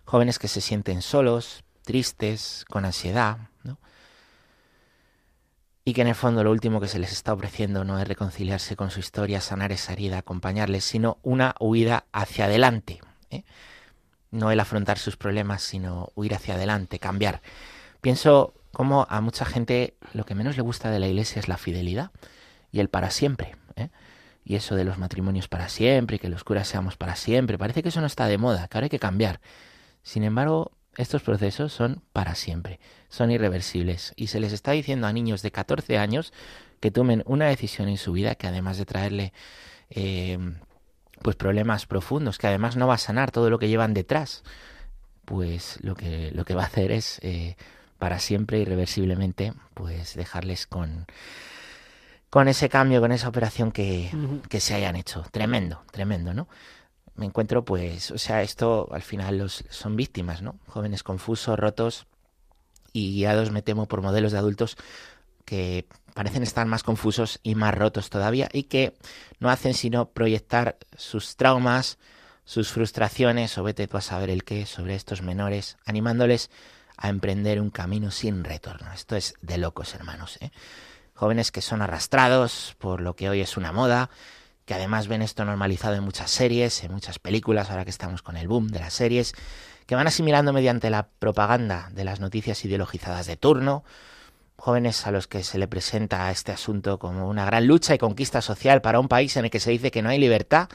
jóvenes 0.03 0.37
que 0.37 0.49
se 0.49 0.59
sienten 0.59 1.01
solos, 1.01 1.63
tristes, 1.83 2.65
con 2.69 2.83
ansiedad, 2.83 3.37
¿no? 3.63 3.79
y 5.85 5.93
que 5.93 6.01
en 6.01 6.07
el 6.07 6.15
fondo 6.15 6.43
lo 6.43 6.51
último 6.51 6.81
que 6.81 6.89
se 6.89 6.99
les 6.99 7.13
está 7.13 7.31
ofreciendo 7.31 7.85
no 7.85 7.99
es 7.99 8.07
reconciliarse 8.07 8.75
con 8.75 8.91
su 8.91 8.99
historia, 8.99 9.39
sanar 9.39 9.71
esa 9.71 9.93
herida, 9.93 10.17
acompañarles, 10.17 10.83
sino 10.83 11.19
una 11.23 11.55
huida 11.57 12.05
hacia 12.11 12.45
adelante. 12.45 12.99
¿eh? 13.29 13.45
No 14.33 14.49
el 14.49 14.59
afrontar 14.59 14.97
sus 14.97 15.15
problemas, 15.15 15.61
sino 15.61 16.09
huir 16.15 16.33
hacia 16.33 16.55
adelante, 16.55 16.97
cambiar. 16.97 17.41
Pienso 18.01 18.55
como 18.71 19.05
a 19.07 19.21
mucha 19.21 19.45
gente 19.45 19.95
lo 20.13 20.25
que 20.25 20.33
menos 20.33 20.57
le 20.57 20.63
gusta 20.63 20.89
de 20.89 20.99
la 20.99 21.07
iglesia 21.07 21.39
es 21.39 21.47
la 21.47 21.57
fidelidad 21.57 22.09
y 22.71 22.79
el 22.79 22.89
para 22.89 23.11
siempre. 23.11 23.55
¿eh? 23.75 23.89
Y 24.43 24.55
eso 24.55 24.75
de 24.75 24.85
los 24.85 24.97
matrimonios 24.97 25.47
para 25.47 25.69
siempre 25.69 26.17
que 26.17 26.29
los 26.29 26.43
curas 26.43 26.67
seamos 26.67 26.97
para 26.97 27.15
siempre. 27.15 27.59
Parece 27.59 27.83
que 27.83 27.89
eso 27.89 28.01
no 28.01 28.07
está 28.07 28.25
de 28.25 28.39
moda, 28.39 28.67
que 28.67 28.77
ahora 28.77 28.85
hay 28.85 28.89
que 28.89 28.97
cambiar. 28.97 29.39
Sin 30.01 30.23
embargo, 30.23 30.71
estos 30.97 31.21
procesos 31.21 31.71
son 31.71 32.01
para 32.11 32.33
siempre, 32.33 32.79
son 33.09 33.29
irreversibles. 33.29 34.13
Y 34.15 34.27
se 34.27 34.39
les 34.39 34.51
está 34.51 34.71
diciendo 34.71 35.05
a 35.05 35.13
niños 35.13 35.43
de 35.43 35.51
14 35.51 35.99
años 35.99 36.33
que 36.79 36.89
tomen 36.89 37.21
una 37.27 37.45
decisión 37.45 37.87
en 37.87 37.97
su 37.97 38.11
vida 38.11 38.33
que 38.33 38.47
además 38.47 38.77
de 38.77 38.85
traerle 38.85 39.33
eh, 39.91 40.37
pues 41.23 41.35
problemas 41.35 41.87
profundos, 41.87 42.37
que 42.37 42.47
además 42.47 42.75
no 42.75 42.85
va 42.85 42.95
a 42.95 42.99
sanar 42.99 43.31
todo 43.31 43.49
lo 43.49 43.57
que 43.57 43.69
llevan 43.69 43.95
detrás, 43.95 44.43
pues 45.25 45.79
lo 45.81 45.95
que, 45.95 46.31
lo 46.31 46.45
que 46.45 46.53
va 46.53 46.63
a 46.63 46.67
hacer 46.67 46.91
es 46.91 47.19
eh, 47.23 47.55
para 47.97 48.19
siempre, 48.19 48.59
irreversiblemente, 48.59 49.53
pues 49.73 50.15
dejarles 50.15 50.67
con, 50.67 51.07
con 52.29 52.47
ese 52.47 52.69
cambio, 52.69 52.99
con 52.99 53.11
esa 53.11 53.29
operación 53.29 53.71
que, 53.71 54.11
que 54.49 54.59
se 54.59 54.75
hayan 54.75 54.95
hecho. 54.95 55.23
Tremendo, 55.31 55.83
tremendo, 55.91 56.33
¿no? 56.33 56.47
Me 57.15 57.25
encuentro, 57.25 57.63
pues, 57.63 58.11
o 58.11 58.17
sea, 58.17 58.41
esto 58.41 58.89
al 58.91 59.03
final 59.03 59.37
los, 59.37 59.63
son 59.69 59.95
víctimas, 59.95 60.41
¿no? 60.41 60.59
Jóvenes 60.67 61.03
confusos, 61.03 61.57
rotos 61.57 62.05
y 62.91 63.13
guiados, 63.13 63.51
me 63.51 63.61
temo, 63.61 63.87
por 63.87 64.01
modelos 64.01 64.31
de 64.31 64.39
adultos 64.39 64.77
que 65.45 65.87
parecen 66.13 66.43
estar 66.43 66.65
más 66.65 66.83
confusos 66.83 67.39
y 67.43 67.55
más 67.55 67.73
rotos 67.73 68.09
todavía 68.09 68.49
y 68.51 68.63
que 68.63 68.93
no 69.39 69.49
hacen 69.49 69.73
sino 69.73 70.09
proyectar 70.09 70.77
sus 70.97 71.35
traumas, 71.35 71.97
sus 72.45 72.71
frustraciones 72.71 73.57
o 73.57 73.63
vete 73.63 73.87
tú 73.87 73.97
a 73.97 74.01
saber 74.01 74.29
el 74.29 74.43
qué 74.43 74.65
sobre 74.65 74.95
estos 74.95 75.21
menores, 75.21 75.77
animándoles 75.85 76.49
a 76.97 77.09
emprender 77.09 77.59
un 77.59 77.69
camino 77.69 78.11
sin 78.11 78.43
retorno. 78.43 78.91
Esto 78.93 79.15
es 79.15 79.33
de 79.41 79.57
locos, 79.57 79.95
hermanos. 79.95 80.37
¿eh? 80.41 80.51
Jóvenes 81.13 81.51
que 81.51 81.61
son 81.61 81.81
arrastrados 81.81 82.75
por 82.77 83.01
lo 83.01 83.15
que 83.15 83.29
hoy 83.29 83.41
es 83.41 83.57
una 83.57 83.71
moda, 83.71 84.09
que 84.65 84.73
además 84.73 85.07
ven 85.07 85.21
esto 85.21 85.43
normalizado 85.43 85.95
en 85.95 86.03
muchas 86.03 86.31
series, 86.31 86.83
en 86.83 86.93
muchas 86.93 87.19
películas, 87.19 87.69
ahora 87.69 87.83
que 87.83 87.89
estamos 87.89 88.21
con 88.21 88.37
el 88.37 88.47
boom 88.47 88.67
de 88.67 88.79
las 88.79 88.93
series, 88.93 89.33
que 89.85 89.95
van 89.95 90.07
asimilando 90.07 90.53
mediante 90.53 90.89
la 90.89 91.07
propaganda 91.07 91.89
de 91.91 92.05
las 92.05 92.19
noticias 92.19 92.63
ideologizadas 92.63 93.25
de 93.25 93.35
turno, 93.35 93.83
jóvenes 94.57 95.05
a 95.07 95.11
los 95.11 95.27
que 95.27 95.43
se 95.43 95.57
le 95.57 95.67
presenta 95.67 96.29
este 96.31 96.51
asunto 96.51 96.99
como 96.99 97.27
una 97.27 97.45
gran 97.45 97.67
lucha 97.67 97.95
y 97.95 97.97
conquista 97.97 98.41
social 98.41 98.81
para 98.81 98.99
un 98.99 99.07
país 99.07 99.35
en 99.37 99.45
el 99.45 99.51
que 99.51 99.59
se 99.59 99.71
dice 99.71 99.91
que 99.91 100.01
no 100.01 100.09
hay 100.09 100.19
libertad, 100.19 100.69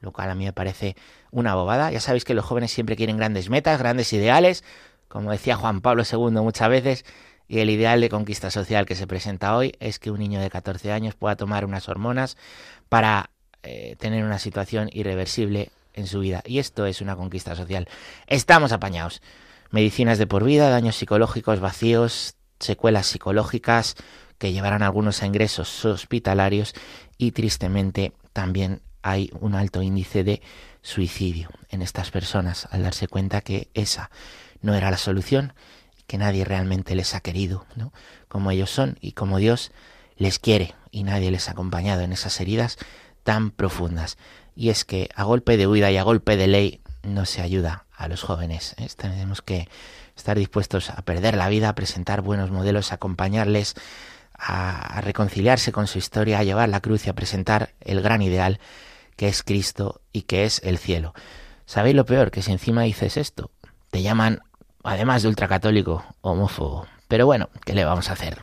lo 0.00 0.12
cual 0.12 0.30
a 0.30 0.34
mí 0.34 0.44
me 0.44 0.52
parece 0.52 0.96
una 1.30 1.54
bobada. 1.54 1.90
Ya 1.90 2.00
sabéis 2.00 2.24
que 2.24 2.34
los 2.34 2.44
jóvenes 2.44 2.70
siempre 2.70 2.96
quieren 2.96 3.16
grandes 3.16 3.50
metas, 3.50 3.78
grandes 3.78 4.12
ideales, 4.12 4.64
como 5.08 5.30
decía 5.30 5.56
Juan 5.56 5.80
Pablo 5.80 6.04
II 6.10 6.30
muchas 6.42 6.68
veces, 6.68 7.04
Y 7.50 7.60
el 7.60 7.70
ideal 7.70 8.02
de 8.02 8.10
conquista 8.10 8.50
social 8.50 8.84
que 8.84 8.94
se 8.94 9.06
presenta 9.06 9.56
hoy 9.56 9.72
es 9.80 9.98
que 9.98 10.10
un 10.10 10.18
niño 10.18 10.38
de 10.40 10.50
14 10.50 10.92
años 10.92 11.14
pueda 11.14 11.34
tomar 11.34 11.64
unas 11.64 11.88
hormonas 11.88 12.36
para 12.90 13.30
eh, 13.62 13.96
tener 13.98 14.22
una 14.24 14.38
situación 14.38 14.90
irreversible 14.92 15.70
en 15.94 16.06
su 16.06 16.20
vida. 16.20 16.42
Y 16.44 16.58
esto 16.58 16.86
es 16.86 17.00
una 17.00 17.16
conquista 17.16 17.56
social. 17.56 17.88
Estamos 18.26 18.72
apañados. 18.72 19.22
Medicinas 19.70 20.18
de 20.18 20.26
por 20.26 20.44
vida, 20.44 20.70
daños 20.70 20.96
psicológicos, 20.96 21.60
vacíos, 21.60 22.34
secuelas 22.60 23.06
psicológicas 23.06 23.96
que 24.38 24.52
llevarán 24.52 24.82
algunos 24.82 25.22
a 25.22 25.26
ingresos 25.26 25.84
hospitalarios 25.84 26.74
y 27.16 27.32
tristemente 27.32 28.12
también 28.32 28.82
hay 29.02 29.30
un 29.40 29.54
alto 29.54 29.82
índice 29.82 30.24
de 30.24 30.42
suicidio 30.82 31.50
en 31.70 31.82
estas 31.82 32.10
personas 32.10 32.68
al 32.70 32.82
darse 32.82 33.08
cuenta 33.08 33.40
que 33.40 33.68
esa 33.74 34.10
no 34.60 34.74
era 34.74 34.90
la 34.90 34.96
solución, 34.96 35.52
que 36.06 36.18
nadie 36.18 36.44
realmente 36.44 36.94
les 36.94 37.14
ha 37.14 37.20
querido, 37.20 37.66
¿no? 37.76 37.92
Como 38.28 38.50
ellos 38.50 38.70
son 38.70 38.98
y 39.00 39.12
como 39.12 39.38
Dios 39.38 39.72
les 40.16 40.38
quiere 40.38 40.74
y 40.90 41.04
nadie 41.04 41.30
les 41.30 41.48
ha 41.48 41.52
acompañado 41.52 42.02
en 42.02 42.12
esas 42.12 42.40
heridas 42.40 42.78
tan 43.24 43.50
profundas. 43.50 44.18
Y 44.56 44.70
es 44.70 44.84
que 44.84 45.08
a 45.14 45.24
golpe 45.24 45.56
de 45.56 45.66
huida 45.66 45.90
y 45.90 45.96
a 45.96 46.02
golpe 46.02 46.36
de 46.36 46.46
ley 46.46 46.80
no 47.02 47.26
se 47.26 47.42
ayuda 47.42 47.86
a 47.94 48.08
los 48.08 48.22
jóvenes. 48.22 48.74
¿eh? 48.78 48.88
Tenemos 48.96 49.42
que 49.42 49.68
estar 50.18 50.36
dispuestos 50.36 50.90
a 50.90 51.02
perder 51.02 51.36
la 51.36 51.48
vida, 51.48 51.70
a 51.70 51.74
presentar 51.74 52.20
buenos 52.20 52.50
modelos, 52.50 52.92
a 52.92 52.96
acompañarles 52.96 53.74
a, 54.38 55.00
reconciliarse 55.00 55.72
con 55.72 55.86
su 55.86 55.98
historia, 55.98 56.38
a 56.38 56.44
llevar 56.44 56.68
la 56.68 56.80
cruz 56.80 57.06
y 57.06 57.10
a 57.10 57.14
presentar 57.14 57.74
el 57.80 58.00
gran 58.00 58.22
ideal 58.22 58.60
que 59.16 59.28
es 59.28 59.42
Cristo 59.42 60.00
y 60.12 60.22
que 60.22 60.44
es 60.44 60.60
el 60.62 60.78
cielo. 60.78 61.12
¿Sabéis 61.66 61.96
lo 61.96 62.06
peor? 62.06 62.30
Que 62.30 62.42
si 62.42 62.52
encima 62.52 62.82
dices 62.82 63.16
esto, 63.16 63.50
te 63.90 64.02
llaman, 64.02 64.40
además 64.84 65.22
de 65.22 65.28
ultracatólico, 65.28 66.04
homófobo. 66.20 66.86
Pero 67.08 67.26
bueno, 67.26 67.50
¿qué 67.64 67.74
le 67.74 67.84
vamos 67.84 68.10
a 68.10 68.12
hacer? 68.12 68.38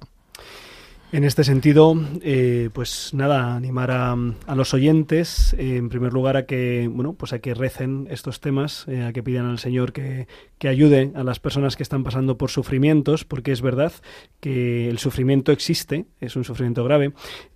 En 1.16 1.24
este 1.24 1.46
sentido, 1.46 1.96
eh, 2.24 2.70
pues 2.74 3.14
nada, 3.14 3.56
animar 3.56 3.90
a, 3.90 4.18
los 4.54 4.74
oyentes, 4.74 5.56
eh, 5.58 5.78
en 5.78 5.88
primer 5.88 6.12
lugar, 6.12 6.36
a 6.36 6.46
que, 6.46 6.90
bueno, 6.92 7.14
pues 7.14 7.32
a 7.32 7.40
que 7.40 7.54
recen 7.54 8.06
estos 8.10 8.42
temas, 8.42 8.86
eh, 8.90 9.02
a 9.02 9.14
que 9.14 9.24
pidan 9.24 9.46
al 9.46 9.58
Señor 9.58 9.94
que, 9.94 10.28
que, 10.58 10.68
ayude 10.68 11.14
a 11.16 11.24
las 11.24 11.40
personas 11.40 11.78
que 11.78 11.84
están 11.84 12.04
pasando 12.04 12.38
por 12.38 12.52
sufrimientos, 12.52 13.24
porque 13.24 13.54
es 13.54 13.62
verdad 13.62 13.94
que 14.42 14.90
el 14.90 14.98
sufrimiento 14.98 15.54
existe, 15.54 16.06
es 16.20 16.36
un 16.36 16.44
sufrimiento 16.44 16.84
grave. 16.84 17.14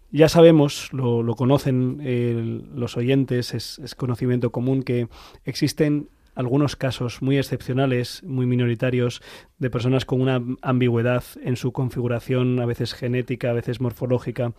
Ya 0.09 0.29
sabemos, 0.29 0.93
lo, 0.93 1.21
lo 1.21 1.35
conocen 1.35 2.63
los 2.75 2.95
oyentes, 2.95 3.53
es, 3.53 3.77
es 3.79 3.93
conocimiento 3.93 4.53
común 4.53 4.83
que 4.83 5.09
existen 5.43 6.07
algunos 6.35 6.75
casos 6.75 7.21
muy 7.21 7.37
excepcionales, 7.37 8.23
muy 8.23 8.45
minoritarios, 8.45 9.21
de 9.59 9.69
personas 9.69 10.05
con 10.05 10.21
una 10.21 10.41
ambigüedad 10.61 11.23
en 11.43 11.57
su 11.57 11.73
configuración, 11.73 12.59
a 12.59 12.65
veces 12.65 12.93
genética, 12.93 13.49
a 13.49 13.53
veces 13.53 13.81
morfológica, 13.81 14.53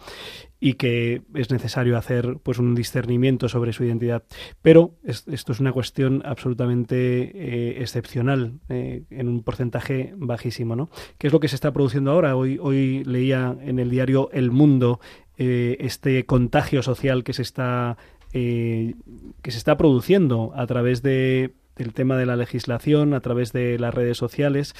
y 0.60 0.74
que 0.74 1.22
es 1.34 1.50
necesario 1.50 1.96
hacer 1.96 2.36
pues 2.42 2.58
un 2.58 2.74
discernimiento 2.74 3.48
sobre 3.48 3.72
su 3.72 3.84
identidad. 3.84 4.22
Pero 4.60 4.94
esto 5.04 5.52
es 5.52 5.60
una 5.60 5.72
cuestión 5.72 6.22
absolutamente 6.24 7.32
eh, 7.34 7.80
excepcional, 7.80 8.60
eh, 8.68 9.04
en 9.10 9.28
un 9.28 9.42
porcentaje 9.42 10.12
bajísimo. 10.16 10.76
¿no? 10.76 10.90
¿Qué 11.16 11.28
es 11.28 11.32
lo 11.32 11.40
que 11.40 11.48
se 11.48 11.54
está 11.54 11.72
produciendo 11.72 12.10
ahora? 12.12 12.36
Hoy, 12.36 12.58
hoy 12.60 13.02
leía 13.04 13.56
en 13.62 13.78
el 13.78 13.90
diario 13.90 14.28
El 14.32 14.50
Mundo 14.50 15.00
eh, 15.38 15.78
este 15.80 16.26
contagio 16.26 16.82
social 16.82 17.24
que 17.24 17.32
se 17.32 17.42
está 17.42 17.96
que 18.32 18.94
se 19.42 19.58
está 19.58 19.76
produciendo 19.76 20.52
a 20.54 20.64
través 20.68 21.02
de 21.02 21.52
el 21.80 21.92
tema 21.92 22.16
de 22.16 22.26
la 22.26 22.36
legislación 22.36 23.14
a 23.14 23.20
través 23.20 23.52
de 23.52 23.78
las 23.78 23.94
redes 23.94 24.16
sociales, 24.16 24.74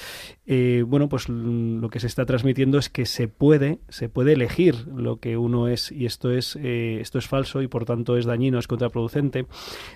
eh, 0.45 0.83
bueno, 0.85 1.09
pues 1.09 1.29
lo 1.29 1.89
que 1.89 1.99
se 1.99 2.07
está 2.07 2.25
transmitiendo 2.25 2.77
es 2.77 2.89
que 2.89 3.05
se 3.05 3.27
puede, 3.27 3.79
se 3.89 4.09
puede 4.09 4.33
elegir 4.33 4.87
lo 4.95 5.19
que 5.19 5.37
uno 5.37 5.67
es 5.67 5.91
y 5.91 6.05
esto 6.05 6.31
es, 6.31 6.57
eh, 6.61 6.99
esto 7.01 7.19
es 7.19 7.27
falso 7.27 7.61
y 7.61 7.67
por 7.67 7.85
tanto 7.85 8.17
es 8.17 8.25
dañino, 8.25 8.59
es 8.59 8.67
contraproducente. 8.67 9.45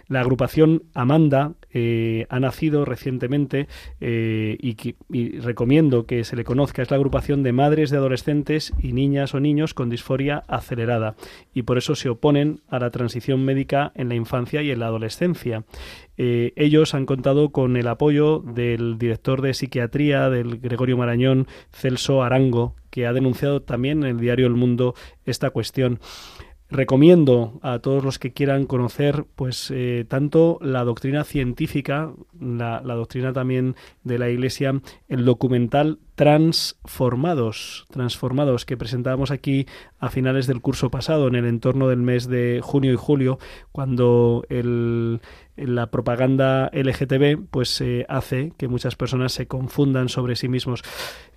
La 0.07 0.21
agrupación 0.21 0.83
Amanda 0.93 1.53
eh, 1.71 2.25
ha 2.29 2.39
nacido 2.39 2.85
recientemente 2.85 3.67
y, 3.99 4.75
y, 5.11 5.39
recomiendo 5.39 6.05
que 6.05 6.23
se 6.23 6.35
le 6.35 6.43
conozca, 6.43 6.81
es 6.81 6.91
la 6.91 6.97
agrupación 6.97 7.43
de 7.43 7.51
madres 7.51 7.89
de 7.89 7.97
adolescentes 7.97 8.73
y 8.79 8.93
niñas 8.93 9.33
o 9.33 9.39
niños 9.39 9.73
con 9.73 9.89
disforia 9.89 10.43
acelerada 10.47 11.15
y 11.53 11.63
por 11.63 11.77
eso 11.77 11.95
se 11.95 12.09
oponen 12.09 12.61
a 12.69 12.79
la 12.79 12.91
transición 12.91 13.43
médica 13.43 13.91
en 13.95 14.09
la 14.09 14.15
infancia 14.15 14.61
y 14.61 14.71
en 14.71 14.79
la 14.79 14.87
adolescencia. 14.87 15.63
Eh, 16.17 16.53
ellos 16.55 16.93
han 16.93 17.05
contado 17.05 17.49
con 17.49 17.77
el 17.77 17.87
apoyo 17.87 18.39
del 18.39 18.97
director 18.97 19.41
de 19.41 19.53
psiquiatría 19.53 20.29
del 20.29 20.59
Gregorio 20.59 20.97
Marañón, 20.97 21.47
Celso 21.71 22.23
Arango, 22.23 22.75
que 22.89 23.05
ha 23.05 23.13
denunciado 23.13 23.61
también 23.61 24.03
en 24.03 24.09
el 24.11 24.19
diario 24.19 24.47
El 24.47 24.53
Mundo 24.53 24.95
esta 25.25 25.49
cuestión. 25.49 25.99
Recomiendo 26.67 27.59
a 27.61 27.77
todos 27.77 28.03
los 28.03 28.17
que 28.17 28.33
quieran 28.33 28.65
conocer, 28.65 29.25
pues, 29.35 29.71
eh, 29.71 30.03
tanto 30.07 30.57
la 30.61 30.83
doctrina 30.83 31.23
científica, 31.23 32.11
la, 32.41 32.81
doctrina 32.81 33.33
también 33.33 33.75
de 34.03 34.17
la 34.17 34.29
Iglesia, 34.29 34.81
el 35.07 35.25
documental 35.25 35.99
Transformados, 36.15 37.85
Transformados, 37.91 38.65
que 38.65 38.77
presentábamos 38.77 39.29
aquí 39.29 39.67
a 39.99 40.09
finales 40.09 40.47
del 40.47 40.61
curso 40.61 40.89
pasado, 40.89 41.27
en 41.27 41.35
el 41.35 41.45
entorno 41.45 41.87
del 41.87 41.99
mes 41.99 42.27
de 42.27 42.61
junio 42.63 42.91
y 42.93 42.97
julio, 42.97 43.37
cuando 43.71 44.43
el, 44.49 45.21
la 45.57 45.91
propaganda 45.91 46.71
LGTB 46.73 47.45
pues 47.51 47.83
hace 48.07 48.53
que 48.57 48.67
muchas 48.67 48.95
personas 48.95 49.33
se 49.33 49.45
confundan 49.45 50.09
sobre 50.09 50.35
sí 50.35 50.47
mismos. 50.47 50.81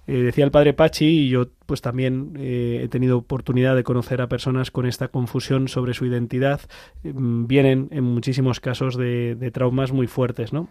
Eh, 0.08 0.22
decía 0.22 0.46
el 0.46 0.50
padre 0.50 0.72
Pachi 0.72 1.04
y 1.04 1.28
yo 1.28 1.48
pues 1.66 1.82
también 1.82 2.32
eh, 2.38 2.80
he 2.82 2.88
tenido 2.88 3.18
oportunidad 3.18 3.76
de 3.76 3.84
conocer 3.84 4.22
a 4.22 4.28
personas 4.28 4.70
con 4.70 4.86
esta 4.86 5.08
confusión 5.08 5.68
sobre 5.68 5.92
su 5.92 6.06
identidad. 6.06 6.62
Mm, 7.04 7.46
vienen 7.46 7.88
en 7.90 8.04
muchísimos 8.04 8.58
casos 8.58 8.96
de, 8.96 9.34
de 9.34 9.50
traumas 9.50 9.92
muy 9.92 10.06
fuertes, 10.06 10.54
¿no? 10.54 10.70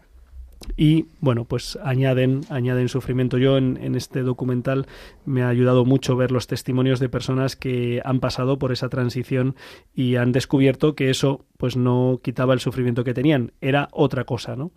Y 0.75 1.05
bueno 1.21 1.45
pues 1.45 1.77
añaden 1.83 2.41
añaden 2.49 2.89
sufrimiento. 2.89 3.37
Yo 3.37 3.57
en, 3.57 3.77
en, 3.81 3.95
este 3.95 4.21
documental 4.21 4.87
me 5.25 5.43
ha 5.43 5.49
ayudado 5.49 5.85
mucho 5.85 6.15
ver 6.15 6.31
los 6.31 6.47
testimonios 6.47 6.99
de 6.99 7.09
personas 7.09 7.55
que 7.55 8.01
han 8.03 8.19
pasado 8.19 8.59
por 8.59 8.71
esa 8.71 8.89
transición 8.89 9.55
y 9.93 10.15
han 10.15 10.31
descubierto 10.31 10.95
que 10.95 11.09
eso 11.09 11.45
pues 11.57 11.75
no 11.75 12.19
quitaba 12.23 12.53
el 12.53 12.59
sufrimiento 12.59 13.03
que 13.03 13.13
tenían. 13.13 13.53
Era 13.61 13.89
otra 13.91 14.25
cosa 14.25 14.55
no 14.55 14.71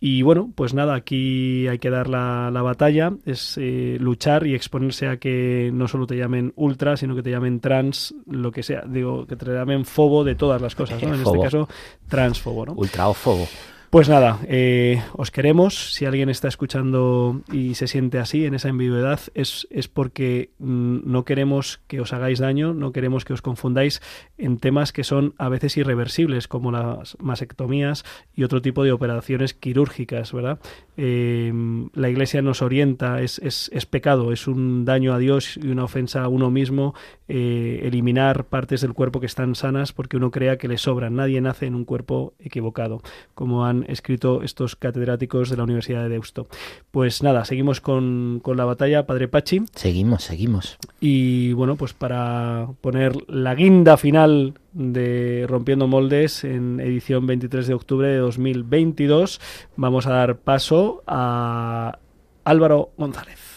y 0.00 0.22
bueno 0.22 0.52
pues 0.54 0.74
nada 0.74 0.94
aquí 0.94 1.66
hay 1.68 1.78
que 1.78 1.90
dar 1.90 2.08
la, 2.08 2.50
la 2.52 2.62
batalla. 2.62 3.12
Es 3.24 3.58
eh, 3.58 3.96
luchar 4.00 4.46
y 4.46 4.54
exponerse 4.54 5.08
a 5.08 5.16
que 5.16 5.70
no 5.72 5.88
solo 5.88 6.06
te 6.06 6.16
llamen 6.16 6.52
ultra 6.56 6.96
sino 6.96 7.14
que 7.14 7.22
te 7.22 7.30
llamen 7.30 7.60
trans 7.60 8.14
lo 8.26 8.52
que 8.52 8.62
sea. 8.62 8.82
Digo 8.86 9.26
que 9.26 9.36
te 9.36 9.46
llamen 9.46 9.84
fobo 9.84 10.24
de 10.24 10.34
todas 10.34 10.60
las 10.62 10.74
cosas 10.74 11.02
¿no? 11.02 11.14
en 11.14 11.20
este 11.20 11.40
caso 11.40 11.68
transfobo 12.08 12.66
¿no? 12.66 12.72
ultra 12.74 13.08
o 13.08 13.14
fobo 13.14 13.46
pues 13.92 14.08
nada, 14.08 14.40
eh, 14.48 15.02
os 15.12 15.30
queremos. 15.30 15.92
Si 15.92 16.06
alguien 16.06 16.30
está 16.30 16.48
escuchando 16.48 17.42
y 17.52 17.74
se 17.74 17.86
siente 17.86 18.18
así, 18.18 18.46
en 18.46 18.54
esa 18.54 18.70
ambigüedad, 18.70 19.20
es, 19.34 19.68
es 19.68 19.86
porque 19.86 20.48
mm, 20.60 21.00
no 21.04 21.26
queremos 21.26 21.78
que 21.88 22.00
os 22.00 22.14
hagáis 22.14 22.38
daño, 22.38 22.72
no 22.72 22.92
queremos 22.92 23.26
que 23.26 23.34
os 23.34 23.42
confundáis 23.42 24.00
en 24.38 24.56
temas 24.56 24.94
que 24.94 25.04
son 25.04 25.34
a 25.36 25.50
veces 25.50 25.76
irreversibles, 25.76 26.48
como 26.48 26.72
las 26.72 27.18
masectomías 27.20 28.02
y 28.34 28.44
otro 28.44 28.62
tipo 28.62 28.82
de 28.82 28.92
operaciones 28.92 29.52
quirúrgicas, 29.52 30.32
¿verdad? 30.32 30.58
Eh, 30.96 31.52
la 31.92 32.08
Iglesia 32.08 32.40
nos 32.40 32.62
orienta, 32.62 33.20
es, 33.20 33.40
es, 33.40 33.70
es, 33.74 33.84
pecado, 33.84 34.32
es 34.32 34.46
un 34.46 34.86
daño 34.86 35.12
a 35.12 35.18
Dios 35.18 35.58
y 35.58 35.68
una 35.68 35.84
ofensa 35.84 36.22
a 36.22 36.28
uno 36.28 36.50
mismo 36.50 36.94
eh, 37.28 37.80
eliminar 37.84 38.44
partes 38.44 38.80
del 38.80 38.94
cuerpo 38.94 39.20
que 39.20 39.26
están 39.26 39.54
sanas 39.54 39.92
porque 39.92 40.16
uno 40.16 40.30
crea 40.30 40.56
que 40.56 40.68
le 40.68 40.78
sobran. 40.78 41.16
Nadie 41.16 41.42
nace 41.42 41.66
en 41.66 41.74
un 41.74 41.84
cuerpo 41.84 42.32
equivocado, 42.38 43.02
como 43.34 43.66
han 43.66 43.81
escrito 43.88 44.42
estos 44.42 44.76
catedráticos 44.76 45.50
de 45.50 45.56
la 45.56 45.64
Universidad 45.64 46.02
de 46.02 46.08
Deusto. 46.08 46.48
Pues 46.90 47.22
nada, 47.22 47.44
seguimos 47.44 47.80
con, 47.80 48.40
con 48.42 48.56
la 48.56 48.64
batalla, 48.64 49.06
Padre 49.06 49.28
Pachi. 49.28 49.62
Seguimos, 49.74 50.24
seguimos. 50.24 50.78
Y 51.00 51.52
bueno, 51.52 51.76
pues 51.76 51.92
para 51.92 52.68
poner 52.80 53.16
la 53.28 53.54
guinda 53.54 53.96
final 53.96 54.54
de 54.72 55.46
Rompiendo 55.48 55.86
Moldes 55.86 56.44
en 56.44 56.80
edición 56.80 57.26
23 57.26 57.66
de 57.66 57.74
octubre 57.74 58.08
de 58.08 58.18
2022, 58.18 59.40
vamos 59.76 60.06
a 60.06 60.12
dar 60.12 60.38
paso 60.38 61.02
a 61.06 61.98
Álvaro 62.44 62.90
González. 62.96 63.52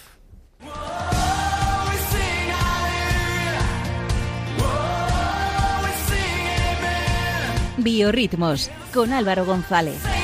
Biorritmos 7.78 8.70
con 8.92 9.12
Álvaro 9.12 9.44
González. 9.44 10.15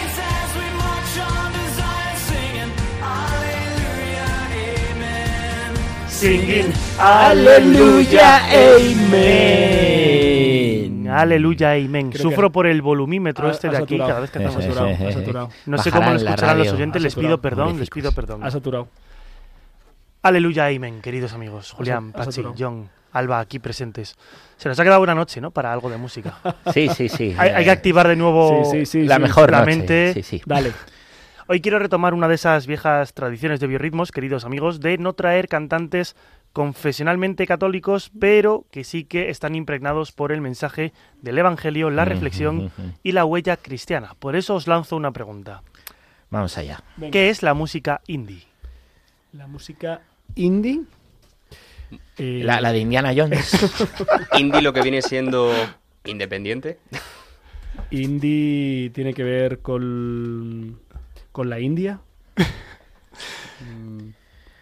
Singing 6.23 6.71
Aleluya, 7.01 8.47
Amen. 9.67 11.09
Aleluya, 11.11 11.73
Amen. 11.73 12.13
Sufro 12.13 12.53
por 12.53 12.69
el 12.69 12.81
volumímetro 12.81 13.51
este 13.51 13.69
de 13.69 13.77
aquí 13.79 13.99
cada 13.99 14.21
vez 14.21 14.31
que 14.31 14.39
estamos 14.39 14.63
saturado. 14.63 15.51
No 15.67 15.79
sé 15.79 15.91
cómo 15.91 16.11
lo 16.11 16.17
escucharán 16.19 16.59
los 16.59 16.69
oyentes, 16.73 17.03
les 17.03 17.17
pido 17.17 17.41
perdón, 17.41 17.81
les 17.81 17.91
pido 17.91 18.13
perdón. 18.13 18.45
Ha 18.45 18.53
saturado. 18.53 18.87
Aleluya, 20.23 20.67
amén, 20.69 21.01
queridos 21.03 21.33
amigos. 21.33 21.73
Julián, 21.73 22.13
Pachi. 22.13 22.45
John, 22.57 22.89
Alba, 23.11 23.41
aquí 23.41 23.59
presentes. 23.59 24.15
Se 24.59 24.69
nos 24.69 24.79
ha 24.79 24.85
quedado 24.85 25.01
buena 25.01 25.17
noche, 25.17 25.41
¿no? 25.41 25.51
Para 25.51 25.73
algo 25.73 25.91
de 25.91 25.97
música. 25.97 26.39
Sí, 26.73 26.89
sí, 26.97 27.09
sí. 27.09 27.35
hay, 27.37 27.51
hay 27.51 27.65
que 27.65 27.71
activar 27.73 28.07
de 28.07 28.15
nuevo 28.15 28.63
Sí, 28.71 28.87
sí, 28.87 28.87
sí, 28.87 29.03
La 29.09 29.17
sí. 29.17 29.23
mejor 29.23 29.51
la 29.51 29.59
noche, 29.65 29.77
mente. 29.77 30.15
sí, 30.15 30.23
sí. 30.23 30.41
Dale. 30.47 30.71
Hoy 31.49 31.61
quiero 31.61 31.79
retomar 31.79 32.15
una 32.15 32.29
de 32.29 32.35
esas 32.37 32.67
viejas 32.67 33.15
tradiciones 33.15 33.61
de 33.61 33.67
biorritmos, 33.67 34.13
queridos 34.13 34.45
amigos, 34.45 34.81
de 34.81 34.99
no 34.99 35.13
traer 35.15 35.49
cantantes 35.49 36.15
confesionalmente 36.53 37.47
católicos, 37.47 38.11
pero 38.21 38.65
que 38.71 38.85
sí 38.85 39.05
que 39.05 39.31
están 39.31 39.55
impregnados 39.55 40.13
por 40.13 40.33
el 40.33 40.41
mensaje 40.41 40.93
del 41.21 41.39
Evangelio, 41.39 41.91
la 41.91 42.05
reflexión 42.05 42.71
y 43.03 43.13
la 43.13 43.25
huella 43.25 43.57
cristiana. 43.57 44.15
Por 44.19 44.37
eso 44.37 44.55
os 44.55 44.67
lanzo 44.67 44.97
una 44.97 45.13
pregunta. 45.13 45.63
Vamos 46.31 46.57
allá. 46.59 46.83
Venga. 46.97 47.11
¿Qué 47.13 47.31
es 47.31 47.43
la 47.43 47.55
música 47.55 48.01
indie? 48.07 48.45
La 49.33 49.47
música 49.47 50.01
indie. 50.35 50.83
eh, 52.19 52.43
La, 52.45 52.61
la 52.61 52.73
de 52.73 52.79
Indiana 52.79 53.13
Jones. 53.17 53.51
Indie 54.39 54.63
lo 54.63 54.73
que 54.73 54.83
viene 54.83 55.03
siendo 55.03 55.53
independiente. 56.05 56.79
Indie 57.91 58.91
tiene 58.95 59.13
que 59.15 59.25
ver 59.25 59.61
con, 59.61 60.79
con 61.33 61.49
la 61.51 61.59
India. 61.61 62.01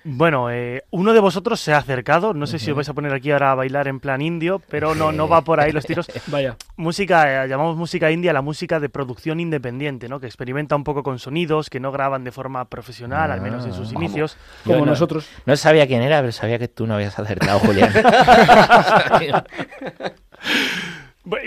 Bueno, 0.02 0.50
eh, 0.50 0.82
uno 0.92 1.12
de 1.12 1.20
vosotros 1.20 1.60
se 1.60 1.74
ha 1.74 1.76
acercado, 1.76 2.32
no 2.32 2.46
sé 2.46 2.58
si 2.58 2.70
os 2.70 2.76
vais 2.76 2.88
a 2.88 2.94
poner 2.94 3.12
aquí 3.12 3.30
ahora 3.32 3.52
a 3.52 3.54
bailar 3.54 3.86
en 3.86 4.00
plan 4.00 4.22
indio, 4.22 4.58
pero 4.70 4.94
no, 4.94 5.12
no 5.12 5.28
va 5.28 5.42
por 5.42 5.60
ahí 5.60 5.72
los 5.72 5.84
tiros. 5.84 6.06
Vaya. 6.28 6.56
Música, 6.78 7.44
eh, 7.44 7.48
llamamos 7.48 7.76
música 7.76 8.10
india 8.10 8.32
la 8.32 8.40
música 8.40 8.80
de 8.80 8.88
producción 8.88 9.40
independiente, 9.40 10.08
¿no? 10.08 10.18
Que 10.18 10.24
experimenta 10.26 10.74
un 10.74 10.84
poco 10.84 11.02
con 11.02 11.18
sonidos, 11.18 11.68
que 11.68 11.80
no 11.80 11.92
graban 11.92 12.24
de 12.24 12.32
forma 12.32 12.64
profesional, 12.64 13.30
al 13.30 13.42
menos 13.42 13.66
en 13.66 13.74
sus 13.74 13.90
Ah. 13.90 13.94
inicios. 13.96 14.38
Como 14.64 14.78
no- 14.78 14.86
nosotros. 14.86 15.28
No 15.44 15.54
sabía 15.56 15.86
quién 15.86 16.00
era, 16.00 16.20
pero 16.20 16.32
sabía 16.32 16.58
que 16.58 16.68
tú 16.68 16.86
no 16.86 16.94
habías 16.94 17.18
acertado, 17.18 17.58
Julián. 17.58 17.92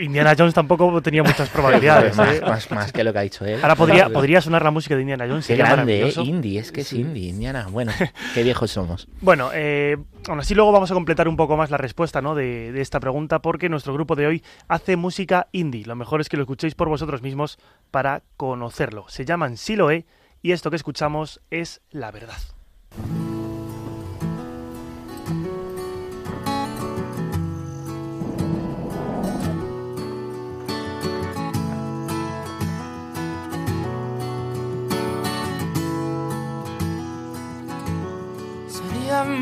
Indiana 0.04 0.36
Jones 0.38 0.54
tampoco 0.54 1.01
tenía 1.01 1.24
muchas 1.24 1.49
probabilidades. 1.49 2.16
más, 2.16 2.36
¿eh? 2.36 2.41
más, 2.41 2.72
más 2.72 2.91
que 2.91 3.04
lo 3.04 3.14
que 3.14 3.20
ha 3.20 3.22
dicho 3.22 3.45
él. 3.45 3.60
Ahora 3.62 3.76
podría, 3.76 4.10
podría 4.10 4.41
sonar 4.41 4.64
la 4.64 4.72
música 4.72 4.95
de 4.95 5.01
Indiana 5.01 5.26
Jones. 5.28 5.47
Qué 5.47 5.56
grande, 5.56 6.08
¿eh? 6.08 6.14
Indie, 6.24 6.60
es 6.60 6.72
que 6.72 6.82
es 6.82 6.93
indie, 6.93 7.30
Indiana. 7.30 7.68
Bueno, 7.70 7.91
qué 8.34 8.43
viejos 8.43 8.72
somos. 8.72 9.08
Bueno, 9.22 9.51
eh, 9.54 9.97
aún 10.28 10.39
así 10.39 10.56
luego 10.56 10.72
vamos 10.72 10.91
a 10.91 10.93
completar 10.93 11.28
un 11.28 11.38
poco 11.38 11.58
más 11.58 11.72
la 11.72 11.78
respuesta 11.78 12.22
¿no? 12.22 12.36
de, 12.36 12.72
de 12.72 12.82
esta 12.82 12.99
pregunta 12.99 13.39
porque 13.39 13.70
nuestro 13.70 13.93
grupo 13.93 14.16
de 14.16 14.28
hoy 14.28 14.43
hace 14.68 14.95
música 14.95 15.47
indie. 15.51 15.86
Lo 15.86 15.95
mejor 15.95 16.22
es 16.22 16.30
que 16.30 16.38
lo 16.38 16.43
escuchéis 16.43 16.76
por 16.76 16.89
vosotros 16.89 17.22
mismos 17.22 17.58
para 17.91 18.24
conocerlo. 18.38 19.06
Se 19.08 19.26
llaman 19.26 19.58
Siloé 19.58 20.06
y 20.41 20.51
esto 20.51 20.70
que 20.70 20.76
escuchamos 20.76 21.41
es 21.49 21.82
la 21.91 22.12
verdad. 22.12 22.38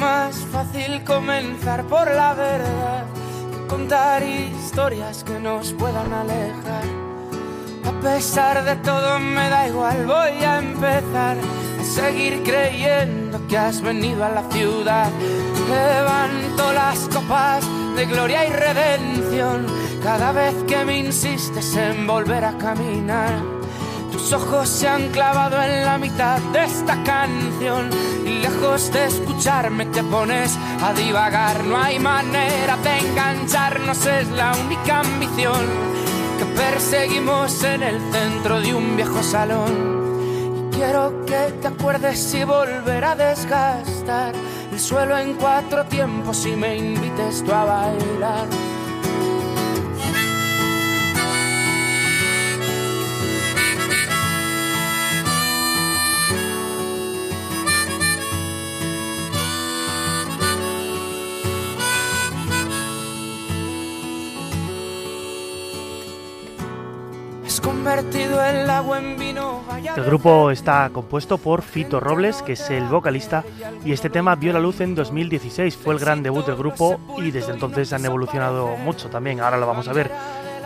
Más 0.01 0.35
fácil 0.51 1.03
comenzar 1.03 1.83
por 1.83 2.09
la 2.09 2.33
verdad 2.33 3.05
que 3.51 3.67
contar 3.67 4.23
historias 4.23 5.23
que 5.23 5.39
nos 5.39 5.73
puedan 5.73 6.11
alejar. 6.11 6.85
A 7.85 7.91
pesar 8.01 8.65
de 8.65 8.77
todo 8.77 9.19
me 9.19 9.47
da 9.47 9.67
igual, 9.67 10.07
voy 10.07 10.43
a 10.43 10.57
empezar 10.57 11.37
a 11.37 11.83
seguir 11.83 12.41
creyendo 12.41 13.45
que 13.47 13.55
has 13.59 13.79
venido 13.79 14.25
a 14.25 14.29
la 14.29 14.43
ciudad. 14.49 15.07
Levanto 15.69 16.73
las 16.73 16.99
copas 17.07 17.63
de 17.95 18.05
gloria 18.07 18.47
y 18.47 18.53
redención 18.53 19.67
cada 20.03 20.31
vez 20.31 20.55
que 20.67 20.83
me 20.83 20.97
insistes 20.97 21.75
en 21.75 22.07
volver 22.07 22.43
a 22.43 22.57
caminar. 22.57 23.60
Tus 24.11 24.33
ojos 24.33 24.67
se 24.67 24.87
han 24.87 25.09
clavado 25.09 25.61
en 25.61 25.85
la 25.85 25.97
mitad 25.97 26.39
de 26.51 26.65
esta 26.65 27.01
canción 27.03 27.89
y 28.25 28.39
lejos 28.39 28.91
de 28.91 29.05
escucharme 29.05 29.85
te 29.85 30.03
pones 30.03 30.57
a 30.81 30.93
divagar. 30.93 31.63
No 31.63 31.77
hay 31.77 31.97
manera 31.97 32.75
de 32.77 32.97
engancharnos, 32.99 34.05
es 34.05 34.29
la 34.31 34.53
única 34.65 34.99
ambición 34.99 35.65
que 36.37 36.45
perseguimos 36.45 37.63
en 37.63 37.83
el 37.83 37.99
centro 38.11 38.59
de 38.59 38.73
un 38.73 38.97
viejo 38.97 39.23
salón. 39.23 40.69
Y 40.69 40.75
quiero 40.75 41.25
que 41.25 41.53
te 41.61 41.67
acuerdes 41.69 42.33
y 42.33 42.43
volver 42.43 43.05
a 43.05 43.15
desgastar 43.15 44.33
el 44.71 44.79
suelo 44.79 45.17
en 45.17 45.35
cuatro 45.35 45.85
tiempos 45.85 46.45
y 46.45 46.55
me 46.55 46.77
invites 46.77 47.43
tú 47.43 47.53
a 47.53 47.63
bailar. 47.63 48.47
El 69.95 70.03
grupo 70.03 70.51
está 70.51 70.89
compuesto 70.91 71.37
por 71.37 71.61
Fito 71.61 71.99
Robles, 71.99 72.41
que 72.41 72.53
es 72.53 72.69
el 72.69 72.85
vocalista, 72.85 73.43
y 73.83 73.91
este 73.91 74.09
tema 74.09 74.35
vio 74.35 74.53
la 74.53 74.59
luz 74.59 74.81
en 74.81 74.95
2016. 74.95 75.75
Fue 75.77 75.93
el 75.93 75.99
gran 75.99 76.23
debut 76.23 76.45
del 76.45 76.55
grupo 76.55 76.99
y 77.17 77.31
desde 77.31 77.51
entonces 77.51 77.91
han 77.93 78.05
evolucionado 78.05 78.77
mucho 78.77 79.09
también. 79.09 79.39
Ahora 79.39 79.57
lo 79.57 79.67
vamos 79.67 79.87
a 79.87 79.93
ver. 79.93 80.11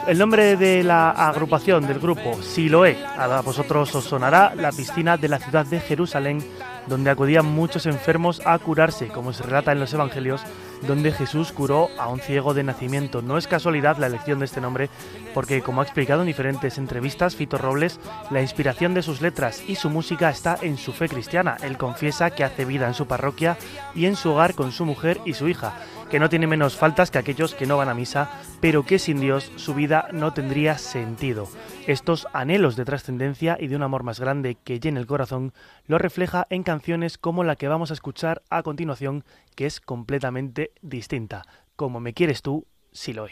El 0.07 0.19
nombre 0.19 0.55
de 0.55 0.83
la 0.83 1.09
agrupación 1.09 1.87
del 1.87 1.99
grupo, 1.99 2.39
Siloé, 2.43 2.95
a 3.17 3.41
vosotros 3.41 3.95
os 3.95 4.03
sonará 4.03 4.53
la 4.53 4.71
piscina 4.71 5.17
de 5.17 5.27
la 5.27 5.39
ciudad 5.39 5.65
de 5.65 5.79
Jerusalén, 5.79 6.43
donde 6.85 7.09
acudían 7.09 7.47
muchos 7.47 7.87
enfermos 7.87 8.39
a 8.45 8.59
curarse, 8.59 9.07
como 9.07 9.33
se 9.33 9.41
relata 9.41 9.71
en 9.71 9.79
los 9.79 9.91
evangelios, 9.93 10.43
donde 10.81 11.11
Jesús 11.11 11.51
curó 11.51 11.89
a 11.97 12.07
un 12.07 12.19
ciego 12.19 12.53
de 12.53 12.63
nacimiento. 12.63 13.21
No 13.21 13.37
es 13.37 13.47
casualidad 13.47 13.97
la 13.97 14.07
elección 14.07 14.39
de 14.39 14.45
este 14.45 14.61
nombre, 14.61 14.89
porque 15.33 15.61
como 15.61 15.81
ha 15.81 15.83
explicado 15.83 16.21
en 16.21 16.27
diferentes 16.27 16.77
entrevistas 16.77 17.35
Fito 17.35 17.57
Robles, 17.57 17.99
la 18.31 18.41
inspiración 18.41 18.93
de 18.93 19.01
sus 19.01 19.21
letras 19.21 19.63
y 19.67 19.75
su 19.75 19.89
música 19.89 20.29
está 20.29 20.57
en 20.61 20.77
su 20.77 20.93
fe 20.93 21.09
cristiana. 21.09 21.57
Él 21.61 21.77
confiesa 21.77 22.31
que 22.31 22.43
hace 22.43 22.65
vida 22.65 22.87
en 22.87 22.93
su 22.93 23.07
parroquia 23.07 23.57
y 23.93 24.05
en 24.05 24.15
su 24.15 24.31
hogar 24.31 24.55
con 24.55 24.71
su 24.71 24.85
mujer 24.85 25.19
y 25.25 25.33
su 25.33 25.47
hija, 25.47 25.73
que 26.09 26.19
no 26.19 26.29
tiene 26.29 26.47
menos 26.47 26.75
faltas 26.75 27.11
que 27.11 27.17
aquellos 27.17 27.55
que 27.55 27.65
no 27.65 27.77
van 27.77 27.89
a 27.89 27.93
misa, 27.93 28.29
pero 28.61 28.85
que 28.85 28.99
sin 28.99 29.19
Dios 29.19 29.51
su 29.55 29.73
vida 29.73 30.07
no 30.11 30.33
tendría 30.33 30.77
sentido. 30.77 31.47
Estos 31.87 32.27
anhelos 32.33 32.75
de 32.75 32.85
trascendencia 32.85 33.57
y 33.59 33.67
de 33.67 33.75
un 33.75 33.83
amor 33.83 34.03
más 34.03 34.19
grande 34.19 34.57
que 34.63 34.79
llena 34.79 34.99
el 34.99 35.07
corazón 35.07 35.53
lo 35.87 35.97
refleja 35.97 36.47
en 36.49 36.63
canciones 36.63 37.17
como 37.17 37.43
la 37.43 37.55
que 37.55 37.67
vamos 37.67 37.91
a 37.91 37.93
escuchar 37.93 38.41
a 38.49 38.63
continuación, 38.63 39.23
que 39.55 39.65
es 39.65 39.81
completamente 39.81 40.71
distinta. 40.81 41.43
Como 41.75 41.99
me 41.99 42.13
quieres 42.13 42.41
tú, 42.41 42.65
Siloé. 42.91 43.31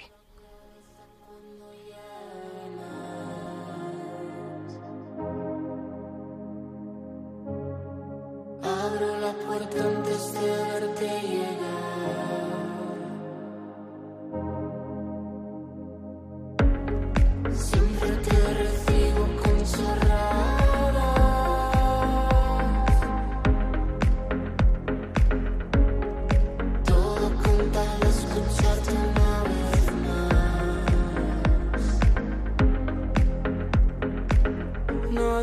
Abro 8.64 9.20
la 9.20 9.34
puerta 9.34 9.84
antes 9.84 10.34
de 10.34 10.83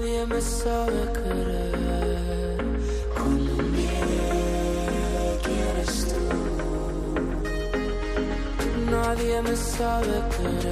Nadie 0.00 0.24
me 0.24 0.40
sabe 0.40 1.12
querer 1.12 2.56
como 3.14 3.54
me 3.74 3.86
quieres 5.42 6.06
tú. 6.08 6.22
Nadie 8.90 9.42
me 9.42 9.54
sabe 9.56 10.22
querer 10.36 10.69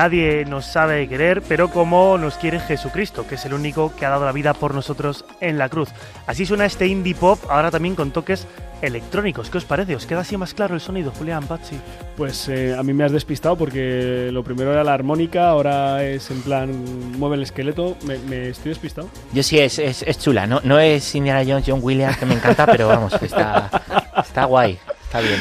Nadie 0.00 0.46
nos 0.46 0.64
sabe 0.64 1.06
querer, 1.08 1.42
pero 1.42 1.68
como 1.68 2.16
nos 2.16 2.36
quiere 2.38 2.58
Jesucristo, 2.58 3.26
que 3.26 3.34
es 3.34 3.44
el 3.44 3.52
único 3.52 3.94
que 3.94 4.06
ha 4.06 4.08
dado 4.08 4.24
la 4.24 4.32
vida 4.32 4.54
por 4.54 4.74
nosotros 4.74 5.26
en 5.42 5.58
la 5.58 5.68
cruz. 5.68 5.90
Así 6.26 6.46
suena 6.46 6.64
este 6.64 6.86
indie 6.86 7.14
pop, 7.14 7.38
ahora 7.50 7.70
también 7.70 7.94
con 7.94 8.10
toques 8.10 8.46
electrónicos. 8.80 9.50
¿Qué 9.50 9.58
os 9.58 9.66
parece? 9.66 9.94
¿Os 9.94 10.06
queda 10.06 10.20
así 10.20 10.38
más 10.38 10.54
claro 10.54 10.74
el 10.74 10.80
sonido, 10.80 11.12
Julián 11.18 11.46
Pachi? 11.46 11.78
Pues 12.16 12.48
eh, 12.48 12.74
a 12.74 12.82
mí 12.82 12.94
me 12.94 13.04
has 13.04 13.12
despistado 13.12 13.56
porque 13.56 14.30
lo 14.32 14.42
primero 14.42 14.72
era 14.72 14.84
la 14.84 14.94
armónica, 14.94 15.50
ahora 15.50 16.02
es 16.02 16.30
en 16.30 16.40
plan 16.40 16.72
mueve 17.18 17.36
el 17.36 17.42
esqueleto. 17.42 17.98
¿Me, 18.06 18.48
estoy 18.48 18.70
despistado? 18.70 19.10
Yo 19.34 19.42
sí, 19.42 19.58
es, 19.58 19.78
es, 19.78 20.02
es, 20.02 20.18
chula. 20.18 20.46
No, 20.46 20.62
no 20.64 20.78
es 20.78 21.14
Indiana 21.14 21.42
Jones, 21.46 21.66
John 21.66 21.80
Williams, 21.82 22.16
que 22.16 22.24
me 22.24 22.36
encanta, 22.36 22.64
pero 22.64 22.88
vamos, 22.88 23.12
está, 23.20 23.68
está 24.16 24.46
guay, 24.46 24.78
está 25.04 25.20
bien. 25.20 25.40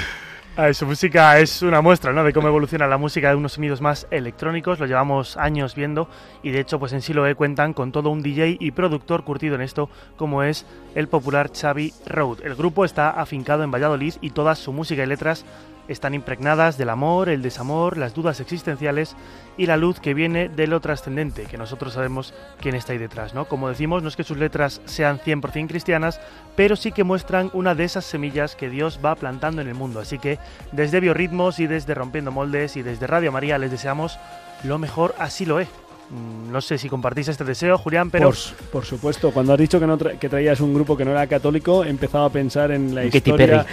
Su 0.74 0.86
música 0.86 1.39
es 1.39 1.62
una 1.62 1.82
muestra 1.82 2.12
¿no? 2.12 2.24
de 2.24 2.34
cómo 2.34 2.49
evoluciona 2.49 2.86
la 2.86 2.97
música 2.97 3.30
de 3.30 3.36
unos 3.36 3.53
sonidos 3.53 3.80
más 3.80 4.07
electrónicos, 4.12 4.78
lo 4.78 4.88
llevamos 4.88 5.38
años 5.38 5.74
viendo 5.74 6.10
y 6.43 6.51
de 6.51 6.60
hecho 6.60 6.80
pues 6.80 6.91
en 6.91 7.01
Siloe 7.01 7.34
cuentan 7.36 7.74
con 7.74 7.93
todo 7.93 8.10
un 8.10 8.22
DJ 8.22 8.57
y 8.60 8.72
productor 8.72 9.24
curtido 9.24 9.55
en 9.55 9.62
esto 9.62 9.89
como 10.18 10.43
es 10.43 10.66
el 10.95 11.07
popular 11.07 11.49
Xavi 11.53 11.93
Road. 12.07 12.39
El 12.43 12.55
grupo 12.55 12.84
está 12.84 13.10
afincado 13.10 13.64
en 13.64 13.72
Valladolid 13.72 14.16
y 14.20 14.32
toda 14.32 14.53
su 14.55 14.74
música 14.74 15.01
y 15.01 15.05
letras 15.05 15.45
están 15.90 16.14
impregnadas 16.14 16.78
del 16.78 16.90
amor, 16.90 17.28
el 17.28 17.42
desamor, 17.42 17.98
las 17.98 18.14
dudas 18.14 18.40
existenciales 18.40 19.16
y 19.58 19.66
la 19.66 19.76
luz 19.76 20.00
que 20.00 20.14
viene 20.14 20.48
de 20.48 20.68
lo 20.68 20.80
trascendente, 20.80 21.46
que 21.46 21.58
nosotros 21.58 21.94
sabemos 21.94 22.34
quién 22.62 22.76
está 22.76 22.94
ahí 22.94 23.00
detrás, 23.00 23.34
¿no? 23.34 23.46
Como 23.46 23.68
decimos, 23.68 24.02
no 24.02 24.08
es 24.08 24.16
que 24.16 24.24
sus 24.24 24.38
letras 24.38 24.82
sean 24.86 25.20
100% 25.20 25.68
cristianas, 25.68 26.22
pero 26.56 26.76
sí 26.76 26.92
que 26.92 27.04
muestran 27.04 27.50
una 27.54 27.76
de 27.76 27.84
esas 27.84 28.06
semillas 28.06 28.56
que 28.56 28.70
Dios 28.70 29.00
va 29.04 29.16
plantando 29.16 29.62
en 29.62 29.68
el 29.68 29.76
mundo. 29.76 30.00
Así 30.00 30.20
que 30.20 30.40
desde 30.72 31.00
Biorritmos 31.00 31.60
y 31.60 31.68
desde 31.68 31.96
Rompiendo 31.96 32.32
Moldes 32.32 32.78
y 32.78 32.84
desde 32.84 33.08
Radio 33.08 33.32
María 33.32 33.58
les 33.58 33.72
deseamos 33.72 34.20
lo 34.64 34.78
mejor, 34.78 35.16
así 35.18 35.46
lo 35.46 35.60
es. 35.60 35.68
Mm, 36.12 36.51
no 36.51 36.60
sé 36.60 36.80
si 36.80 36.89
compartís 36.89 37.28
este 37.28 37.43
deseo, 37.43 37.78
Julián, 37.78 38.10
pero... 38.10 38.32
Por, 38.72 38.84
supuesto, 38.84 39.32
cuando 39.32 39.53
has 39.53 39.60
dicho 39.60 39.80
que, 39.80 39.86
no 39.86 39.97
que 39.97 40.30
traías 40.30 40.60
un 40.60 40.74
grupo 40.74 40.97
que 40.97 41.05
no 41.05 41.12
era 41.12 41.28
católico, 41.28 41.84
he 41.84 41.89
empezado 41.89 42.26
a 42.26 42.32
pensar 42.32 42.72
en 42.72 42.95
la 42.95 43.05
historia... 43.05 43.66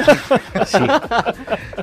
sí. 0.66 0.78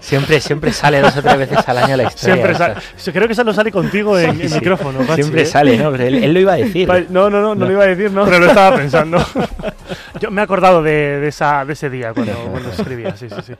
Siempre, 0.01 0.41
siempre 0.41 0.73
sale 0.73 1.01
dos 1.01 1.15
o 1.15 1.21
tres 1.21 1.37
veces 1.37 1.59
al 1.67 1.77
año 1.77 1.97
la 1.97 2.03
historia. 2.03 2.35
Siempre 2.35 2.55
sale. 2.55 2.75
Creo 3.13 3.27
que 3.27 3.33
eso 3.33 3.43
no 3.43 3.53
sale 3.53 3.71
contigo 3.71 4.17
en, 4.17 4.41
el 4.41 4.51
micrófono. 4.51 5.03
siempre 5.13 5.43
¿eh? 5.43 5.45
sale, 5.45 5.77
¿no? 5.77 5.93
Él, 5.93 6.33
lo 6.33 6.39
iba 6.39 6.53
a 6.53 6.57
decir. 6.57 6.87
No, 7.09 7.29
no, 7.29 7.39
no, 7.39 7.53
no, 7.53 7.65
lo 7.65 7.71
iba 7.71 7.83
a 7.83 7.87
decir, 7.87 8.11
¿no? 8.11 8.25
Pero 8.25 8.39
lo 8.39 8.47
estaba 8.47 8.75
pensando. 8.75 9.23
Yo 10.19 10.31
me 10.31 10.41
he 10.41 10.43
acordado 10.43 10.81
de, 10.81 11.27
esa, 11.27 11.65
de 11.65 11.73
ese 11.73 11.89
día 11.89 12.13
cuando, 12.13 12.33
cuando 12.51 12.69
escribía, 12.69 13.15
sí, 13.15 13.29
sí, 13.29 13.41
sí. 13.43 13.53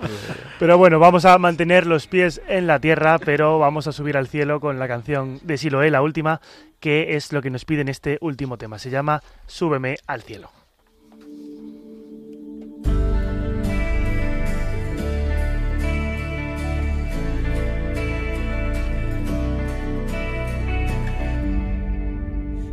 Pero 0.60 0.78
bueno, 0.78 1.00
vamos 1.00 1.26
a 1.26 1.38
mantener 1.38 1.86
los 1.86 2.08
pies 2.08 2.42
en 2.48 2.68
la 2.68 2.80
tierra, 2.80 3.20
pero 3.20 3.60
vamos 3.60 3.88
a 3.88 3.92
subir 3.92 4.18
al 4.18 4.28
cielo 4.28 4.60
con 4.60 4.80
la 4.80 4.88
canción 4.88 5.40
de 5.44 5.58
Siloé, 5.58 5.92
la 5.92 6.02
última 6.02 6.42
que 6.80 7.16
es 7.16 7.34
lo 7.34 7.42
que 7.42 7.50
nos 7.50 7.66
pide 7.66 7.82
en 7.82 7.90
este 7.90 8.18
último 8.22 8.58
tema. 8.58 8.78
Se 8.78 8.90
llama 8.90 9.22
Súbeme 9.48 9.98
al 10.08 10.22
cielo. 10.22 10.52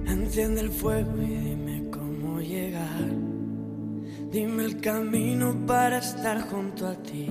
Enciende 0.07 0.61
el 0.61 0.71
fuego 0.71 1.13
Dime 4.33 4.65
el 4.65 4.81
camino 4.81 5.55
para 5.67 5.99
estar 5.99 6.41
junto 6.49 6.89
a 6.89 6.95
ti. 6.95 7.29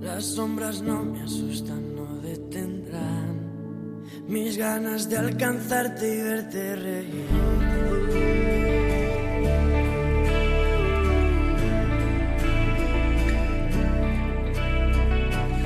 Las 0.00 0.24
sombras 0.24 0.80
no 0.80 1.04
me 1.04 1.20
asustan, 1.22 1.94
no 1.94 2.18
detendrán 2.22 4.02
mis 4.26 4.56
ganas 4.56 5.06
de 5.10 5.18
alcanzarte 5.18 6.16
y 6.16 6.22
verte 6.22 6.76
reír. 6.76 7.26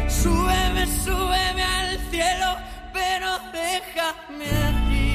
Súbeme, 0.08 0.86
súbeme 1.04 1.62
al 1.62 1.98
cielo, 2.10 2.56
pero 2.92 3.28
déjame 3.52 4.46
aquí. 4.46 5.10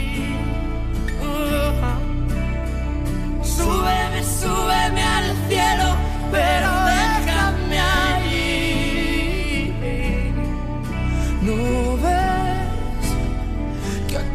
Súbeme, 3.46 4.24
súbeme 4.24 5.04
al 5.04 5.36
cielo, 5.48 5.96
pero 6.32 6.70
déjame 6.86 7.80
allí. 7.80 9.74
No 11.41 11.96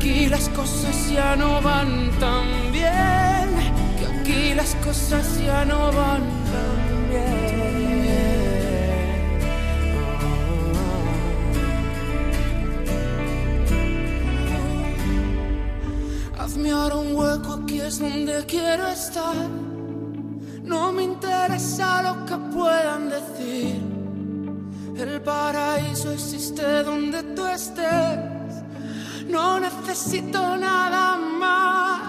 aquí 0.00 0.26
las 0.28 0.48
cosas 0.50 1.10
ya 1.10 1.36
no 1.36 1.60
van 1.60 2.10
tan 2.18 2.72
bien, 2.72 3.48
que 3.98 4.06
aquí 4.06 4.54
las 4.54 4.74
cosas 4.76 5.38
ya 5.44 5.64
no 5.64 5.92
van 5.92 6.22
tan 6.50 7.08
bien. 7.10 7.59
Es 17.90 17.98
donde 17.98 18.44
quiero 18.46 18.86
estar. 18.86 19.34
No 20.62 20.92
me 20.92 21.02
interesa 21.02 22.02
lo 22.02 22.24
que 22.24 22.36
puedan 22.54 23.10
decir. 23.10 23.80
El 24.96 25.20
paraíso 25.22 26.12
existe 26.12 26.84
donde 26.84 27.20
tú 27.34 27.44
estés 27.46 28.40
no 29.26 29.60
necesito 29.60 30.56
nada 30.56 31.16
más. 31.40 32.00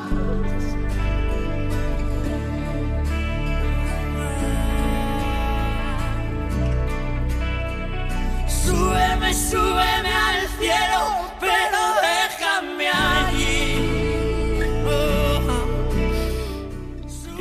Súbeme, 8.48 9.34
súbeme 9.34 10.14
al 10.28 10.31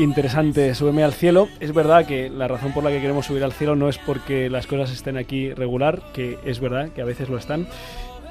Interesante, 0.01 0.74
súbeme 0.74 1.05
al 1.05 1.12
cielo. 1.12 1.51
Es 1.61 1.74
verdad 1.74 2.07
que 2.07 2.30
la 2.30 2.48
razón 2.48 2.72
por 2.72 2.82
la 2.82 2.88
que 2.88 3.03
queremos 3.03 3.26
subir 3.26 3.44
al 3.44 3.53
cielo 3.53 3.76
no 3.76 3.86
es 3.86 3.98
porque 3.98 4.48
las 4.48 4.66
cosas 4.66 4.90
estén 4.90 5.18
aquí 5.18 5.53
regular, 5.53 6.01
que 6.14 6.38
es 6.42 6.59
verdad 6.59 6.88
que 6.88 7.03
a 7.03 7.05
veces 7.05 7.28
lo 7.28 7.36
están, 7.36 7.68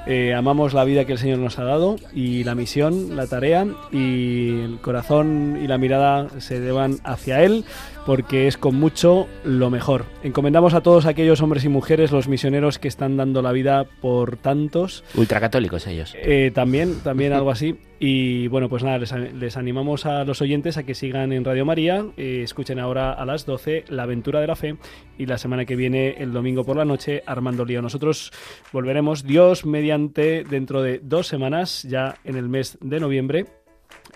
eh, 0.08 0.34
amamos 0.34 0.74
la 0.74 0.84
vida 0.84 1.06
que 1.06 1.12
el 1.12 1.20
Señor 1.20 1.38
nos 1.38 1.60
ha 1.60 1.64
dado 1.64 1.98
y 2.12 2.44
la 2.44 2.56
misión, 2.56 3.16
la 3.16 3.28
tarea 3.28 3.68
y 3.92 4.62
el 4.62 4.80
corazón 4.82 5.60
y 5.62 5.68
la 5.68 5.78
mirada 5.78 6.30
se 6.40 6.60
deban 6.60 6.98
hacia 7.04 7.44
Él 7.44 7.64
porque 8.10 8.48
es 8.48 8.58
con 8.58 8.74
mucho 8.74 9.28
lo 9.44 9.70
mejor. 9.70 10.06
Encomendamos 10.24 10.74
a 10.74 10.82
todos 10.82 11.06
aquellos 11.06 11.42
hombres 11.42 11.64
y 11.64 11.70
mujeres, 11.70 12.12
los 12.12 12.28
misioneros 12.28 12.80
que 12.80 12.88
están 12.88 13.18
dando 13.18 13.44
la 13.44 13.52
vida 13.52 13.84
por 13.84 14.36
tantos. 14.38 15.04
Ultracatólicos 15.14 15.86
ellos. 15.86 16.16
Eh, 16.18 16.50
también, 16.52 17.02
también 17.04 17.34
algo 17.34 17.52
así. 17.52 17.78
Y 18.00 18.48
bueno, 18.48 18.68
pues 18.68 18.82
nada, 18.82 18.98
les, 18.98 19.58
animamos 19.58 20.08
a 20.08 20.24
los 20.24 20.42
oyentes 20.42 20.78
a 20.78 20.88
que 20.88 20.96
sigan 20.96 21.32
en 21.34 21.46
Radio 21.46 21.66
María, 21.66 22.04
eh, 22.18 22.42
escuchen 22.44 22.80
ahora 22.80 23.12
a 23.14 23.24
las 23.26 23.46
12 23.46 23.86
La 23.90 24.04
aventura 24.04 24.42
de 24.42 24.48
la 24.48 24.56
fe 24.56 24.78
y 25.20 25.28
la 25.28 25.38
semana 25.38 25.66
que 25.66 25.76
viene, 25.76 26.16
el 26.18 26.34
domingo 26.34 26.64
por 26.64 26.78
la 26.78 26.86
noche, 26.86 27.22
Armando 27.28 27.64
Lío. 27.64 27.84
Nosotros 27.84 28.32
volveremos, 28.74 29.24
Dios 29.24 29.68
mediante, 29.68 30.44
dentro 30.46 30.82
de 30.82 31.00
dos 31.04 31.28
semanas, 31.28 31.84
ya 31.84 32.16
en 32.24 32.38
el 32.38 32.50
mes 32.50 32.80
de 32.82 33.00
noviembre. 33.00 33.46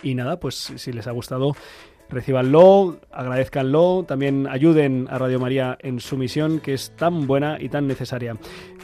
Y 0.02 0.16
nada, 0.16 0.40
pues 0.40 0.74
si 0.76 0.92
les 0.92 1.06
ha 1.06 1.12
gustado 1.12 1.56
Recíbanlo, 2.10 2.98
agradezcanlo, 3.12 4.06
también 4.08 4.48
ayuden 4.48 5.08
a 5.10 5.18
Radio 5.18 5.40
María 5.40 5.78
en 5.82 6.00
su 6.00 6.16
misión 6.16 6.60
que 6.60 6.74
es 6.74 6.96
tan 6.96 7.26
buena 7.26 7.58
y 7.60 7.70
tan 7.70 7.88
necesaria. 7.88 8.36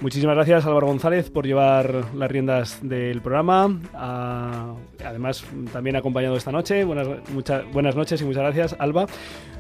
Muchísimas 0.02 0.36
gracias 0.36 0.66
Álvaro 0.66 0.88
González 0.88 1.30
por 1.30 1.46
llevar 1.46 2.06
las 2.16 2.32
riendas 2.32 2.80
del 2.82 3.22
programa, 3.22 3.80
además 3.94 5.46
también 5.72 5.96
acompañado 5.96 6.36
esta 6.36 6.52
noche. 6.52 6.84
Buenas, 6.86 7.08
muchas, 7.32 7.72
buenas 7.72 7.96
noches 7.96 8.22
y 8.22 8.26
muchas 8.26 8.44
gracias 8.44 8.76
Alba. 8.80 9.06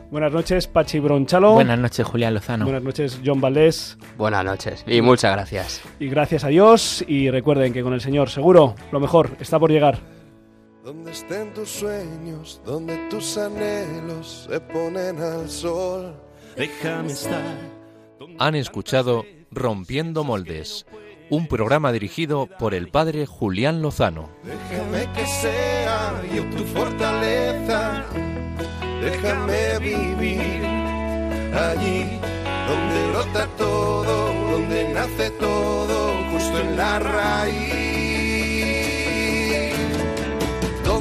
Buenas 0.09 0.33
noches 0.33 0.65
Pachi 0.65 0.99
Bronchalo. 0.99 1.53
Buenas 1.53 1.77
noches 1.77 2.07
Julián 2.07 2.33
Lozano. 2.33 2.65
Buenas 2.65 2.81
noches 2.81 3.21
John 3.23 3.39
Valdés. 3.39 3.97
Buenas 4.17 4.43
noches 4.43 4.83
y 4.87 5.01
muchas 5.01 5.31
gracias. 5.31 5.81
Y 5.99 6.07
gracias 6.07 6.43
a 6.43 6.47
Dios 6.47 7.05
y 7.07 7.29
recuerden 7.29 7.71
que 7.71 7.83
con 7.83 7.93
el 7.93 8.01
Señor 8.01 8.31
seguro 8.31 8.73
lo 8.91 8.99
mejor 8.99 9.29
está 9.39 9.59
por 9.59 9.69
llegar. 9.71 9.99
Donde 10.83 11.11
estén 11.11 11.53
tus 11.53 11.69
sueños, 11.69 12.61
donde 12.65 12.97
tus 13.09 13.37
anhelos 13.37 14.47
se 14.49 14.59
ponen 14.61 15.21
al 15.21 15.49
sol. 15.49 16.15
Déjame 16.55 17.11
estar. 17.11 17.57
Han 18.39 18.55
escuchado 18.55 19.25
Rompiendo 19.51 20.23
Moldes, 20.23 20.85
un 21.29 21.47
programa 21.47 21.91
dirigido 21.91 22.47
por 22.59 22.73
el 22.73 22.89
padre 22.89 23.25
Julián 23.25 23.81
Lozano. 23.81 24.29
Déjame 24.43 25.11
que 25.13 25.25
sea 25.25 26.21
yo 26.33 26.43
tu 26.49 26.63
fortaleza, 26.65 28.05
déjame 29.01 29.79
vivir 29.79 30.65
allí 31.53 32.19
donde 32.67 33.07
brota 33.11 33.47
todo, 33.57 34.33
donde 34.51 34.93
nace 34.93 35.29
todo, 35.31 36.13
justo 36.31 36.59
en 36.59 36.77
la 36.77 36.99
raíz, 36.99 37.98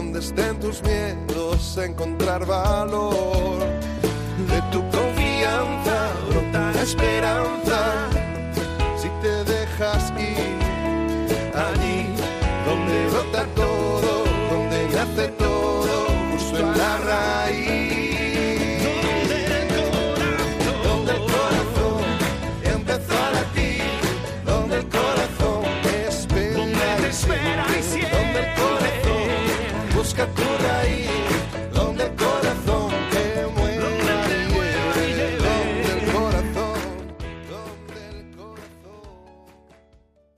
donde 0.00 0.20
estén 0.20 0.58
tus 0.58 0.82
miedos, 0.82 1.76
encontrar 1.76 2.46
valor. 2.46 3.58
De 4.50 4.60
tu 4.72 4.80
confianza 4.96 5.96
brota 6.30 6.72
esperanza. 6.82 7.78
Si 8.96 9.08
te 9.20 9.44
dejas 9.44 10.10
ir 10.18 10.56
allí 11.66 12.06
donde 12.66 12.96
brota 13.10 13.44
todo, 13.54 14.24
donde 14.50 14.78
nace 14.96 15.28
todo, 15.42 15.59
busca 30.10 30.26
tu 30.34 30.42
raíz, 30.42 31.19